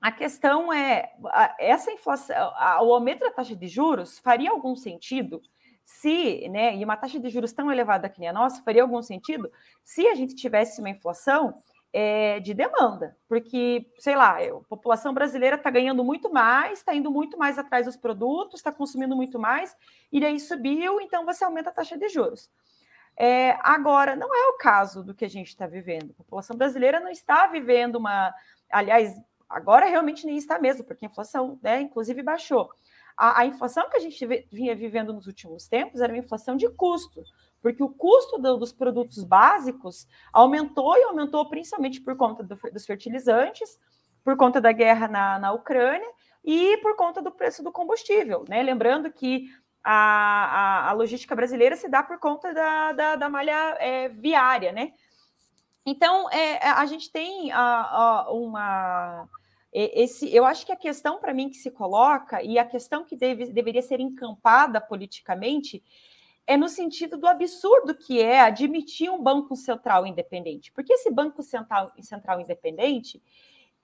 a 0.00 0.10
questão 0.10 0.72
é 0.72 1.12
essa 1.58 1.92
inflação, 1.92 2.52
o 2.82 2.92
aumento 2.92 3.20
da 3.20 3.30
taxa 3.30 3.54
de 3.54 3.68
juros 3.68 4.18
faria 4.18 4.50
algum 4.50 4.74
sentido 4.74 5.40
se, 5.84 6.46
né, 6.48 6.76
e 6.76 6.84
uma 6.84 6.96
taxa 6.96 7.18
de 7.18 7.30
juros 7.30 7.52
tão 7.52 7.70
elevada 7.72 8.08
que 8.08 8.20
nem 8.20 8.28
a 8.28 8.32
nossa, 8.32 8.62
faria 8.62 8.82
algum 8.82 9.00
sentido 9.00 9.50
se 9.84 10.06
a 10.08 10.14
gente 10.14 10.34
tivesse 10.34 10.80
uma 10.80 10.90
inflação 10.90 11.54
é, 11.92 12.38
de 12.40 12.52
demanda, 12.52 13.16
porque, 13.28 13.90
sei 13.98 14.14
lá, 14.14 14.38
a 14.38 14.60
população 14.68 15.14
brasileira 15.14 15.56
está 15.56 15.70
ganhando 15.70 16.04
muito 16.04 16.30
mais, 16.30 16.78
está 16.78 16.94
indo 16.94 17.10
muito 17.10 17.38
mais 17.38 17.58
atrás 17.58 17.86
dos 17.86 17.96
produtos, 17.96 18.60
está 18.60 18.70
consumindo 18.70 19.16
muito 19.16 19.38
mais, 19.38 19.74
e 20.12 20.20
daí 20.20 20.38
subiu, 20.38 21.00
então 21.00 21.24
você 21.24 21.44
aumenta 21.44 21.70
a 21.70 21.72
taxa 21.72 21.96
de 21.96 22.08
juros. 22.08 22.50
É, 23.16 23.58
agora, 23.62 24.14
não 24.14 24.32
é 24.32 24.48
o 24.50 24.58
caso 24.58 25.02
do 25.02 25.14
que 25.14 25.24
a 25.24 25.30
gente 25.30 25.48
está 25.48 25.66
vivendo. 25.66 26.12
A 26.12 26.22
população 26.22 26.56
brasileira 26.56 27.00
não 27.00 27.10
está 27.10 27.48
vivendo 27.48 27.96
uma. 27.96 28.32
Aliás, 28.70 29.12
agora 29.48 29.86
realmente 29.86 30.24
nem 30.24 30.36
está 30.36 30.56
mesmo, 30.60 30.84
porque 30.84 31.04
a 31.04 31.08
inflação, 31.08 31.58
né, 31.60 31.80
inclusive, 31.80 32.22
baixou. 32.22 32.70
A, 33.16 33.40
a 33.40 33.46
inflação 33.46 33.90
que 33.90 33.96
a 33.96 34.00
gente 34.00 34.24
vinha 34.52 34.76
vivendo 34.76 35.12
nos 35.12 35.26
últimos 35.26 35.66
tempos 35.66 36.00
era 36.00 36.12
uma 36.12 36.20
inflação 36.20 36.56
de 36.56 36.68
custo 36.70 37.24
porque 37.62 37.82
o 37.82 37.88
custo 37.88 38.38
do, 38.38 38.56
dos 38.56 38.72
produtos 38.72 39.24
básicos 39.24 40.06
aumentou 40.32 40.96
e 40.96 41.04
aumentou 41.04 41.48
principalmente 41.48 42.00
por 42.00 42.16
conta 42.16 42.42
do, 42.42 42.56
dos 42.72 42.86
fertilizantes, 42.86 43.78
por 44.24 44.36
conta 44.36 44.60
da 44.60 44.72
guerra 44.72 45.08
na, 45.08 45.38
na 45.38 45.52
Ucrânia 45.52 46.08
e 46.44 46.76
por 46.78 46.96
conta 46.96 47.20
do 47.20 47.30
preço 47.30 47.62
do 47.62 47.72
combustível. 47.72 48.44
Né? 48.48 48.62
Lembrando 48.62 49.10
que 49.12 49.48
a, 49.82 49.92
a, 49.92 50.90
a 50.90 50.92
logística 50.92 51.34
brasileira 51.34 51.76
se 51.76 51.88
dá 51.88 52.02
por 52.02 52.18
conta 52.18 52.52
da, 52.52 52.92
da, 52.92 53.16
da 53.16 53.28
malha 53.28 53.76
é, 53.78 54.08
viária. 54.08 54.72
Né? 54.72 54.92
Então, 55.84 56.30
é, 56.30 56.58
a 56.68 56.84
gente 56.86 57.10
tem 57.10 57.50
a, 57.52 57.60
a, 57.60 58.32
uma. 58.32 59.28
Esse, 59.72 60.34
eu 60.34 60.46
acho 60.46 60.64
que 60.64 60.72
a 60.72 60.76
questão 60.76 61.18
para 61.18 61.34
mim 61.34 61.50
que 61.50 61.56
se 61.56 61.70
coloca 61.70 62.42
e 62.42 62.58
a 62.58 62.64
questão 62.64 63.04
que 63.04 63.14
deve, 63.14 63.52
deveria 63.52 63.82
ser 63.82 64.00
encampada 64.00 64.80
politicamente 64.80 65.82
é 66.48 66.56
no 66.56 66.66
sentido 66.66 67.18
do 67.18 67.28
absurdo 67.28 67.94
que 67.94 68.22
é 68.22 68.40
admitir 68.40 69.10
um 69.10 69.22
banco 69.22 69.54
central 69.54 70.06
independente. 70.06 70.72
Porque 70.72 70.94
esse 70.94 71.10
banco 71.10 71.42
central, 71.42 71.92
central 72.00 72.40
independente, 72.40 73.22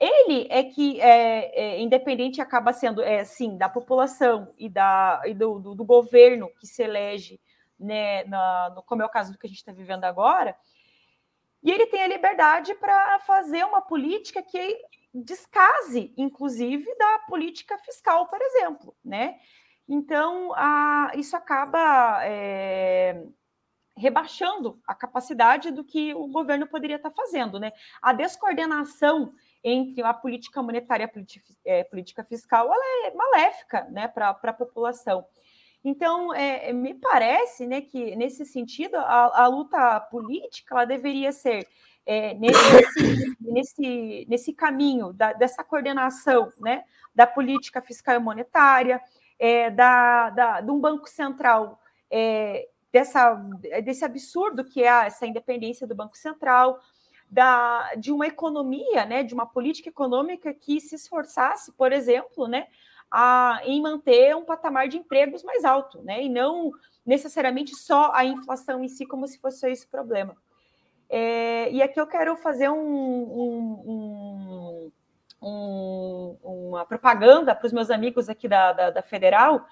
ele 0.01 0.47
é 0.49 0.65
que 0.65 0.99
é, 0.99 1.61
é 1.61 1.81
independente 1.83 2.41
acaba 2.41 2.73
sendo 2.73 3.03
é, 3.03 3.23
sim 3.23 3.59
da 3.59 3.69
população 3.69 4.53
e 4.59 4.71
da 4.71 5.21
e 5.27 5.35
do, 5.35 5.61
do, 5.61 5.75
do, 5.75 5.85
governo 5.85 6.51
que 6.59 6.67
se 6.67 6.83
elege 6.83 7.39
né 7.79 8.25
na, 8.25 8.71
no, 8.71 8.83
como 8.83 9.03
é 9.03 9.05
o 9.05 9.11
caso 9.11 9.31
do 9.31 9.39
que 9.39 9.47
a 9.47 9.49
gente 9.49 9.59
está 9.59 9.71
vivendo 9.71 10.05
agora 10.05 10.57
e 11.62 11.71
ele 11.71 11.87
tem 11.87 12.03
a 12.03 12.09
liberdade 12.09 12.75
para 12.75 13.21
fazer 13.21 13.65
uma 13.65 13.83
política 13.83 14.43
que 14.43 14.77
descase 15.15 16.12
inclusive 16.17 16.93
da 16.97 17.21
política 17.29 17.79
fiscal 17.79 18.27
por 18.27 18.43
exemplo 18.43 18.97
né 19.05 19.39
então 19.89 20.53
a, 20.55 21.12
isso 21.14 21.37
acaba 21.37 22.24
é, 22.24 23.24
rebaixando 23.97 24.80
a 24.87 24.95
capacidade 24.95 25.70
do 25.70 25.85
que 25.85 26.14
o 26.14 26.26
governo 26.26 26.66
poderia 26.66 26.97
estar 26.97 27.11
fazendo 27.11 27.61
né 27.61 27.72
a 28.03 28.12
descoordenação 28.12 29.35
entre 29.64 30.03
a 30.03 30.12
política 30.12 30.62
monetária 30.62 31.05
e 31.05 31.07
a 31.07 31.09
política, 31.09 31.47
é, 31.64 31.85
política 31.85 32.22
fiscal, 32.22 32.66
ela 32.66 33.09
é 33.09 33.14
maléfica 33.14 33.85
né, 33.91 34.07
para 34.07 34.28
a 34.30 34.53
população. 34.53 35.24
Então, 35.82 36.35
é, 36.35 36.70
me 36.72 36.95
parece 36.95 37.66
né, 37.66 37.80
que, 37.80 38.14
nesse 38.14 38.45
sentido, 38.45 38.97
a, 38.97 39.43
a 39.45 39.47
luta 39.47 40.01
política 40.01 40.74
ela 40.74 40.85
deveria 40.85 41.32
ser 41.32 41.66
é, 42.07 42.35
nesse, 42.35 43.37
nesse, 43.41 44.26
nesse 44.28 44.53
caminho 44.53 45.14
da, 45.14 45.32
dessa 45.32 45.64
coordenação 45.64 46.53
né, 46.61 46.85
da 47.14 47.26
política 47.26 47.80
fiscal 47.80 48.14
e 48.14 48.18
monetária, 48.18 49.01
é, 49.45 49.70
da, 49.70 50.30
da, 50.30 50.61
de 50.62 50.70
um 50.70 50.80
Banco 50.80 51.07
Central, 51.07 51.78
é, 52.11 52.66
dessa, 52.90 53.34
desse 53.84 54.03
absurdo 54.03 54.64
que 54.64 54.82
é 54.82 55.07
essa 55.07 55.26
independência 55.26 55.86
do 55.86 55.95
Banco 55.95 56.16
Central, 56.16 56.80
da, 57.30 57.95
de 57.97 58.11
uma 58.11 58.26
economia, 58.26 59.05
né, 59.05 59.22
de 59.22 59.34
uma 59.34 59.45
política 59.45 59.90
econômica 59.90 60.55
que 60.55 60.80
se 60.80 60.95
esforçasse, 60.95 61.72
por 61.72 61.92
exemplo, 61.92 62.49
né, 62.49 62.68
a, 63.11 63.61
em 63.64 63.82
manter 63.82 64.34
um 64.34 64.47
patamar 64.47 64.88
de 64.88 64.97
empregos 64.97 65.42
mais 65.42 65.62
alto, 65.62 66.01
né, 66.01 66.22
e 66.22 66.28
não 66.30 66.72
necessariamente 67.05 67.76
só 67.76 68.12
a 68.14 68.24
inflação 68.24 68.82
em 68.82 68.88
si 68.88 69.05
como 69.05 69.28
se 69.28 69.38
fosse 69.38 69.70
esse 69.70 69.86
problema. 69.86 70.34
É, 71.11 71.70
e 71.70 71.82
aqui 71.82 72.01
eu 72.01 72.07
quero 72.07 72.34
fazer 72.38 72.70
um, 72.70 72.78
um, 72.78 73.82
um, 73.86 74.92
uma 75.45 76.84
propaganda 76.86 77.55
para 77.55 77.66
os 77.66 77.72
meus 77.72 77.90
amigos 77.90 78.28
aqui 78.28 78.49
da, 78.49 78.72
da, 78.72 78.90
da 78.90 79.03
Federal, 79.03 79.66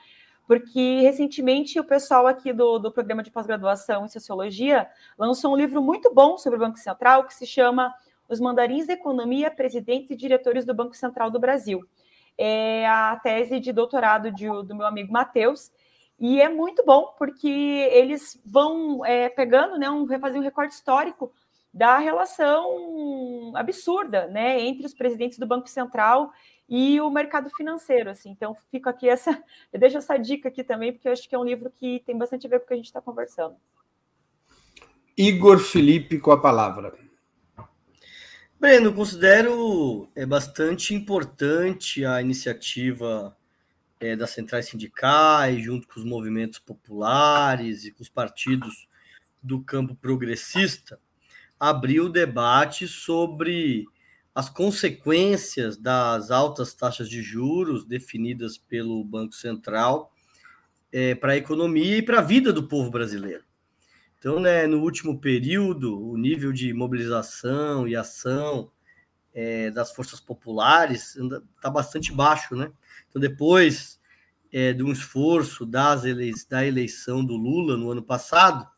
porque 0.47 1.01
recentemente 1.01 1.81
o 1.81 1.85
pessoal 1.85 2.27
aqui 2.27 2.53
do, 2.53 2.79
do 2.79 2.93
programa 2.93 3.23
de 3.23 3.31
pós-graduação 3.31 4.05
em 4.05 4.09
Sociologia 4.09 4.89
lançou 5.17 5.53
um 5.53 5.57
livro 5.57 5.81
muito 5.81 6.13
bom 6.13 6.37
sobre 6.37 6.59
o 6.59 6.61
Banco 6.61 6.79
Central, 6.79 7.25
que 7.25 7.35
se 7.35 7.47
chama 7.47 7.95
Os 8.29 8.39
Mandarins 8.41 8.87
da 8.87 8.93
Economia, 8.93 9.51
Presidentes 9.51 10.11
e 10.11 10.17
Diretores 10.17 10.65
do 10.65 10.75
Banco 10.75 10.95
Central 10.95 11.31
do 11.31 11.41
Brasil. 11.41 11.83
É 12.37 12.87
a 12.87 13.19
tese 13.23 13.61
de 13.61 13.73
doutorado 13.73 14.31
de, 14.31 14.47
do 14.47 14.75
meu 14.75 14.87
amigo 14.87 15.13
Matheus, 15.13 15.71
e 16.19 16.41
é 16.41 16.49
muito 16.49 16.85
bom, 16.85 17.15
porque 17.19 17.49
eles 17.49 18.41
vão 18.45 19.05
é, 19.05 19.29
pegando, 19.29 19.77
né, 19.77 19.91
um, 19.91 20.07
fazer 20.21 20.39
um 20.39 20.43
recorte 20.43 20.73
histórico 20.73 21.33
da 21.73 21.99
relação 21.99 23.53
absurda 23.57 24.27
né, 24.27 24.61
entre 24.61 24.87
os 24.87 24.93
presidentes 24.93 25.39
do 25.39 25.47
Banco 25.47 25.69
Central 25.69 26.33
e 26.69 27.01
o 27.01 27.11
mercado 27.11 27.51
financeiro, 27.51 28.11
assim. 28.11 28.31
Então, 28.31 28.57
fico 28.71 28.89
aqui 28.89 29.09
essa, 29.09 29.43
eu 29.73 29.81
deixo 29.81 29.99
essa 29.99 30.17
dica 30.17 30.49
aqui 30.49 30.63
também, 30.63 30.93
porque 30.93 31.09
eu 31.09 31.13
acho 31.13 31.29
que 31.29 31.35
é 31.35 31.39
um 31.39 31.45
livro 31.45 31.71
que 31.71 32.03
tem 32.07 32.17
bastante 32.17 32.47
a 32.47 32.51
ver 32.51 32.59
com 32.61 32.65
o 32.65 32.69
que 32.69 32.75
a 32.75 32.77
gente 32.77 32.87
está 32.87 33.01
conversando. 33.01 33.57
Igor 35.17 35.59
Felipe 35.59 36.19
com 36.19 36.33
a 36.33 36.41
palavra. 36.41 36.95
Breno, 38.59 38.95
considero 38.95 40.09
é 40.15 40.25
bastante 40.25 40.95
importante 40.95 42.05
a 42.05 42.21
iniciativa 42.21 43.37
é, 43.99 44.15
das 44.15 44.31
centrais 44.31 44.67
sindicais, 44.67 45.63
junto 45.63 45.87
com 45.89 45.99
os 45.99 46.05
movimentos 46.05 46.59
populares 46.59 47.85
e 47.85 47.93
com 47.93 48.03
os 48.03 48.09
partidos 48.09 48.89
do 49.43 49.63
campo 49.63 49.95
progressista, 49.95 50.99
abrir 51.63 52.01
o 52.01 52.09
debate 52.09 52.89
sobre 52.89 53.87
as 54.35 54.51
consequências 54.51 55.77
das 55.77 56.33
altas 56.33 56.75
taxas 56.75 57.09
de 57.09 57.23
juros 57.23 57.87
definidas 57.87 58.59
pelo 58.59 59.05
Banco 59.05 59.33
Central 59.33 60.13
é, 60.91 61.15
para 61.15 61.35
a 61.35 61.37
economia 61.37 61.99
e 61.99 62.03
para 62.03 62.19
a 62.19 62.23
vida 62.23 62.53
do 62.53 62.67
povo 62.67 62.91
brasileiro. 62.91 63.45
Então, 64.19 64.41
né, 64.41 64.67
no 64.67 64.83
último 64.83 65.21
período, 65.21 66.05
o 66.05 66.17
nível 66.17 66.53
de 66.53 66.75
mobilização 66.75 67.87
e 67.87 67.95
ação 67.95 68.69
é, 69.33 69.71
das 69.71 69.93
forças 69.93 70.19
populares 70.19 71.17
está 71.57 71.71
bastante 71.71 72.13
baixo, 72.13 72.57
né? 72.57 72.73
Então, 73.09 73.21
depois 73.21 74.01
é, 74.53 74.73
de 74.73 74.83
um 74.83 74.91
esforço 74.91 75.65
das 75.65 76.03
da 76.49 76.67
eleição 76.67 77.25
do 77.25 77.37
Lula 77.37 77.77
no 77.77 77.89
ano 77.89 78.03
passado, 78.03 78.69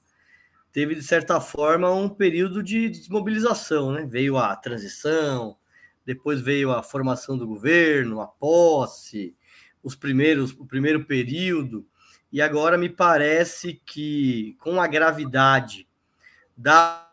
teve, 0.75 0.97
de 0.97 1.03
certa 1.05 1.41
forma, 1.41 1.89
um 1.95 2.09
período 2.09 2.61
de 2.61 2.89
desmobilização, 2.89 3.93
né? 3.93 4.05
Veio 4.05 4.37
a 4.37 4.57
transição, 4.57 5.57
depois 6.05 6.41
veio 6.41 6.72
a 6.72 6.83
formação 6.83 7.39
do 7.39 7.47
governo, 7.47 8.20
a 8.20 8.27
posse, 8.27 9.37
os 9.85 9.95
primeiros, 9.95 10.51
o 10.51 10.66
primeiro 10.66 11.05
período, 11.05 11.87
e 12.33 12.43
agora 12.43 12.77
me 12.77 12.89
parece 12.89 13.81
que, 13.87 14.57
com 14.59 14.81
a 14.81 14.89
gravidade 14.89 15.87
da. 16.57 17.09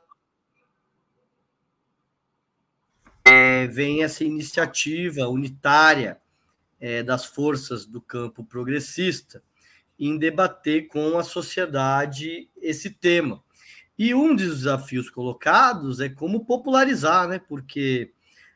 É, 3.23 3.67
vem 3.67 4.03
essa 4.03 4.23
iniciativa 4.23 5.27
unitária 5.27 6.19
é, 6.79 7.03
das 7.03 7.25
forças 7.25 7.85
do 7.85 8.01
campo 8.01 8.43
progressista 8.43 9.43
em 9.99 10.17
debater 10.17 10.87
com 10.87 11.19
a 11.19 11.23
sociedade 11.23 12.49
esse 12.59 12.89
tema. 12.89 13.43
E 14.03 14.15
um 14.15 14.35
dos 14.35 14.57
desafios 14.57 15.11
colocados 15.11 15.99
é 15.99 16.09
como 16.09 16.43
popularizar, 16.43 17.27
né? 17.27 17.37
Porque 17.37 18.11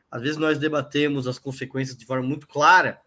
às 0.10 0.20
vezes 0.20 0.38
nós 0.38 0.58
debatemos 0.58 1.28
as 1.28 1.38
consequências 1.38 1.96
de 1.96 2.04
forma 2.04 2.28
muito 2.28 2.48
clara, 2.48 3.00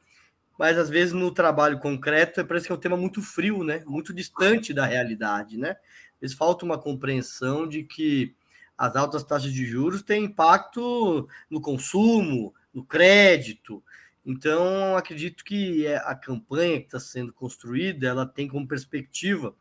mas 0.56 0.78
às 0.78 0.88
vezes 0.88 1.12
no 1.12 1.32
trabalho 1.32 1.80
concreto 1.80 2.46
parece 2.46 2.66
que 2.66 2.72
é 2.72 2.76
um 2.76 2.78
tema 2.78 2.96
muito 2.96 3.20
frio, 3.20 3.64
né? 3.64 3.82
Muito 3.84 4.14
distante 4.14 4.72
da 4.72 4.86
realidade, 4.86 5.58
né? 5.58 5.70
Às 5.70 6.20
vezes 6.20 6.36
falta 6.36 6.64
uma 6.64 6.78
compreensão 6.78 7.66
de 7.66 7.82
que 7.82 8.36
as 8.78 8.94
altas 8.94 9.24
taxas 9.24 9.52
de 9.52 9.66
juros 9.66 10.04
têm 10.04 10.26
impacto 10.26 11.28
no 11.50 11.60
consumo, 11.60 12.54
no 12.72 12.84
crédito. 12.84 13.82
Então, 14.24 14.96
acredito 14.96 15.42
que 15.44 15.88
a 15.88 16.14
campanha 16.14 16.78
que 16.78 16.86
está 16.86 17.00
sendo 17.00 17.32
construída, 17.32 18.06
ela 18.06 18.24
tem 18.24 18.46
como 18.46 18.68
perspectiva 18.68 19.56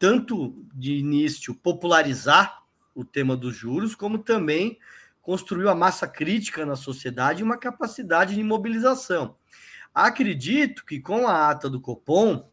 tanto 0.00 0.66
de 0.74 0.94
início 0.94 1.54
popularizar 1.54 2.62
o 2.94 3.04
tema 3.04 3.36
dos 3.36 3.54
juros, 3.54 3.94
como 3.94 4.16
também 4.16 4.78
construiu 5.20 5.68
a 5.68 5.74
massa 5.74 6.08
crítica 6.08 6.64
na 6.64 6.74
sociedade 6.74 7.40
e 7.40 7.44
uma 7.44 7.58
capacidade 7.58 8.34
de 8.34 8.42
mobilização. 8.42 9.36
Acredito 9.94 10.86
que 10.86 11.00
com 11.00 11.28
a 11.28 11.50
ata 11.50 11.68
do 11.68 11.82
Copom, 11.82 12.48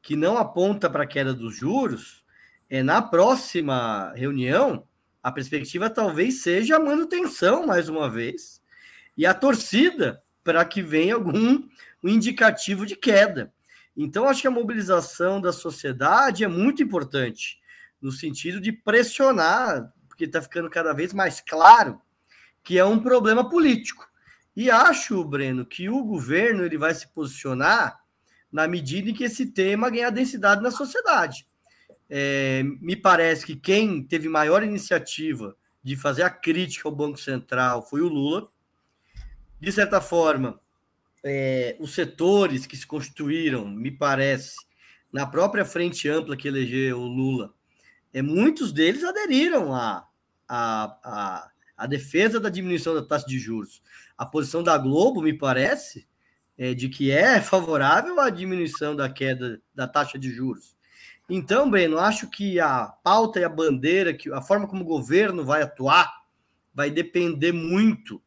que 0.00 0.14
não 0.14 0.38
aponta 0.38 0.88
para 0.88 1.02
a 1.02 1.06
queda 1.06 1.34
dos 1.34 1.56
juros, 1.56 2.24
é 2.70 2.84
na 2.84 3.02
próxima 3.02 4.12
reunião 4.14 4.86
a 5.20 5.32
perspectiva 5.32 5.90
talvez 5.90 6.40
seja 6.40 6.76
a 6.76 6.80
manutenção 6.80 7.66
mais 7.66 7.88
uma 7.88 8.08
vez 8.08 8.62
e 9.16 9.26
a 9.26 9.34
torcida 9.34 10.22
para 10.44 10.64
que 10.64 10.80
venha 10.80 11.16
algum 11.16 11.68
indicativo 12.04 12.86
de 12.86 12.94
queda. 12.94 13.52
Então, 13.96 14.26
acho 14.26 14.40
que 14.40 14.48
a 14.48 14.50
mobilização 14.50 15.40
da 15.40 15.52
sociedade 15.52 16.44
é 16.44 16.48
muito 16.48 16.82
importante, 16.82 17.58
no 18.00 18.10
sentido 18.10 18.60
de 18.60 18.72
pressionar, 18.72 19.92
porque 20.08 20.24
está 20.24 20.40
ficando 20.40 20.70
cada 20.70 20.92
vez 20.92 21.12
mais 21.12 21.40
claro 21.40 22.00
que 22.62 22.78
é 22.78 22.84
um 22.84 22.98
problema 22.98 23.48
político. 23.48 24.06
E 24.54 24.70
acho, 24.70 25.24
Breno, 25.24 25.64
que 25.64 25.88
o 25.88 26.04
governo 26.04 26.64
ele 26.64 26.78
vai 26.78 26.94
se 26.94 27.08
posicionar 27.08 28.00
na 28.50 28.68
medida 28.68 29.10
em 29.10 29.14
que 29.14 29.24
esse 29.24 29.46
tema 29.46 29.90
ganhar 29.90 30.10
densidade 30.10 30.62
na 30.62 30.70
sociedade. 30.70 31.46
É, 32.08 32.62
me 32.80 32.94
parece 32.94 33.46
que 33.46 33.56
quem 33.56 34.02
teve 34.02 34.28
maior 34.28 34.62
iniciativa 34.62 35.56
de 35.82 35.96
fazer 35.96 36.22
a 36.22 36.30
crítica 36.30 36.86
ao 36.86 36.94
Banco 36.94 37.18
Central 37.18 37.88
foi 37.88 38.02
o 38.02 38.08
Lula. 38.08 38.48
De 39.58 39.72
certa 39.72 40.00
forma, 40.00 40.60
é, 41.24 41.76
os 41.78 41.94
setores 41.94 42.66
que 42.66 42.76
se 42.76 42.86
constituíram, 42.86 43.68
me 43.68 43.90
parece, 43.90 44.56
na 45.12 45.26
própria 45.26 45.64
frente 45.64 46.08
ampla 46.08 46.36
que 46.36 46.48
elegeu 46.48 46.98
o 46.98 47.06
Lula, 47.06 47.54
é, 48.12 48.20
muitos 48.20 48.72
deles 48.72 49.04
aderiram 49.04 49.74
à, 49.74 50.06
à, 50.48 51.50
à, 51.76 51.86
defesa 51.86 52.40
da 52.40 52.48
diminuição 52.48 52.94
da 52.94 53.02
taxa 53.02 53.26
de 53.26 53.38
juros. 53.38 53.82
A 54.16 54.26
posição 54.26 54.62
da 54.62 54.76
Globo, 54.76 55.22
me 55.22 55.32
parece, 55.32 56.06
é, 56.58 56.74
de 56.74 56.88
que 56.88 57.10
é 57.10 57.40
favorável 57.42 58.20
à 58.20 58.28
diminuição 58.28 58.94
da 58.94 59.08
queda 59.08 59.60
da 59.74 59.86
taxa 59.86 60.18
de 60.18 60.30
juros. 60.30 60.76
Então, 61.30 61.70
Breno, 61.70 61.98
acho 61.98 62.28
que 62.28 62.58
a 62.60 62.86
pauta 62.86 63.40
e 63.40 63.44
a 63.44 63.48
bandeira, 63.48 64.12
que 64.12 64.30
a 64.32 64.42
forma 64.42 64.66
como 64.66 64.82
o 64.82 64.86
governo 64.86 65.44
vai 65.44 65.62
atuar, 65.62 66.12
vai 66.74 66.90
depender 66.90 67.52
muito 67.52 68.20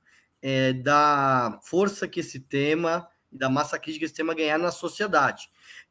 é, 0.48 0.74
da 0.74 1.60
força 1.64 2.08
que 2.08 2.20
esse 2.20 2.40
tema 2.40 3.08
e 3.32 3.38
da 3.38 3.50
massa 3.50 3.80
crítica 3.80 4.02
que 4.02 4.06
esse 4.06 4.14
tema 4.14 4.36
ganhar 4.36 4.60
na 4.60 4.70
sociedade. 4.70 5.50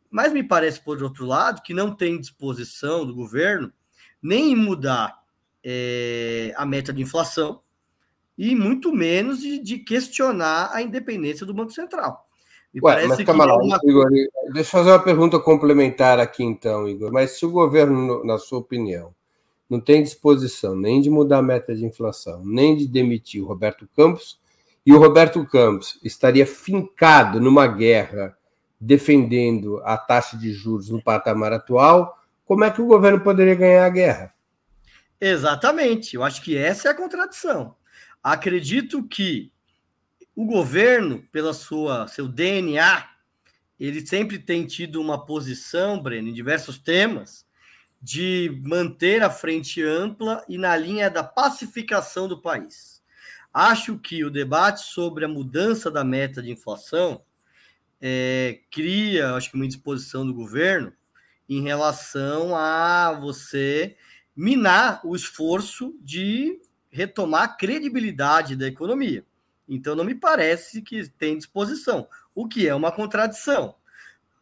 Mas 0.08 0.32
me 0.32 0.44
parece, 0.44 0.80
por 0.80 1.02
outro 1.02 1.26
lado, 1.26 1.60
que 1.60 1.74
não 1.74 1.92
tem 1.92 2.20
disposição 2.20 3.04
do 3.04 3.12
governo 3.12 3.72
nem 4.22 4.52
em 4.52 4.56
mudar 4.56 5.12
é, 5.64 6.54
a 6.56 6.64
meta 6.64 6.92
de 6.92 7.02
inflação 7.02 7.62
e 8.38 8.54
muito 8.54 8.94
menos 8.94 9.40
de, 9.40 9.58
de, 9.58 9.80
questionar 9.80 10.70
a 10.72 10.80
independência 10.80 11.44
do 11.44 11.52
Banco 11.52 11.72
Central. 11.72 12.24
Me 12.72 12.80
Ué, 12.80 12.92
parece 12.92 13.08
mas 13.08 13.24
calma 13.24 13.46
lá, 13.46 13.54
é 13.54 13.56
uma... 13.56 13.80
Igor, 13.82 14.08
deixa 14.52 14.60
eu 14.60 14.64
fazer 14.64 14.90
uma 14.90 15.02
pergunta 15.02 15.40
complementar 15.40 16.20
aqui 16.20 16.44
então, 16.44 16.88
Igor. 16.88 17.12
Mas 17.12 17.32
se 17.32 17.44
o 17.44 17.50
governo, 17.50 18.24
na 18.24 18.38
sua 18.38 18.60
opinião, 18.60 19.12
não 19.68 19.80
tem 19.80 20.00
disposição 20.00 20.76
nem 20.76 21.00
de 21.00 21.10
mudar 21.10 21.38
a 21.38 21.42
meta 21.42 21.74
de 21.74 21.84
inflação, 21.84 22.40
nem 22.44 22.76
de 22.76 22.86
demitir 22.86 23.42
o 23.42 23.46
Roberto 23.46 23.88
Campos, 23.96 24.43
e 24.86 24.92
o 24.92 24.98
Roberto 24.98 25.44
Campos 25.46 25.98
estaria 26.02 26.46
fincado 26.46 27.40
numa 27.40 27.66
guerra 27.66 28.36
defendendo 28.78 29.80
a 29.84 29.96
taxa 29.96 30.36
de 30.36 30.52
juros 30.52 30.90
no 30.90 31.02
patamar 31.02 31.52
atual, 31.52 32.22
como 32.44 32.64
é 32.64 32.70
que 32.70 32.82
o 32.82 32.86
governo 32.86 33.20
poderia 33.20 33.54
ganhar 33.54 33.86
a 33.86 33.88
guerra? 33.88 34.34
Exatamente, 35.18 36.16
eu 36.16 36.22
acho 36.22 36.42
que 36.42 36.56
essa 36.56 36.88
é 36.88 36.90
a 36.90 36.94
contradição. 36.94 37.74
Acredito 38.22 39.02
que 39.08 39.50
o 40.36 40.44
governo, 40.44 41.22
pela 41.32 41.54
sua 41.54 42.06
seu 42.08 42.28
DNA, 42.28 43.08
ele 43.78 44.06
sempre 44.06 44.38
tem 44.38 44.66
tido 44.66 45.00
uma 45.00 45.24
posição, 45.24 46.00
Breno, 46.00 46.28
em 46.28 46.32
diversos 46.32 46.78
temas, 46.78 47.46
de 48.02 48.60
manter 48.62 49.22
a 49.22 49.30
frente 49.30 49.82
ampla 49.82 50.44
e 50.46 50.58
na 50.58 50.76
linha 50.76 51.08
da 51.08 51.24
pacificação 51.24 52.28
do 52.28 52.42
país. 52.42 52.93
Acho 53.54 53.96
que 53.96 54.24
o 54.24 54.30
debate 54.30 54.82
sobre 54.82 55.24
a 55.24 55.28
mudança 55.28 55.88
da 55.88 56.02
meta 56.02 56.42
de 56.42 56.50
inflação 56.50 57.22
é, 58.00 58.58
cria, 58.68 59.34
acho 59.34 59.48
que 59.48 59.54
uma 59.54 59.64
indisposição 59.64 60.26
do 60.26 60.34
governo 60.34 60.92
em 61.48 61.62
relação 61.62 62.56
a 62.56 63.12
você 63.12 63.96
minar 64.34 65.00
o 65.04 65.14
esforço 65.14 65.96
de 66.00 66.60
retomar 66.90 67.42
a 67.44 67.48
credibilidade 67.48 68.56
da 68.56 68.66
economia. 68.66 69.24
Então, 69.68 69.94
não 69.94 70.04
me 70.04 70.14
parece 70.14 70.82
que 70.82 71.08
tem 71.10 71.38
disposição, 71.38 72.08
o 72.34 72.48
que 72.48 72.66
é 72.66 72.74
uma 72.74 72.90
contradição. 72.90 73.76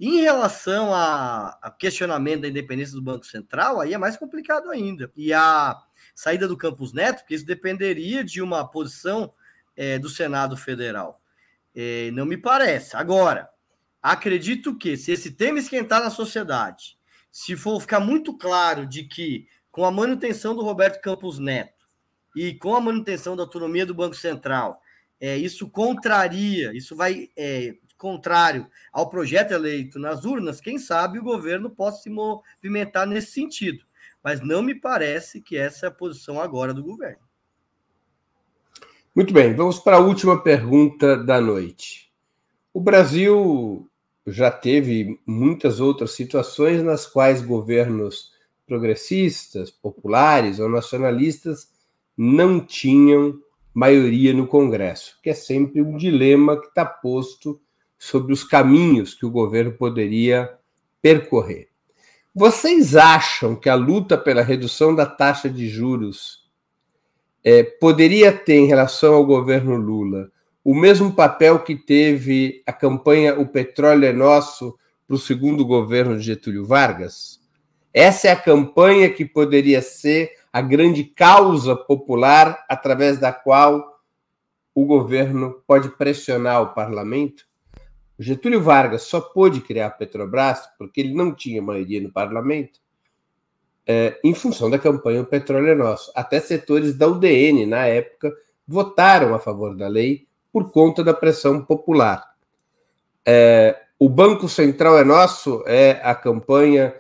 Em 0.00 0.20
relação 0.20 0.92
ao 0.92 1.72
questionamento 1.78 2.42
da 2.42 2.48
independência 2.48 2.94
do 2.94 3.02
Banco 3.02 3.24
Central, 3.24 3.80
aí 3.80 3.94
é 3.94 3.98
mais 3.98 4.16
complicado 4.16 4.70
ainda. 4.70 5.12
E 5.14 5.32
a 5.32 5.80
saída 6.14 6.46
do 6.46 6.56
Campos 6.56 6.92
Neto, 6.92 7.20
porque 7.20 7.34
isso 7.34 7.46
dependeria 7.46 8.22
de 8.24 8.42
uma 8.42 8.66
posição 8.66 9.32
é, 9.76 9.98
do 9.98 10.08
Senado 10.08 10.56
Federal. 10.56 11.20
É, 11.74 12.10
não 12.12 12.26
me 12.26 12.36
parece. 12.36 12.96
Agora, 12.96 13.48
acredito 14.02 14.76
que 14.76 14.96
se 14.96 15.12
esse 15.12 15.32
tema 15.32 15.58
esquentar 15.58 16.02
na 16.02 16.10
sociedade, 16.10 16.98
se 17.30 17.56
for 17.56 17.80
ficar 17.80 18.00
muito 18.00 18.36
claro 18.36 18.86
de 18.86 19.04
que 19.04 19.46
com 19.70 19.84
a 19.84 19.90
manutenção 19.90 20.54
do 20.54 20.62
Roberto 20.62 21.00
Campos 21.00 21.38
Neto 21.38 21.86
e 22.36 22.54
com 22.54 22.76
a 22.76 22.80
manutenção 22.80 23.34
da 23.34 23.42
autonomia 23.42 23.86
do 23.86 23.94
Banco 23.94 24.14
Central, 24.14 24.80
é, 25.18 25.36
isso 25.36 25.70
contraria, 25.70 26.76
isso 26.76 26.94
vai 26.94 27.30
é, 27.36 27.76
contrário 27.96 28.68
ao 28.92 29.08
projeto 29.08 29.52
eleito 29.52 29.96
nas 29.96 30.24
urnas, 30.24 30.60
quem 30.60 30.76
sabe 30.76 31.20
o 31.20 31.22
governo 31.22 31.70
possa 31.70 32.02
se 32.02 32.10
movimentar 32.10 33.06
nesse 33.06 33.30
sentido. 33.30 33.84
Mas 34.22 34.40
não 34.40 34.62
me 34.62 34.74
parece 34.74 35.40
que 35.40 35.56
essa 35.56 35.86
é 35.86 35.88
a 35.88 35.92
posição 35.92 36.40
agora 36.40 36.72
do 36.72 36.82
governo. 36.82 37.22
Muito 39.14 39.32
bem, 39.34 39.54
vamos 39.54 39.78
para 39.78 39.96
a 39.96 40.00
última 40.00 40.42
pergunta 40.42 41.16
da 41.16 41.40
noite. 41.40 42.10
O 42.72 42.80
Brasil 42.80 43.90
já 44.26 44.50
teve 44.50 45.20
muitas 45.26 45.80
outras 45.80 46.12
situações 46.12 46.82
nas 46.82 47.06
quais 47.06 47.42
governos 47.42 48.32
progressistas, 48.66 49.70
populares 49.70 50.58
ou 50.58 50.68
nacionalistas 50.68 51.70
não 52.16 52.60
tinham 52.64 53.38
maioria 53.74 54.32
no 54.32 54.46
Congresso, 54.46 55.18
que 55.22 55.30
é 55.30 55.34
sempre 55.34 55.82
um 55.82 55.96
dilema 55.96 56.60
que 56.60 56.68
está 56.68 56.84
posto 56.84 57.60
sobre 57.98 58.32
os 58.32 58.44
caminhos 58.44 59.14
que 59.14 59.26
o 59.26 59.30
governo 59.30 59.72
poderia 59.72 60.58
percorrer. 61.00 61.71
Vocês 62.35 62.97
acham 62.97 63.55
que 63.55 63.68
a 63.68 63.74
luta 63.74 64.16
pela 64.16 64.41
redução 64.41 64.95
da 64.95 65.05
taxa 65.05 65.51
de 65.51 65.68
juros 65.68 66.49
é, 67.45 67.62
poderia 67.62 68.33
ter, 68.33 68.55
em 68.55 68.66
relação 68.66 69.14
ao 69.14 69.26
governo 69.26 69.76
Lula, 69.76 70.30
o 70.64 70.74
mesmo 70.74 71.12
papel 71.12 71.59
que 71.59 71.76
teve 71.76 72.62
a 72.66 72.72
campanha 72.72 73.39
O 73.39 73.47
Petróleo 73.47 74.07
é 74.07 74.12
Nosso 74.14 74.78
para 75.07 75.16
o 75.16 75.18
segundo 75.18 75.62
governo 75.66 76.16
de 76.16 76.24
Getúlio 76.24 76.64
Vargas? 76.64 77.39
Essa 77.93 78.28
é 78.28 78.30
a 78.30 78.41
campanha 78.41 79.12
que 79.12 79.26
poderia 79.26 79.83
ser 79.83 80.33
a 80.51 80.62
grande 80.62 81.05
causa 81.05 81.76
popular 81.76 82.64
através 82.66 83.18
da 83.18 83.30
qual 83.30 84.01
o 84.74 84.87
governo 84.87 85.62
pode 85.66 85.91
pressionar 85.91 86.62
o 86.62 86.72
parlamento? 86.72 87.45
Getúlio 88.22 88.62
Vargas 88.62 89.02
só 89.02 89.20
pôde 89.20 89.60
criar 89.60 89.86
a 89.86 89.90
Petrobras 89.90 90.68
porque 90.78 91.00
ele 91.00 91.14
não 91.14 91.34
tinha 91.34 91.60
maioria 91.60 92.00
no 92.00 92.12
parlamento 92.12 92.80
é, 93.86 94.18
em 94.22 94.34
função 94.34 94.70
da 94.70 94.78
campanha 94.78 95.22
O 95.22 95.26
Petróleo 95.26 95.68
é 95.68 95.74
Nosso. 95.74 96.12
Até 96.14 96.40
setores 96.40 96.96
da 96.96 97.08
UDN, 97.08 97.66
na 97.66 97.86
época, 97.86 98.32
votaram 98.66 99.34
a 99.34 99.38
favor 99.38 99.76
da 99.76 99.88
lei 99.88 100.26
por 100.52 100.70
conta 100.70 101.02
da 101.02 101.14
pressão 101.14 101.64
popular. 101.64 102.32
É, 103.26 103.80
o 103.98 104.08
Banco 104.08 104.48
Central 104.48 104.98
é 104.98 105.04
Nosso 105.04 105.62
é 105.66 106.00
a 106.02 106.14
campanha 106.14 106.94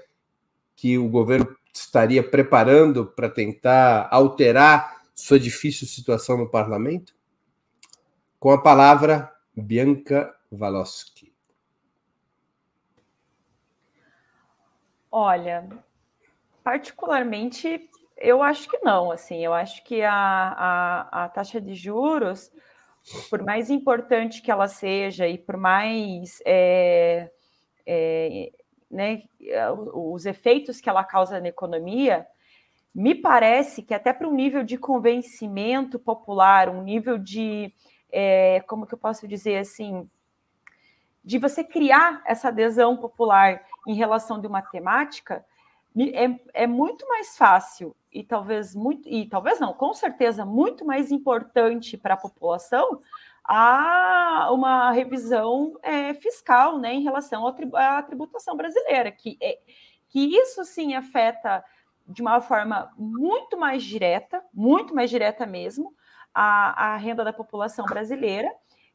que 0.74 0.98
o 0.98 1.08
governo 1.08 1.56
estaria 1.74 2.22
preparando 2.22 3.06
para 3.06 3.28
tentar 3.28 4.08
alterar 4.10 5.02
sua 5.14 5.38
difícil 5.38 5.86
situação 5.86 6.36
no 6.36 6.48
parlamento? 6.48 7.14
Com 8.38 8.50
a 8.50 8.60
palavra, 8.60 9.30
Bianca 9.54 10.34
Valoski. 10.56 11.32
Olha, 15.10 15.68
particularmente, 16.64 17.88
eu 18.16 18.42
acho 18.42 18.68
que 18.68 18.78
não. 18.78 19.10
Assim, 19.10 19.44
eu 19.44 19.52
acho 19.52 19.84
que 19.84 20.02
a, 20.02 20.12
a, 20.12 21.24
a 21.24 21.28
taxa 21.28 21.60
de 21.60 21.74
juros 21.74 22.50
por 23.28 23.42
mais 23.42 23.68
importante 23.68 24.40
que 24.40 24.50
ela 24.50 24.68
seja 24.68 25.26
e 25.26 25.36
por 25.36 25.56
mais 25.56 26.40
é, 26.46 27.30
é, 27.86 28.52
né, 28.90 29.22
os 29.92 30.24
efeitos 30.24 30.80
que 30.80 30.88
ela 30.88 31.02
causa 31.02 31.40
na 31.40 31.48
economia, 31.48 32.26
me 32.94 33.14
parece 33.14 33.82
que 33.82 33.94
até 33.94 34.12
para 34.12 34.28
um 34.28 34.34
nível 34.34 34.62
de 34.62 34.76
convencimento 34.76 35.98
popular, 35.98 36.68
um 36.68 36.82
nível 36.82 37.18
de, 37.18 37.74
é, 38.10 38.60
como 38.66 38.86
que 38.86 38.94
eu 38.94 38.98
posso 38.98 39.26
dizer 39.26 39.58
assim, 39.58 40.08
de 41.24 41.38
você 41.38 41.62
criar 41.62 42.22
essa 42.24 42.48
adesão 42.48 42.96
popular 42.96 43.62
em 43.86 43.94
relação 43.94 44.40
de 44.40 44.46
uma 44.46 44.62
temática, 44.62 45.44
é, 45.96 46.62
é 46.64 46.66
muito 46.66 47.06
mais 47.06 47.36
fácil 47.36 47.94
e 48.12 48.22
talvez 48.22 48.74
muito 48.74 49.08
e 49.08 49.26
talvez 49.26 49.60
não, 49.60 49.72
com 49.72 49.92
certeza 49.92 50.44
muito 50.44 50.84
mais 50.84 51.12
importante 51.12 51.96
para 51.96 52.14
a 52.14 52.16
população 52.16 53.00
a 53.44 54.48
uma 54.52 54.90
revisão 54.92 55.76
é, 55.82 56.14
fiscal, 56.14 56.78
né, 56.78 56.94
em 56.94 57.02
relação 57.02 57.46
à 57.46 58.02
tributação 58.02 58.56
brasileira, 58.56 59.10
que 59.10 59.36
é, 59.40 59.58
que 60.08 60.36
isso 60.36 60.64
sim 60.64 60.94
afeta 60.94 61.64
de 62.06 62.20
uma 62.20 62.40
forma 62.40 62.92
muito 62.96 63.56
mais 63.56 63.82
direta, 63.82 64.42
muito 64.52 64.94
mais 64.94 65.08
direta 65.08 65.46
mesmo, 65.46 65.94
a, 66.34 66.92
a 66.92 66.96
renda 66.96 67.24
da 67.24 67.32
população 67.32 67.84
brasileira 67.86 68.50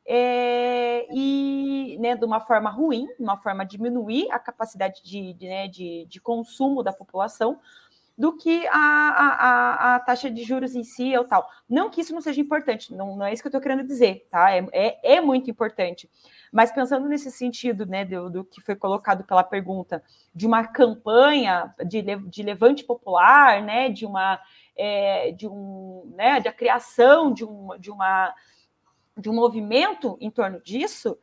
é, 0.08 1.06
e 1.12 1.98
né, 2.00 2.16
de 2.16 2.24
uma 2.24 2.40
forma 2.40 2.70
ruim, 2.70 3.08
uma 3.20 3.38
forma 3.38 3.66
de 3.66 3.76
diminuir 3.76 4.32
a 4.32 4.40
capacidade 4.40 5.04
de, 5.04 5.34
de, 5.34 5.48
né, 5.48 5.68
de, 5.68 6.06
de 6.10 6.22
consumo 6.22 6.82
da 6.82 6.94
população, 6.94 7.60
do 8.18 8.36
que 8.36 8.66
a, 8.68 8.74
a, 8.74 9.96
a, 9.96 10.00
taxa 10.00 10.32
de 10.32 10.44
juros 10.44 10.74
em 10.74 10.84
si 10.84 11.16
ou 11.16 11.24
tal. 11.24 11.48
Não 11.70 11.90
que 11.90 12.02
isso 12.02 12.14
não 12.14 12.22
seja 12.22 12.42
importante, 12.42 12.96
não, 12.96 13.16
não 13.16 13.26
é 13.26 13.34
isso 13.34 13.44
que 13.44 13.48
eu 13.48 13.50
estou 13.50 13.62
querendo 13.62 13.86
dizer, 13.86 14.26
tá? 14.32 14.50
É, 14.52 14.66
é, 14.72 15.16
é, 15.16 15.22
muito 15.22 15.52
importante. 15.52 16.10
Mas 16.52 16.72
pensando 16.72 17.08
nesse 17.08 17.30
sentido, 17.30 17.86
né, 17.86 18.06
do, 18.06 18.30
do, 18.30 18.44
que 18.44 18.60
foi 18.60 18.76
colocado 18.76 19.24
pela 19.24 19.44
pergunta, 19.44 20.02
de 20.34 20.48
uma 20.48 20.66
campanha 20.66 21.76
de, 21.86 22.02
de 22.02 22.42
levante 22.42 22.84
popular, 22.84 23.62
né, 23.62 23.90
de 23.90 24.06
uma 24.06 24.40
é, 24.76 25.32
de 25.32 25.48
um, 25.48 26.12
né, 26.16 26.40
de 26.40 26.48
a 26.48 26.54
criação 26.54 27.32
de, 27.32 27.44
um, 27.44 27.78
de 27.78 27.92
uma 27.92 28.34
de 29.18 29.30
um 29.30 29.34
movimento 29.34 30.18
em 30.20 30.30
torno 30.30 30.62
disso, 30.62 31.18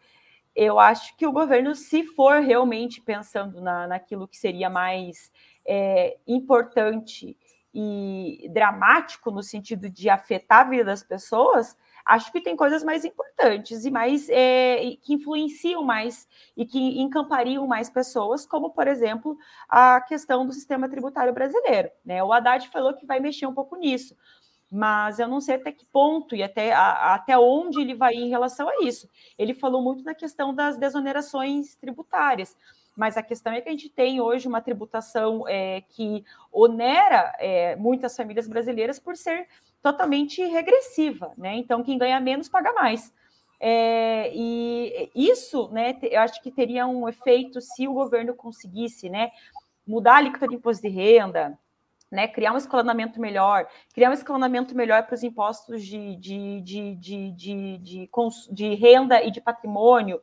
eu 0.55 0.78
acho 0.78 1.16
que 1.16 1.26
o 1.26 1.32
governo, 1.32 1.74
se 1.74 2.05
for 2.05 2.40
realmente 2.40 3.01
pensando 3.01 3.61
na, 3.61 3.86
naquilo 3.86 4.28
que 4.28 4.36
seria 4.36 4.70
mais 4.70 5.32
é, 5.66 6.16
importante 6.26 7.36
e 7.72 8.49
dramático 8.53 9.30
no 9.30 9.42
sentido 9.42 9.90
de 9.90 10.09
afetar 10.09 10.61
a 10.61 10.70
vida 10.70 10.84
das 10.84 11.03
pessoas, 11.03 11.76
Acho 12.05 12.30
que 12.30 12.40
tem 12.40 12.55
coisas 12.55 12.84
mais 12.84 13.03
importantes 13.05 13.86
e 13.86 13.90
mais 13.90 14.28
é, 14.28 14.97
que 15.01 15.14
influenciam 15.14 15.82
mais 15.82 16.28
e 16.55 16.66
que 16.66 17.01
encampariam 17.01 17.66
mais 17.66 17.88
pessoas, 17.88 18.45
como, 18.45 18.70
por 18.70 18.86
exemplo, 18.86 19.38
a 19.66 20.01
questão 20.03 20.47
do 20.47 20.53
sistema 20.53 20.86
tributário 20.86 21.32
brasileiro. 21.32 21.90
Né? 22.05 22.22
O 22.22 22.30
Haddad 22.30 22.68
falou 22.68 22.92
que 22.92 23.07
vai 23.07 23.20
mexer 23.20 23.47
um 23.47 23.55
pouco 23.55 23.74
nisso, 23.76 24.14
mas 24.71 25.19
eu 25.19 25.29
não 25.29 25.41
sei 25.41 25.57
até 25.57 25.73
que 25.73 25.85
ponto 25.87 26.35
e 26.35 26.43
até, 26.43 26.73
a, 26.73 27.15
até 27.15 27.39
onde 27.39 27.81
ele 27.81 27.95
vai 27.95 28.15
em 28.15 28.29
relação 28.29 28.69
a 28.69 28.83
isso. 28.83 29.09
Ele 29.39 29.55
falou 29.55 29.83
muito 29.83 30.03
na 30.05 30.15
questão 30.15 30.55
das 30.55 30.77
desonerações 30.77 31.77
tributárias 31.77 32.57
mas 32.97 33.17
a 33.17 33.23
questão 33.23 33.53
é 33.53 33.61
que 33.61 33.69
a 33.69 33.73
gente 33.73 33.89
tem 33.89 34.21
hoje 34.21 34.47
uma 34.47 34.61
tributação 34.61 35.49
é, 35.49 35.81
que 35.81 36.25
onera 36.53 37.35
é, 37.39 37.75
muitas 37.77 38.17
famílias 38.17 38.47
brasileiras 38.47 38.99
por 38.99 39.17
ser 39.17 39.49
totalmente 39.83 40.43
regressiva, 40.45 41.33
né? 41.37 41.57
Então, 41.57 41.83
quem 41.83 41.99
ganha 41.99 42.21
menos 42.21 42.49
paga 42.49 42.73
mais. 42.73 43.12
É, 43.61 44.31
e 44.35 45.11
isso, 45.15 45.69
né, 45.71 45.97
eu 46.03 46.21
acho 46.21 46.43
que 46.43 46.51
teria 46.51 46.87
um 46.87 47.09
efeito 47.09 47.61
se 47.61 47.89
o 47.89 47.95
governo 47.95 48.35
conseguisse, 48.35 49.09
né, 49.09 49.31
mudar 49.87 50.15
a 50.15 50.17
alíquota 50.17 50.49
de 50.49 50.55
imposto 50.55 50.83
de 50.83 50.89
renda, 50.89 51.59
né, 52.15 52.29
criar 52.29 52.53
um 52.53 52.57
escalonamento 52.57 53.21
melhor, 53.21 53.67
criar 53.93 54.11
um 54.11 54.15
escalonamento 54.15 54.75
melhor 54.75 55.03
para 55.03 55.15
os 55.15 55.23
impostos 55.23 55.85
de, 55.85 56.17
de, 56.17 56.61
de, 56.61 56.95
de, 56.95 57.33
de, 57.33 57.79
de, 57.79 58.09
de, 58.53 58.75
renda 58.75 59.23
e 59.23 59.31
de 59.31 59.41
patrimônio, 59.41 60.21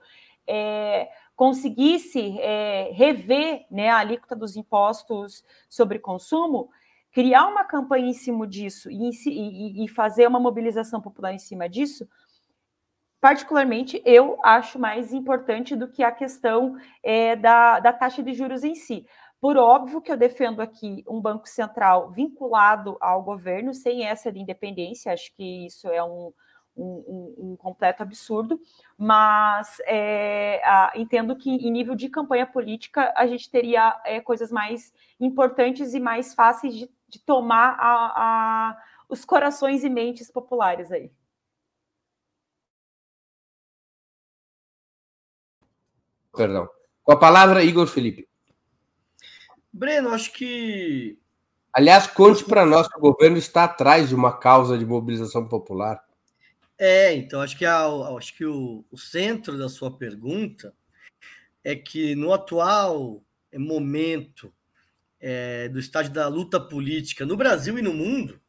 é, 0.48 1.10
conseguisse 1.36 2.40
é, 2.40 2.92
rever 2.94 3.66
né, 3.70 3.90
a 3.90 3.98
alíquota 3.98 4.36
dos 4.36 4.56
impostos 4.56 5.44
sobre 5.70 6.00
consumo, 6.00 6.70
criar 7.12 7.48
uma 7.48 7.66
campanha 7.66 8.08
em 8.08 8.14
cima 8.14 8.48
disso 8.48 8.90
e, 8.90 9.10
e, 9.28 9.86
e 9.86 9.88
fazer 9.90 10.28
uma 10.28 10.40
mobilização 10.40 11.02
popular 11.02 11.34
em 11.34 11.40
cima 11.40 11.68
disso, 11.68 12.08
particularmente, 13.20 14.02
eu 14.06 14.40
acho 14.44 14.80
mais 14.80 15.14
importante 15.14 15.76
do 15.76 15.88
que 15.88 16.04
a 16.04 16.12
questão 16.12 16.78
é, 17.04 17.36
da, 17.36 17.80
da 17.80 17.94
taxa 17.94 18.24
de 18.24 18.34
juros 18.34 18.64
em 18.64 18.76
si. 18.76 19.06
Por 19.42 19.58
óbvio 19.58 20.02
que 20.02 20.12
eu 20.12 20.18
defendo 20.18 20.62
aqui 20.62 21.04
um 21.08 21.20
Banco 21.20 21.50
Central 21.50 22.12
vinculado 22.12 22.96
ao 23.02 23.24
governo, 23.24 23.74
sem 23.74 24.06
essa 24.06 24.32
de 24.32 24.40
independência, 24.40 25.12
acho 25.12 25.34
que 25.36 25.66
isso 25.66 25.88
é 25.90 26.04
um, 26.04 26.32
um, 26.78 26.84
um, 26.86 27.36
um 27.52 27.56
completo 27.58 28.04
absurdo, 28.04 28.62
mas 28.96 29.82
é, 29.88 30.62
a, 30.64 30.94
entendo 30.96 31.36
que 31.36 31.50
em 31.50 31.72
nível 31.72 31.96
de 31.96 32.08
campanha 32.08 32.46
política 32.46 33.12
a 33.18 33.26
gente 33.26 33.50
teria 33.50 34.00
é, 34.06 34.22
coisas 34.22 34.52
mais 34.52 34.94
importantes 35.20 35.96
e 35.96 36.00
mais 36.00 36.36
fáceis 36.36 36.76
de, 36.76 36.90
de 37.10 37.20
tomar 37.20 37.76
a, 37.80 38.70
a, 38.70 38.84
os 39.10 39.26
corações 39.26 39.84
e 39.84 39.90
mentes 39.90 40.30
populares 40.32 40.92
aí. 40.92 41.12
Perdão. 46.32 46.70
Com 47.04 47.12
a 47.12 47.18
palavra, 47.18 47.64
Igor 47.64 47.88
Felipe. 47.88 48.31
Breno, 49.72 50.10
acho 50.10 50.34
que. 50.34 51.18
Aliás, 51.74 52.08
conte 52.08 52.44
para 52.44 52.66
nós 52.66 52.88
que 52.88 52.98
o 52.98 53.02
governo 53.02 53.38
está 53.38 53.64
atrás 53.64 54.10
de 54.10 54.16
uma 54.16 54.38
causa 54.38 54.78
de 54.78 54.86
mobilização 54.86 55.48
popular. 55.48 56.04
É, 56.78 57.14
então 57.14 57.42
acho 57.42 57.58
que, 57.58 57.66
a, 57.66 57.86
acho 58.18 58.36
que 58.36 58.44
o, 58.44 58.84
o 58.92 58.98
centro 58.98 59.58
da 59.58 59.70
sua 59.70 59.96
pergunta 59.96 60.74
é 61.64 61.76
que 61.76 62.16
no 62.16 62.34
atual 62.34 63.24
momento 63.54 64.52
é, 65.20 65.70
do 65.70 65.80
estágio 65.80 66.12
da 66.12 66.28
luta 66.28 66.60
política 66.60 67.26
no 67.26 67.38
Brasil 67.38 67.78
e 67.78 67.82
no 67.82 67.94
mundo, 67.94 68.42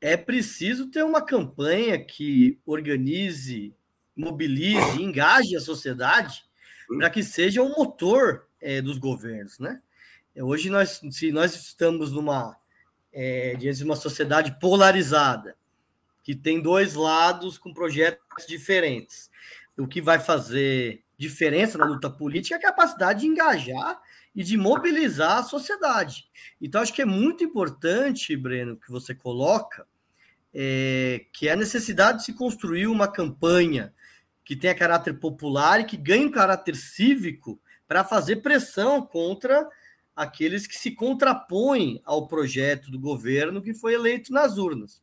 é 0.00 0.16
preciso 0.16 0.90
ter 0.90 1.04
uma 1.04 1.20
campanha 1.20 2.02
que 2.02 2.58
organize, 2.64 3.74
mobilize, 4.16 5.02
engaje 5.02 5.54
a 5.54 5.60
sociedade 5.60 6.42
para 6.96 7.10
que 7.10 7.22
seja 7.22 7.62
o 7.62 7.68
motor 7.68 8.48
é, 8.60 8.80
dos 8.80 8.98
governos, 8.98 9.58
né? 9.58 9.80
Hoje 10.36 10.70
nós, 10.70 11.00
se 11.10 11.32
nós 11.32 11.54
estamos 11.54 12.12
numa 12.12 12.56
é, 13.12 13.54
diante 13.56 13.78
de 13.78 13.84
uma 13.84 13.96
sociedade 13.96 14.58
polarizada, 14.60 15.56
que 16.22 16.34
tem 16.34 16.60
dois 16.60 16.94
lados 16.94 17.58
com 17.58 17.72
projetos 17.72 18.46
diferentes. 18.46 19.30
O 19.76 19.86
que 19.86 20.00
vai 20.00 20.18
fazer 20.18 21.02
diferença 21.16 21.76
na 21.78 21.84
luta 21.84 22.10
política 22.10 22.54
é 22.54 22.58
a 22.58 22.62
capacidade 22.62 23.20
de 23.20 23.26
engajar 23.26 24.00
e 24.34 24.44
de 24.44 24.56
mobilizar 24.56 25.38
a 25.38 25.42
sociedade. 25.42 26.28
Então, 26.60 26.80
acho 26.80 26.92
que 26.92 27.02
é 27.02 27.06
muito 27.06 27.42
importante, 27.42 28.36
Breno, 28.36 28.76
que 28.76 28.90
você 28.90 29.14
coloca, 29.14 29.86
é, 30.54 31.26
que 31.32 31.48
é 31.48 31.52
a 31.52 31.56
necessidade 31.56 32.18
de 32.18 32.24
se 32.24 32.32
construir 32.32 32.86
uma 32.86 33.08
campanha 33.08 33.92
que 34.44 34.56
tenha 34.56 34.74
caráter 34.74 35.18
popular 35.18 35.80
e 35.80 35.84
que 35.84 35.96
ganhe 35.96 36.26
um 36.26 36.30
caráter 36.30 36.76
cívico 36.76 37.60
para 37.88 38.04
fazer 38.04 38.36
pressão 38.36 39.04
contra 39.04 39.68
aqueles 40.14 40.66
que 40.66 40.76
se 40.76 40.90
contrapõem 40.90 42.00
ao 42.04 42.26
projeto 42.26 42.90
do 42.90 42.98
governo 42.98 43.62
que 43.62 43.74
foi 43.74 43.94
eleito 43.94 44.32
nas 44.32 44.58
urnas. 44.58 45.02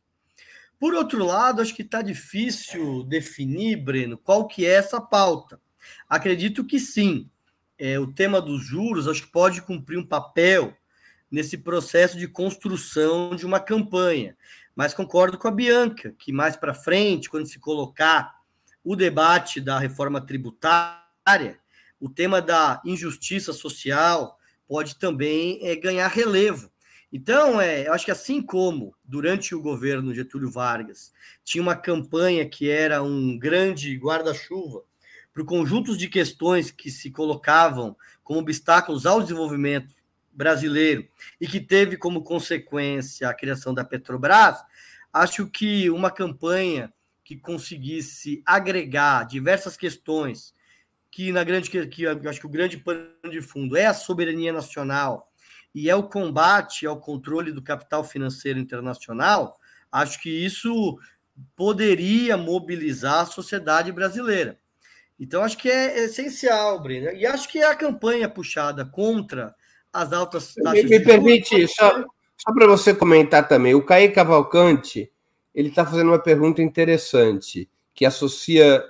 Por 0.78 0.94
outro 0.94 1.24
lado, 1.24 1.60
acho 1.60 1.74
que 1.74 1.82
está 1.82 2.00
difícil 2.02 3.02
definir, 3.02 3.76
Breno, 3.76 4.16
qual 4.16 4.46
que 4.46 4.64
é 4.64 4.70
essa 4.70 5.00
pauta. 5.00 5.60
Acredito 6.08 6.64
que 6.64 6.78
sim. 6.78 7.28
É, 7.76 7.98
o 7.98 8.12
tema 8.12 8.40
dos 8.40 8.64
juros 8.64 9.06
acho 9.06 9.22
que 9.22 9.32
pode 9.32 9.62
cumprir 9.62 9.98
um 9.98 10.06
papel 10.06 10.76
nesse 11.30 11.58
processo 11.58 12.16
de 12.16 12.26
construção 12.26 13.36
de 13.36 13.44
uma 13.44 13.60
campanha. 13.60 14.36
Mas 14.74 14.94
concordo 14.94 15.36
com 15.36 15.48
a 15.48 15.52
Bianca, 15.52 16.14
que 16.18 16.32
mais 16.32 16.56
para 16.56 16.74
frente, 16.74 17.28
quando 17.28 17.46
se 17.46 17.58
colocar 17.58 18.38
o 18.84 18.94
debate 18.94 19.60
da 19.60 19.78
reforma 19.78 20.20
tributária, 20.20 21.58
o 22.00 22.08
tema 22.08 22.40
da 22.40 22.80
injustiça 22.84 23.52
social 23.52 24.37
pode 24.68 24.96
também 24.98 25.58
é, 25.62 25.74
ganhar 25.74 26.06
relevo. 26.08 26.70
Então, 27.10 27.58
é, 27.58 27.88
eu 27.88 27.94
acho 27.94 28.04
que 28.04 28.10
assim 28.10 28.42
como 28.42 28.94
durante 29.02 29.54
o 29.54 29.62
governo 29.62 30.14
Getúlio 30.14 30.50
Vargas 30.50 31.10
tinha 31.42 31.62
uma 31.62 31.74
campanha 31.74 32.46
que 32.46 32.68
era 32.68 33.02
um 33.02 33.38
grande 33.38 33.96
guarda-chuva 33.96 34.82
para 35.32 35.42
conjuntos 35.44 35.96
de 35.96 36.08
questões 36.08 36.70
que 36.70 36.90
se 36.90 37.10
colocavam 37.10 37.96
como 38.22 38.40
obstáculos 38.40 39.06
ao 39.06 39.22
desenvolvimento 39.22 39.94
brasileiro 40.30 41.08
e 41.40 41.46
que 41.46 41.60
teve 41.60 41.96
como 41.96 42.22
consequência 42.22 43.28
a 43.28 43.34
criação 43.34 43.72
da 43.72 43.84
Petrobras, 43.84 44.62
acho 45.12 45.46
que 45.46 45.88
uma 45.88 46.10
campanha 46.10 46.92
que 47.24 47.36
conseguisse 47.36 48.42
agregar 48.44 49.24
diversas 49.24 49.76
questões 49.76 50.52
que 51.10 51.32
na 51.32 51.44
grande 51.44 51.70
que, 51.70 51.86
que 51.86 52.06
acho 52.06 52.40
que 52.40 52.46
o 52.46 52.50
grande 52.50 52.76
pano 52.76 53.08
de 53.30 53.40
fundo 53.40 53.76
é 53.76 53.86
a 53.86 53.94
soberania 53.94 54.52
nacional 54.52 55.30
e 55.74 55.88
é 55.88 55.94
o 55.94 56.02
combate 56.02 56.86
ao 56.86 56.98
controle 56.98 57.52
do 57.52 57.62
capital 57.62 58.02
financeiro 58.02 58.58
internacional, 58.58 59.58
acho 59.92 60.20
que 60.20 60.30
isso 60.30 60.98
poderia 61.54 62.36
mobilizar 62.36 63.20
a 63.20 63.26
sociedade 63.26 63.92
brasileira. 63.92 64.58
Então, 65.20 65.42
acho 65.42 65.58
que 65.58 65.68
é 65.68 66.04
essencial, 66.04 66.80
Breno. 66.80 67.10
E 67.10 67.26
acho 67.26 67.48
que 67.48 67.62
a 67.62 67.74
campanha 67.74 68.28
puxada 68.28 68.84
contra 68.84 69.54
as 69.92 70.12
altas 70.12 70.54
taxas 70.54 70.84
me, 70.84 70.90
me 70.90 71.00
permite, 71.00 71.66
só, 71.68 72.04
só 72.36 72.52
para 72.54 72.66
você 72.66 72.94
comentar 72.94 73.48
também, 73.48 73.74
o 73.74 73.84
Caí 73.84 74.10
Cavalcante 74.10 75.10
ele 75.54 75.70
está 75.70 75.84
fazendo 75.84 76.08
uma 76.08 76.22
pergunta 76.22 76.62
interessante, 76.62 77.68
que 77.92 78.06
associa 78.06 78.84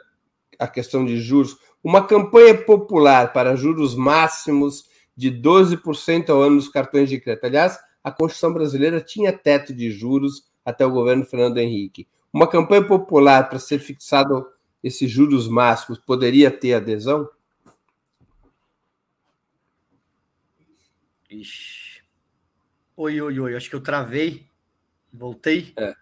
a 0.58 0.68
questão 0.68 1.02
de 1.02 1.18
juros. 1.18 1.56
Uma 1.82 2.06
campanha 2.06 2.56
popular 2.56 3.32
para 3.32 3.56
juros 3.56 3.94
máximos 3.94 4.84
de 5.16 5.30
12% 5.30 6.30
ao 6.30 6.42
ano 6.42 6.56
nos 6.56 6.68
cartões 6.68 7.08
de 7.08 7.20
crédito. 7.20 7.44
Aliás, 7.44 7.78
a 8.02 8.10
Constituição 8.10 8.52
brasileira 8.52 9.00
tinha 9.00 9.32
teto 9.32 9.74
de 9.74 9.90
juros 9.90 10.48
até 10.64 10.84
o 10.84 10.90
governo 10.90 11.24
Fernando 11.24 11.58
Henrique. 11.58 12.06
Uma 12.32 12.46
campanha 12.46 12.86
popular 12.86 13.48
para 13.48 13.58
ser 13.58 13.78
fixado 13.78 14.46
esses 14.82 15.10
juros 15.10 15.48
máximos 15.48 15.98
poderia 15.98 16.50
ter 16.50 16.74
adesão? 16.74 17.28
Ixi. 21.30 22.02
Oi, 22.96 23.20
oi, 23.20 23.40
oi. 23.40 23.56
Acho 23.56 23.70
que 23.70 23.76
eu 23.76 23.82
travei. 23.82 24.46
Voltei? 25.12 25.72
É. 25.76 25.94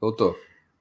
Voltou. 0.00 0.36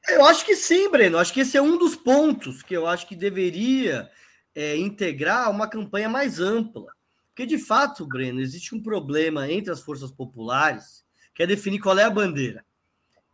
Eu 0.08 0.26
acho 0.26 0.46
que 0.46 0.56
sim, 0.56 0.90
Breno. 0.90 1.18
Acho 1.18 1.34
que 1.34 1.42
esse 1.42 1.58
é 1.58 1.62
um 1.62 1.78
dos 1.78 1.96
pontos 1.96 2.64
que 2.64 2.76
eu 2.76 2.88
acho 2.88 3.08
que 3.08 3.16
deveria 3.16 4.10
é, 4.56 4.78
integrar 4.78 5.50
uma 5.52 5.68
campanha 5.68 6.10
mais 6.10 6.40
ampla. 6.40 6.92
Porque, 7.30 7.46
de 7.46 7.58
fato, 7.58 8.06
Breno, 8.06 8.42
existe 8.42 8.76
um 8.76 8.82
problema 8.82 9.50
entre 9.52 9.72
as 9.72 9.82
forças 9.82 10.12
populares 10.12 11.04
que 11.34 11.44
é 11.44 11.48
definir 11.48 11.80
qual 11.80 11.98
é 11.98 12.04
a 12.04 12.10
bandeira. 12.10 12.66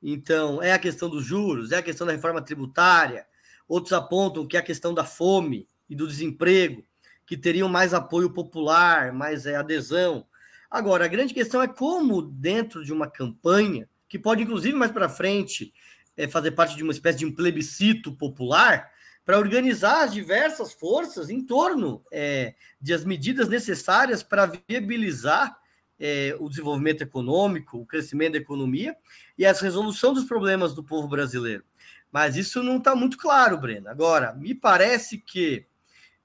Então, 0.01 0.61
é 0.61 0.71
a 0.71 0.77
questão 0.77 1.09
dos 1.09 1.25
juros, 1.25 1.71
é 1.71 1.77
a 1.77 1.81
questão 1.81 2.05
da 2.05 2.13
reforma 2.13 2.39
tributária. 2.39 3.25
Outros 3.67 3.93
apontam 3.93 4.45
que 4.45 4.55
é 4.55 4.59
a 4.59 4.63
questão 4.63 4.93
da 4.93 5.03
fome 5.03 5.67
e 5.89 5.95
do 5.95 6.07
desemprego, 6.07 6.83
que 7.25 7.35
teriam 7.35 7.67
mais 7.67 7.95
apoio 7.95 8.29
popular, 8.29 9.11
mais 9.11 9.47
é, 9.47 9.55
adesão. 9.55 10.27
Agora, 10.69 11.05
a 11.05 11.07
grande 11.07 11.33
questão 11.33 11.61
é 11.63 11.67
como, 11.67 12.21
dentro 12.21 12.85
de 12.85 12.93
uma 12.93 13.09
campanha, 13.09 13.89
que 14.07 14.19
pode, 14.19 14.43
inclusive, 14.43 14.77
mais 14.77 14.91
para 14.91 15.09
frente, 15.09 15.73
é, 16.17 16.27
fazer 16.27 16.51
parte 16.51 16.75
de 16.75 16.83
uma 16.83 16.91
espécie 16.91 17.19
de 17.19 17.25
um 17.25 17.31
plebiscito 17.33 18.11
popular 18.11 18.91
para 19.25 19.39
organizar 19.39 20.03
as 20.03 20.13
diversas 20.13 20.71
forças 20.71 21.29
em 21.29 21.41
torno 21.43 22.03
é, 22.11 22.53
de 22.79 22.93
as 22.93 23.03
medidas 23.03 23.49
necessárias 23.49 24.21
para 24.21 24.51
viabilizar 24.67 25.57
é, 25.99 26.35
o 26.39 26.47
desenvolvimento 26.47 27.01
econômico, 27.01 27.79
o 27.79 27.85
crescimento 27.85 28.33
da 28.33 28.37
economia 28.37 28.95
e 29.37 29.45
a 29.45 29.51
resolução 29.51 30.13
dos 30.13 30.25
problemas 30.25 30.73
do 30.73 30.83
povo 30.83 31.07
brasileiro. 31.07 31.63
Mas 32.11 32.35
isso 32.35 32.61
não 32.61 32.77
está 32.77 32.95
muito 32.95 33.17
claro, 33.17 33.57
Breno. 33.57 33.89
Agora, 33.89 34.33
me 34.33 34.53
parece 34.53 35.17
que 35.17 35.65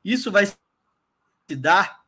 isso 0.05 0.30
vai 0.30 0.47
se 0.47 0.57
dar 1.57 2.01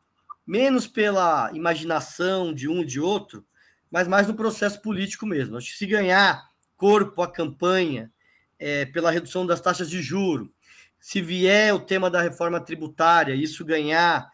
menos 0.45 0.87
pela 0.87 1.51
imaginação 1.53 2.53
de 2.53 2.67
um 2.67 2.81
e 2.81 2.85
de 2.85 2.99
outro, 2.99 3.45
mas 3.89 4.07
mais 4.07 4.27
no 4.27 4.35
processo 4.35 4.81
político 4.81 5.25
mesmo. 5.25 5.57
Acho 5.57 5.71
que 5.71 5.77
se 5.77 5.85
ganhar 5.85 6.52
corpo 6.83 7.21
à 7.21 7.31
campanha 7.31 8.11
é, 8.59 8.83
pela 8.83 9.09
redução 9.09 9.45
das 9.45 9.61
taxas 9.61 9.89
de 9.89 10.01
juro, 10.01 10.53
se 10.99 11.21
vier 11.21 11.73
o 11.73 11.79
tema 11.79 12.09
da 12.09 12.21
reforma 12.21 12.59
tributária, 12.59 13.33
isso 13.33 13.63
ganhar 13.63 14.29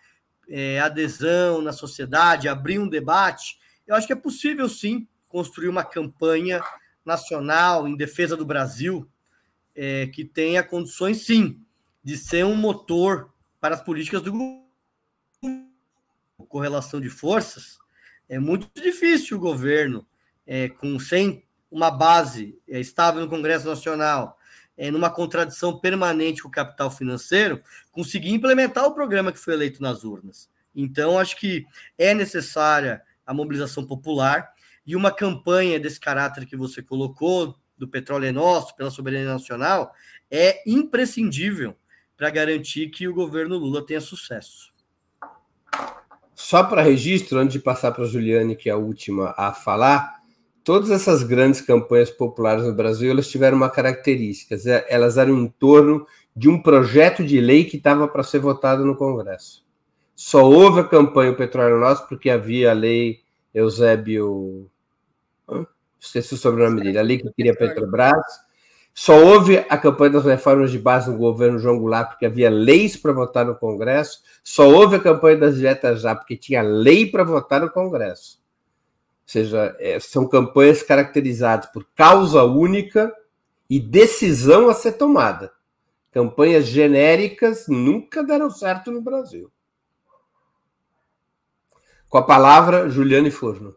é, 0.49 0.79
adesão 0.79 1.61
na 1.61 1.71
sociedade, 1.71 2.49
abrir 2.49 2.79
um 2.79 2.89
debate, 2.89 3.59
eu 3.85 3.93
acho 3.93 4.07
que 4.07 4.13
é 4.13 4.15
possível 4.15 4.67
sim 4.67 5.07
construir 5.27 5.67
uma 5.67 5.83
campanha 5.83 6.59
nacional 7.05 7.87
em 7.87 7.95
defesa 7.95 8.35
do 8.35 8.47
Brasil 8.47 9.07
é, 9.75 10.07
que 10.07 10.25
tenha 10.25 10.63
condições 10.63 11.23
sim 11.27 11.63
de 12.03 12.17
ser 12.17 12.45
um 12.45 12.55
motor 12.55 13.31
para 13.61 13.75
as 13.75 13.83
políticas 13.83 14.23
do 14.23 14.33
correlação 16.47 16.99
de 16.99 17.09
forças 17.09 17.77
é 18.27 18.39
muito 18.39 18.67
difícil 18.73 19.37
o 19.37 19.39
governo 19.39 20.03
é, 20.47 20.67
com 20.67 20.97
sem 20.99 21.47
uma 21.71 21.91
base 21.91 22.57
é, 22.67 22.79
estável 22.79 23.21
no 23.21 23.29
Congresso 23.29 23.67
Nacional 23.67 24.39
é, 24.79 24.89
numa 24.89 25.09
contradição 25.09 25.77
permanente 25.77 26.41
com 26.41 26.47
o 26.47 26.51
capital 26.51 26.89
financeiro, 26.89 27.61
conseguir 27.91 28.29
implementar 28.29 28.85
o 28.85 28.93
programa 28.93 29.29
que 29.29 29.37
foi 29.37 29.53
eleito 29.53 29.81
nas 29.81 30.05
urnas. 30.05 30.49
Então, 30.73 31.19
acho 31.19 31.35
que 31.35 31.65
é 31.97 32.13
necessária 32.13 33.01
a 33.25 33.33
mobilização 33.33 33.85
popular 33.85 34.53
e 34.87 34.95
uma 34.95 35.11
campanha 35.11 35.77
desse 35.77 35.99
caráter 35.99 36.45
que 36.45 36.55
você 36.55 36.81
colocou, 36.81 37.59
do 37.77 37.89
petróleo 37.89 38.25
é 38.25 38.31
nosso, 38.31 38.75
pela 38.75 38.89
soberania 38.89 39.33
nacional, 39.33 39.93
é 40.31 40.63
imprescindível 40.65 41.75
para 42.15 42.29
garantir 42.29 42.89
que 42.89 43.07
o 43.07 43.13
governo 43.13 43.57
Lula 43.57 43.85
tenha 43.85 44.01
sucesso. 44.01 44.73
Só 46.33 46.63
para 46.63 46.81
registro, 46.81 47.37
antes 47.37 47.53
de 47.53 47.59
passar 47.59 47.91
para 47.91 48.05
a 48.05 48.07
Juliane, 48.07 48.55
que 48.55 48.69
é 48.69 48.71
a 48.71 48.77
última 48.77 49.33
a 49.37 49.51
falar, 49.51 50.18
todas 50.63 50.91
essas 50.91 51.23
grandes 51.23 51.61
campanhas 51.61 52.09
populares 52.09 52.63
no 52.63 52.73
Brasil, 52.73 53.11
elas 53.11 53.27
tiveram 53.27 53.57
uma 53.57 53.69
característica, 53.69 54.55
elas 54.87 55.17
eram 55.17 55.37
em 55.37 55.47
torno 55.47 56.05
de 56.35 56.49
um 56.49 56.61
projeto 56.61 57.23
de 57.23 57.39
lei 57.39 57.65
que 57.65 57.77
estava 57.77 58.07
para 58.07 58.23
ser 58.23 58.39
votado 58.39 58.85
no 58.85 58.95
Congresso. 58.95 59.65
Só 60.15 60.43
houve 60.43 60.81
a 60.81 60.83
campanha 60.83 61.35
Petróleo 61.35 61.79
Nosso 61.79 62.07
porque 62.07 62.29
havia 62.29 62.71
a 62.71 62.73
lei 62.73 63.19
Eusébio... 63.53 64.69
Esqueci 65.99 66.33
o 66.33 66.37
sobrenome 66.37 66.81
dele, 66.81 66.97
a 66.97 67.01
lei 67.01 67.17
que 67.17 67.29
queria 67.33 67.53
Petrobras. 67.53 68.15
Só 68.93 69.17
houve 69.21 69.65
a 69.69 69.77
campanha 69.77 70.11
das 70.11 70.25
reformas 70.25 70.71
de 70.71 70.79
base 70.79 71.09
no 71.09 71.17
governo 71.17 71.59
João 71.59 71.77
Goulart 71.77 72.11
porque 72.11 72.25
havia 72.25 72.49
leis 72.49 72.95
para 72.95 73.11
votar 73.11 73.45
no 73.45 73.55
Congresso. 73.55 74.19
Só 74.43 74.69
houve 74.69 74.95
a 74.95 74.99
campanha 74.99 75.37
das 75.37 75.57
dietas 75.57 76.01
já 76.01 76.15
porque 76.15 76.37
tinha 76.37 76.61
lei 76.61 77.05
para 77.05 77.23
votar 77.23 77.61
no 77.61 77.69
Congresso 77.69 78.38
seja, 79.29 79.75
é, 79.79 79.99
são 79.99 80.27
campanhas 80.27 80.81
caracterizadas 80.81 81.67
por 81.67 81.85
causa 81.95 82.43
única 82.43 83.15
e 83.69 83.79
decisão 83.79 84.69
a 84.69 84.73
ser 84.73 84.93
tomada. 84.93 85.53
Campanhas 86.11 86.65
genéricas 86.65 87.67
nunca 87.67 88.23
deram 88.23 88.49
certo 88.49 88.91
no 88.91 89.01
Brasil. 89.01 89.51
Com 92.09 92.17
a 92.17 92.25
palavra, 92.25 92.89
Juliane 92.89 93.29
Forno. 93.29 93.75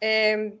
É, 0.00 0.54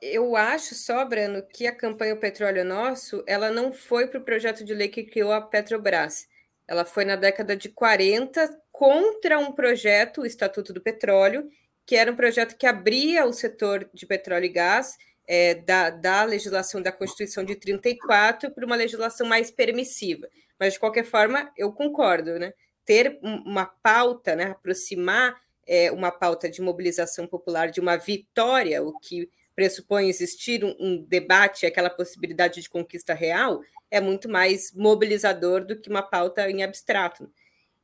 eu 0.00 0.34
acho 0.34 0.74
só, 0.74 1.04
Brano, 1.04 1.42
que 1.42 1.66
a 1.66 1.76
campanha 1.76 2.14
O 2.14 2.18
Petróleo 2.18 2.64
Nosso, 2.64 3.22
ela 3.26 3.50
não 3.50 3.70
foi 3.70 4.06
para 4.06 4.18
o 4.18 4.24
projeto 4.24 4.64
de 4.64 4.72
lei 4.72 4.88
que 4.88 5.04
criou 5.04 5.30
a 5.30 5.42
Petrobras. 5.42 6.26
Ela 6.66 6.86
foi 6.86 7.04
na 7.04 7.16
década 7.16 7.54
de 7.54 7.68
40 7.68 8.48
contra 8.72 9.38
um 9.38 9.52
projeto, 9.52 10.22
o 10.22 10.26
Estatuto 10.26 10.72
do 10.72 10.80
Petróleo, 10.80 11.50
que 11.86 11.96
era 11.96 12.10
um 12.10 12.16
projeto 12.16 12.56
que 12.56 12.66
abria 12.66 13.26
o 13.26 13.32
setor 13.32 13.88
de 13.92 14.06
petróleo 14.06 14.46
e 14.46 14.48
gás 14.48 14.96
é, 15.26 15.54
da, 15.54 15.90
da 15.90 16.24
legislação 16.24 16.82
da 16.82 16.92
Constituição 16.92 17.44
de 17.44 17.56
34 17.56 18.50
para 18.50 18.66
uma 18.66 18.76
legislação 18.76 19.26
mais 19.26 19.50
permissiva. 19.50 20.28
Mas, 20.58 20.74
de 20.74 20.78
qualquer 20.78 21.04
forma, 21.04 21.50
eu 21.56 21.72
concordo, 21.72 22.38
né? 22.38 22.52
Ter 22.84 23.18
uma 23.22 23.64
pauta, 23.64 24.36
né? 24.36 24.50
aproximar 24.50 25.34
é, 25.66 25.90
uma 25.90 26.10
pauta 26.10 26.48
de 26.50 26.60
mobilização 26.60 27.26
popular 27.26 27.70
de 27.70 27.80
uma 27.80 27.96
vitória, 27.96 28.82
o 28.82 28.98
que 28.98 29.28
pressupõe 29.54 30.08
existir 30.08 30.64
um, 30.64 30.74
um 30.78 31.02
debate, 31.02 31.64
aquela 31.64 31.88
possibilidade 31.88 32.60
de 32.60 32.68
conquista 32.68 33.14
real, 33.14 33.60
é 33.90 34.00
muito 34.00 34.28
mais 34.28 34.72
mobilizador 34.74 35.64
do 35.64 35.80
que 35.80 35.88
uma 35.88 36.02
pauta 36.02 36.50
em 36.50 36.62
abstrato. 36.62 37.30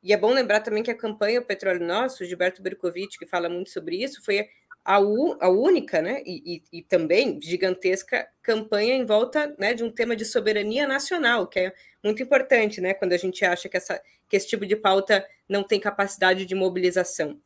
E 0.03 0.13
é 0.13 0.17
bom 0.17 0.33
lembrar 0.33 0.61
também 0.61 0.83
que 0.83 0.91
a 0.91 0.97
campanha 0.97 1.41
O 1.41 1.45
Petróleo 1.45 1.87
Nosso, 1.87 2.25
Gilberto 2.25 2.63
Berkovitch, 2.63 3.19
que 3.19 3.27
fala 3.27 3.49
muito 3.49 3.71
sobre 3.71 4.03
isso, 4.03 4.25
foi 4.25 4.49
a, 4.85 4.97
a 4.97 5.51
única 5.51 6.01
né, 6.01 6.23
e, 6.25 6.63
e, 6.73 6.79
e, 6.79 6.83
também 6.83 7.41
gigantesca 7.41 8.27
campanha 8.43 8.95
em 8.95 9.05
volta 9.05 9.55
né, 9.59 9.75
de 9.75 9.85
um 9.85 9.91
tema 9.91 10.17
de 10.17 10.25
soberania 10.25 10.87
nacional, 10.87 11.47
que 11.47 11.61
é 11.61 11.73
muito 12.03 12.23
importante 12.23 12.81
né, 12.81 12.95
quando 12.95 13.13
a 13.13 13.19
gente 13.19 13.45
acha 13.45 13.69
que, 13.69 13.77
essa, 13.77 14.01
que 14.29 14.37
esse 14.37 14.49
tipo 14.49 14.65
de 14.65 14.77
pauta 14.77 15.27
não 15.49 15.63
tem 15.63 15.79
capacidade 15.79 16.47
de 16.47 16.55
mobilização. 16.55 17.39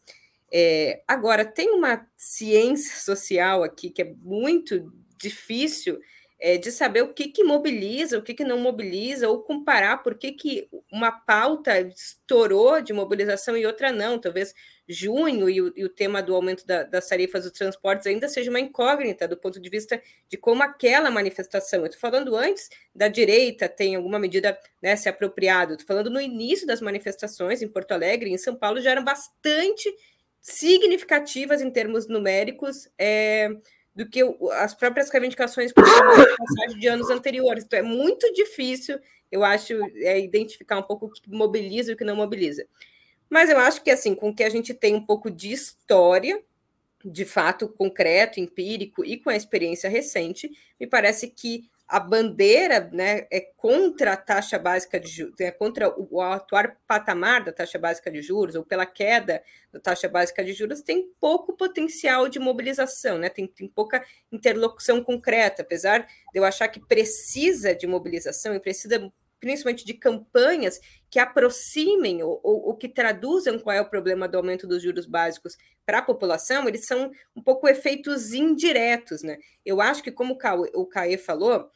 É, 0.52 1.02
agora, 1.09 1.44
tem 1.44 1.70
uma 1.70 2.07
ciência 2.16 2.96
social 3.00 3.64
aqui 3.64 3.90
que 3.90 4.02
é 4.02 4.14
muito 4.22 4.92
difícil 5.18 5.98
é, 6.39 6.59
de 6.59 6.70
saber 6.70 7.03
o 7.03 7.12
que, 7.12 7.28
que 7.28 7.45
mobiliza, 7.45 8.18
o 8.18 8.22
que, 8.22 8.35
que 8.35 8.45
não 8.45 8.59
mobiliza, 8.59 9.28
ou 9.28 9.43
comparar 9.43 10.03
por 10.03 10.14
que, 10.16 10.32
que 10.32 10.68
uma 10.93 11.11
pauta 11.11 11.80
estourou 11.80 12.80
de 12.80 12.93
mobilização 12.93 13.57
e 13.57 13.64
outra 13.64 13.93
não. 13.93 14.18
Talvez 14.18 14.55
junho 14.87 15.49
e 15.49 15.61
o, 15.62 15.72
e 15.74 15.85
o 15.85 15.89
tema 15.89 16.22
do 16.22 16.35
aumento 16.35 16.66
da, 16.66 16.82
das 16.82 17.09
tarifas 17.09 17.45
dos 17.45 17.53
transportes 17.53 18.07
ainda 18.07 18.28
seja 18.28 18.51
uma 18.51 18.61
incógnita 18.61 19.26
do 19.26 19.37
ponto 19.37 19.59
de 19.59 19.70
vista 19.70 20.01
de 20.28 20.37
como 20.37 20.62
aquela 20.62 21.11
manifestação. 21.11 21.80
Eu 21.80 21.87
estou 21.87 22.01
falando 22.01 22.37
antes 22.37 22.68
da 22.95 23.09
direita 23.09 23.68
tem 23.68 23.95
alguma 23.95 24.18
medida 24.18 24.59
né, 24.82 24.97
se 24.97 25.09
apropriado, 25.09 25.74
estou 25.74 25.87
falando 25.87 26.11
no 26.11 26.20
início 26.20 26.66
das 26.66 26.80
manifestações 26.80 27.62
em 27.62 27.68
Porto 27.68 27.93
Alegre, 27.93 28.30
em 28.30 28.39
São 28.39 28.55
Paulo, 28.55 28.80
já 28.80 28.91
eram 28.91 29.05
bastante 29.05 29.91
significativas 30.41 31.62
em 31.62 31.70
termos 31.70 32.07
numéricos. 32.07 32.89
É, 32.99 33.49
do 33.95 34.09
que 34.09 34.20
as 34.53 34.74
próprias 34.74 35.11
reivindicações 35.11 35.72
de 36.78 36.88
anos 36.88 37.11
anteriores. 37.11 37.64
Então, 37.64 37.78
é 37.78 37.82
muito 37.82 38.32
difícil, 38.32 38.99
eu 39.30 39.45
acho, 39.45 39.74
é, 39.97 40.18
identificar 40.20 40.78
um 40.78 40.82
pouco 40.82 41.07
o 41.07 41.11
que 41.11 41.30
mobiliza 41.30 41.90
e 41.90 41.95
o 41.95 41.97
que 41.97 42.05
não 42.05 42.16
mobiliza. 42.16 42.66
Mas 43.30 43.49
eu 43.51 43.59
acho 43.59 43.82
que, 43.82 43.90
assim, 43.90 44.14
com 44.14 44.34
que 44.34 44.42
a 44.42 44.51
gente 44.51 44.74
tem 44.74 44.95
um 44.95 45.05
pouco 45.05 45.30
de 45.30 45.53
história, 45.53 46.42
de 47.05 47.24
fato 47.24 47.68
concreto, 47.68 48.40
empírico 48.40 49.05
e 49.05 49.18
com 49.18 49.30
a 49.30 49.36
experiência 49.36 49.90
recente, 49.90 50.51
me 50.80 50.86
parece 50.86 51.28
que 51.28 51.68
a 51.87 52.01
bandeira 52.01 52.89
né, 52.93 53.26
é 53.30 53.41
contra 53.57 54.14
a 54.14 54.16
taxa 54.16 54.59
básica 54.59 54.99
de 54.99 55.09
juros, 55.09 55.39
é 55.39 55.51
contra 55.51 55.93
o, 55.97 56.20
atual 56.20 56.64
patamar 56.87 57.45
da 57.45 57.53
taxa 57.53 57.78
básica 57.78 58.11
de 58.11 58.22
juros, 58.22 58.55
ou 58.55 58.64
pela 58.64 58.87
queda 58.87 59.43
da 59.72 59.78
taxa 59.78 60.09
básica 60.09 60.43
de 60.43 60.53
juros, 60.53 60.80
tem 60.80 61.11
pouco 61.20 61.57
potencial 61.57 62.28
de 62.28 62.39
mobilização, 62.39 63.18
né? 63.18 63.28
tem, 63.28 63.47
tem 63.47 63.68
pouca 63.68 64.05
interlocução 64.32 65.05
concreta, 65.05 65.62
apesar 65.62 66.01
de 66.01 66.07
eu 66.35 66.45
achar 66.45 66.68
que 66.68 66.80
precisa 66.80 67.74
de 67.74 67.87
mobilização 67.87 68.55
e 68.55 68.61
precisa 68.61 69.12
principalmente 69.41 69.85
de 69.85 69.95
campanhas 69.95 70.80
que 71.11 71.18
aproximem 71.18 72.22
ou, 72.22 72.41
ou, 72.43 72.76
que 72.76 72.89
traduzam 72.89 73.59
qual 73.59 73.76
é 73.76 73.80
o 73.80 73.89
problema 73.89 74.26
do 74.26 74.37
aumento 74.37 74.66
dos 74.66 74.82
juros 74.82 75.07
básicos 75.07 75.57
para 75.87 75.99
a 75.99 76.03
população, 76.03 76.66
eles 76.66 76.87
são 76.87 77.11
um 77.37 77.43
pouco 77.43 77.68
efeitos 77.68 78.32
indiretos, 78.32 79.22
né? 79.22 79.39
Eu 79.64 79.80
acho 79.80 80.03
que, 80.03 80.11
como 80.11 80.37
o 80.74 80.87
Caê 80.87 81.18
falou, 81.18 81.70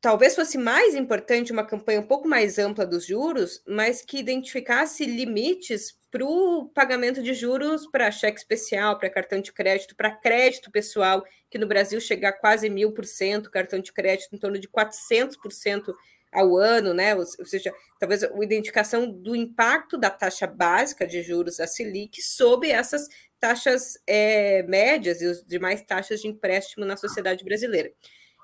talvez 0.00 0.34
fosse 0.34 0.58
mais 0.58 0.94
importante 0.94 1.52
uma 1.52 1.64
campanha 1.64 2.00
um 2.00 2.06
pouco 2.06 2.28
mais 2.28 2.58
ampla 2.58 2.84
dos 2.84 3.06
juros, 3.06 3.62
mas 3.66 4.02
que 4.02 4.18
identificasse 4.18 5.04
limites 5.04 5.96
para 6.10 6.24
o 6.24 6.68
pagamento 6.68 7.22
de 7.22 7.32
juros 7.32 7.86
para 7.86 8.10
cheque 8.10 8.38
especial, 8.38 8.98
para 8.98 9.08
cartão 9.08 9.40
de 9.40 9.52
crédito, 9.52 9.96
para 9.96 10.14
crédito 10.14 10.70
pessoal, 10.70 11.24
que 11.48 11.58
no 11.58 11.66
Brasil 11.66 12.00
chega 12.00 12.28
a 12.28 12.32
quase 12.32 12.68
mil 12.68 12.92
por 12.92 13.06
cento, 13.06 13.50
cartão 13.50 13.78
de 13.78 13.92
crédito 13.92 14.34
em 14.34 14.38
torno 14.38 14.58
de 14.58 14.68
400% 14.68 15.94
ao 16.32 16.56
ano, 16.56 16.94
né? 16.94 17.14
Ou, 17.14 17.24
seja, 17.24 17.72
talvez 17.98 18.24
a 18.24 18.30
identificação 18.42 19.10
do 19.10 19.36
impacto 19.36 19.98
da 19.98 20.08
taxa 20.08 20.46
básica 20.46 21.06
de 21.06 21.22
juros 21.22 21.58
da 21.58 21.66
Selic 21.66 22.22
sobre 22.22 22.70
essas 22.70 23.08
taxas 23.38 23.98
é, 24.06 24.62
médias 24.62 25.20
e 25.20 25.26
as 25.26 25.44
demais 25.44 25.82
taxas 25.82 26.22
de 26.22 26.28
empréstimo 26.28 26.86
na 26.86 26.96
sociedade 26.96 27.44
brasileira. 27.44 27.92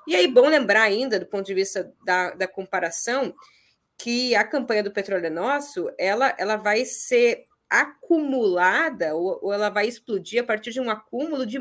E 0.07 0.15
aí, 0.15 0.27
bom 0.27 0.49
lembrar 0.49 0.83
ainda, 0.83 1.19
do 1.19 1.27
ponto 1.27 1.47
de 1.47 1.55
vista 1.55 1.93
da, 2.05 2.33
da 2.33 2.49
comparação, 2.49 3.35
que 3.97 4.35
a 4.35 4.45
campanha 4.45 4.83
do 4.83 4.93
Petróleo 4.93 5.31
Nosso, 5.31 5.91
ela, 5.99 6.35
ela 6.39 6.57
vai 6.57 6.85
ser 6.85 7.45
acumulada 7.71 9.15
ou, 9.15 9.39
ou, 9.43 9.53
ela 9.53 9.69
vai 9.69 9.87
explodir 9.87 10.43
a 10.43 10.47
partir 10.47 10.71
de 10.71 10.81
um 10.81 10.91
acúmulo 10.91 11.45
de 11.45 11.59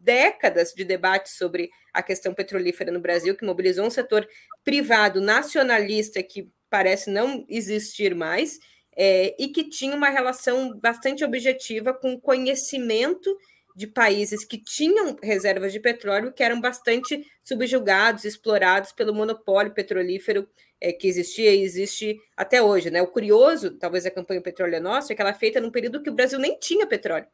décadas 0.00 0.72
de 0.72 0.84
debate 0.84 1.30
sobre 1.30 1.70
a 1.92 2.02
questão 2.02 2.32
petrolífera 2.32 2.90
no 2.90 3.00
Brasil, 3.00 3.36
que 3.36 3.44
mobilizou 3.44 3.86
um 3.86 3.90
setor 3.90 4.26
privado 4.64 5.20
nacionalista 5.20 6.22
que 6.22 6.50
parece 6.70 7.10
não 7.10 7.44
existir 7.48 8.14
mais 8.14 8.58
é, 8.96 9.34
e 9.38 9.48
que 9.48 9.68
tinha 9.68 9.94
uma 9.94 10.08
relação 10.08 10.78
bastante 10.78 11.24
objetiva 11.24 11.92
com 11.92 12.14
o 12.14 12.20
conhecimento 12.20 13.36
de 13.76 13.86
países 13.86 14.44
que 14.44 14.58
tinham 14.58 15.16
reservas 15.22 15.72
de 15.72 15.80
petróleo 15.80 16.32
que 16.32 16.42
eram 16.42 16.60
bastante 16.60 17.24
subjugados, 17.42 18.24
explorados 18.24 18.92
pelo 18.92 19.14
monopólio 19.14 19.72
petrolífero 19.72 20.48
é, 20.80 20.92
que 20.92 21.06
existia 21.06 21.54
e 21.54 21.62
existe 21.62 22.18
até 22.36 22.62
hoje. 22.62 22.90
Né? 22.90 23.02
O 23.02 23.06
curioso, 23.06 23.72
talvez 23.72 24.06
a 24.06 24.10
campanha 24.10 24.40
Petróleo 24.40 24.76
é 24.76 24.80
Nosso, 24.80 25.12
é 25.12 25.16
que 25.16 25.20
ela 25.20 25.30
é 25.30 25.34
feita 25.34 25.60
num 25.60 25.70
período 25.70 26.02
que 26.02 26.10
o 26.10 26.14
Brasil 26.14 26.38
nem 26.38 26.58
tinha 26.58 26.86
petróleo. 26.86 27.26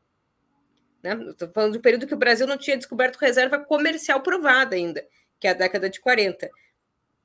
Né? 1.02 1.14
Estou 1.30 1.48
falando 1.48 1.72
de 1.72 1.78
um 1.78 1.82
período 1.82 2.06
que 2.06 2.14
o 2.14 2.18
Brasil 2.18 2.46
não 2.46 2.58
tinha 2.58 2.76
descoberto 2.76 3.16
reserva 3.16 3.58
comercial 3.58 4.20
provada 4.22 4.74
ainda, 4.74 5.06
que 5.38 5.46
é 5.46 5.50
a 5.50 5.54
década 5.54 5.88
de 5.88 6.00
40. 6.00 6.50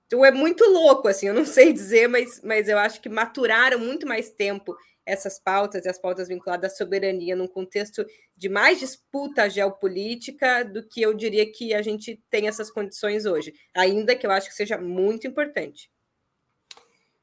Então 0.05 0.23
é 0.23 0.31
muito 0.31 0.63
louco, 0.65 1.07
assim, 1.07 1.27
eu 1.27 1.33
não 1.33 1.45
sei 1.45 1.73
dizer, 1.73 2.07
mas, 2.07 2.41
mas 2.43 2.67
eu 2.67 2.77
acho 2.77 3.01
que 3.01 3.09
maturaram 3.09 3.79
muito 3.79 4.05
mais 4.05 4.29
tempo 4.29 4.75
essas 5.05 5.39
pautas 5.39 5.85
e 5.85 5.89
as 5.89 5.97
pautas 5.97 6.27
vinculadas 6.27 6.73
à 6.73 6.75
soberania 6.75 7.35
num 7.35 7.47
contexto 7.47 8.05
de 8.37 8.47
mais 8.47 8.79
disputa 8.79 9.49
geopolítica 9.49 10.63
do 10.63 10.87
que 10.87 11.01
eu 11.01 11.13
diria 11.13 11.49
que 11.51 11.73
a 11.73 11.81
gente 11.81 12.21
tem 12.29 12.47
essas 12.47 12.69
condições 12.69 13.25
hoje, 13.25 13.53
ainda 13.73 14.15
que 14.15 14.27
eu 14.27 14.31
acho 14.31 14.49
que 14.49 14.55
seja 14.55 14.77
muito 14.77 15.25
importante. 15.25 15.89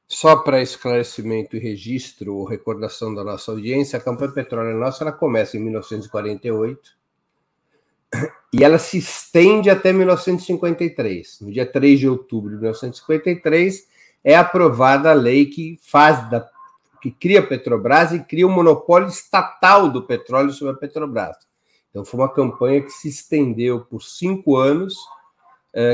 Só 0.08 0.36
para 0.36 0.62
esclarecimento 0.62 1.54
e 1.54 1.60
registro 1.60 2.34
ou 2.34 2.46
recordação 2.46 3.14
da 3.14 3.22
nossa 3.22 3.50
audiência, 3.50 3.98
a 3.98 4.02
campanha 4.02 4.32
Petróleo 4.32 4.78
Nossa 4.78 5.04
ela 5.04 5.12
começa 5.12 5.58
em 5.58 5.60
1948 5.60 6.96
e 8.52 8.64
ela 8.64 8.78
se 8.78 8.96
estende 8.96 9.68
até 9.68 9.92
1953. 9.92 11.40
No 11.42 11.52
dia 11.52 11.70
3 11.70 12.00
de 12.00 12.08
outubro 12.08 12.50
de 12.50 12.56
1953 12.56 13.86
é 14.24 14.34
aprovada 14.34 15.10
a 15.10 15.14
lei 15.14 15.46
que 15.46 15.78
faz 15.82 16.28
da 16.30 16.48
que 17.00 17.10
cria 17.12 17.40
a 17.40 17.46
Petrobras 17.46 18.12
e 18.12 18.24
cria 18.24 18.46
o 18.46 18.50
um 18.50 18.52
monopólio 18.52 19.08
estatal 19.08 19.88
do 19.88 20.02
petróleo 20.02 20.50
sobre 20.52 20.74
a 20.74 20.76
Petrobras. 20.76 21.36
Então, 21.90 22.04
foi 22.04 22.20
uma 22.20 22.32
campanha 22.32 22.82
que 22.82 22.90
se 22.90 23.08
estendeu 23.08 23.80
por 23.80 24.02
cinco 24.02 24.56
anos, 24.56 24.96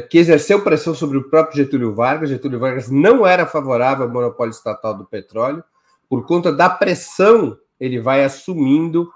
que 0.09 0.19
exerceu 0.19 0.63
pressão 0.63 0.95
sobre 0.95 1.19
o 1.19 1.29
próprio 1.29 1.57
Getúlio 1.57 1.95
Vargas. 1.95 2.31
Getúlio 2.31 2.59
Vargas 2.59 2.91
não 2.91 3.27
era 3.27 3.45
favorável 3.45 4.07
ao 4.07 4.13
monopólio 4.13 4.53
estatal 4.53 4.97
do 4.97 5.05
petróleo. 5.05 5.63
Por 6.09 6.27
conta 6.27 6.53
da 6.53 6.71
pressão, 6.71 7.57
ele 7.79 8.01
vai 8.01 8.25
assumindo 8.25 9.11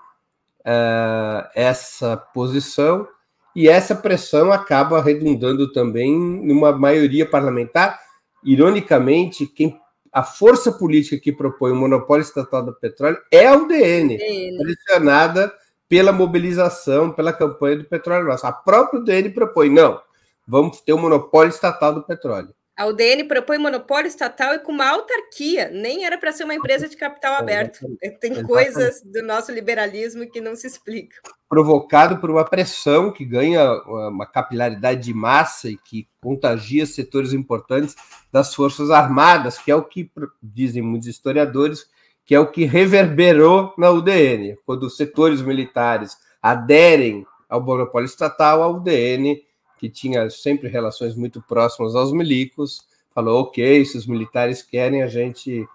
uh, 0.61 1.49
essa 1.55 2.17
posição, 2.17 3.07
e 3.55 3.69
essa 3.69 3.95
pressão 3.95 4.53
acaba 4.53 5.03
redundando 5.03 5.73
também 5.73 6.17
numa 6.17 6.71
maioria 6.71 7.29
parlamentar. 7.29 7.99
Ironicamente, 8.45 9.47
quem 9.47 9.81
a 10.13 10.23
força 10.23 10.73
política 10.73 11.21
que 11.21 11.33
propõe 11.33 11.73
o 11.73 11.77
monopólio 11.77 12.23
estatal 12.23 12.65
do 12.65 12.73
petróleo 12.73 13.19
é 13.31 13.47
a 13.47 13.57
UDN, 13.57 14.17
pressionada 14.57 15.53
pela 15.89 16.13
mobilização, 16.13 17.11
pela 17.11 17.33
campanha 17.33 17.79
do 17.79 17.85
petróleo 17.85 18.27
nosso. 18.27 18.47
A 18.47 18.53
própria 18.53 19.01
UDN 19.01 19.31
propõe, 19.31 19.69
não, 19.69 20.01
vamos 20.49 20.81
ter 20.81 20.95
o 20.95 20.97
um 20.97 21.03
monopólio 21.03 21.51
estatal 21.51 21.95
do 21.95 22.03
petróleo. 22.03 22.55
A 22.79 22.87
UDN 22.87 23.25
propõe 23.25 23.59
monopólio 23.59 24.07
estatal 24.07 24.55
e 24.55 24.61
com 24.61 24.71
uma 24.71 24.89
autarquia, 24.89 25.69
nem 25.69 26.05
era 26.05 26.17
para 26.17 26.31
ser 26.31 26.45
uma 26.45 26.55
empresa 26.55 26.89
de 26.89 26.97
capital 26.97 27.35
aberto. 27.35 27.81
Tem 28.21 28.41
coisas 28.45 29.03
do 29.03 29.21
nosso 29.21 29.51
liberalismo 29.51 30.31
que 30.31 30.41
não 30.41 30.55
se 30.55 30.69
explicam. 30.69 31.19
Provocado 31.49 32.19
por 32.19 32.31
uma 32.31 32.45
pressão 32.45 33.11
que 33.11 33.25
ganha 33.25 33.69
uma 33.83 34.25
capilaridade 34.25 35.03
de 35.03 35.13
massa 35.13 35.69
e 35.69 35.77
que 35.77 36.07
contagia 36.23 36.87
setores 36.87 37.33
importantes 37.33 37.97
das 38.33 38.55
Forças 38.55 38.93
Armadas, 38.93 39.59
que 39.59 39.73
é 39.73 39.75
o 39.75 39.83
que 39.83 40.09
dizem 40.41 40.81
muitos 40.81 41.09
historiadores, 41.09 41.85
que 42.25 42.33
é 42.33 42.39
o 42.39 42.49
que 42.49 42.65
reverberou 42.65 43.75
na 43.77 43.91
UDN. 43.91 44.57
Quando 44.65 44.85
os 44.85 44.97
setores 44.97 45.43
militares 45.43 46.17
aderem 46.41 47.27
ao 47.49 47.61
monopólio 47.61 48.07
estatal, 48.07 48.63
a 48.63 48.69
UDN 48.69 49.48
que 49.79 49.89
tinha 49.89 50.29
sempre 50.29 50.69
relações 50.69 51.15
muito 51.15 51.41
próximas 51.41 51.95
aos 51.95 52.13
milicos, 52.13 52.87
falou: 53.15 53.43
ok, 53.43 53.85
se 53.85 53.97
os 53.97 54.07
militares 54.07 54.63
querem, 54.63 55.03
a 55.03 55.07
gente 55.07 55.67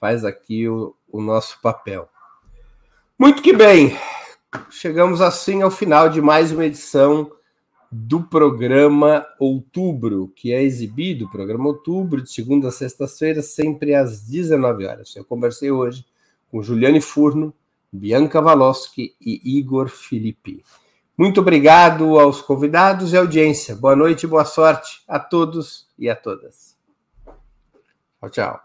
faz 0.00 0.24
aqui 0.24 0.68
o, 0.68 0.94
o 1.10 1.20
nosso 1.20 1.60
papel. 1.62 2.08
Muito 3.18 3.42
que 3.42 3.52
bem, 3.52 3.96
chegamos 4.68 5.20
assim 5.20 5.62
ao 5.62 5.70
final 5.70 6.08
de 6.08 6.20
mais 6.20 6.52
uma 6.52 6.66
edição 6.66 7.32
do 7.90 8.22
programa 8.22 9.26
Outubro, 9.38 10.32
que 10.34 10.52
é 10.52 10.62
exibido, 10.62 11.30
programa 11.30 11.68
Outubro, 11.68 12.20
de 12.20 12.30
segunda 12.30 12.68
a 12.68 12.72
sexta-feira, 12.72 13.40
sempre 13.40 13.94
às 13.94 14.20
19 14.22 14.84
horas. 14.84 15.16
Eu 15.16 15.24
conversei 15.24 15.70
hoje 15.70 16.04
com 16.50 16.62
Juliane 16.62 17.00
Furno, 17.00 17.54
Bianca 17.92 18.42
Valoski 18.42 19.14
e 19.20 19.58
Igor 19.58 19.88
Felipe. 19.88 20.62
Muito 21.16 21.40
obrigado 21.40 22.18
aos 22.18 22.42
convidados 22.42 23.12
e 23.12 23.16
audiência. 23.16 23.74
Boa 23.74 23.96
noite 23.96 24.24
e 24.24 24.26
boa 24.26 24.44
sorte 24.44 25.02
a 25.08 25.18
todos 25.18 25.86
e 25.98 26.10
a 26.10 26.14
todas. 26.14 26.76
Tchau, 28.20 28.30
tchau. 28.30 28.60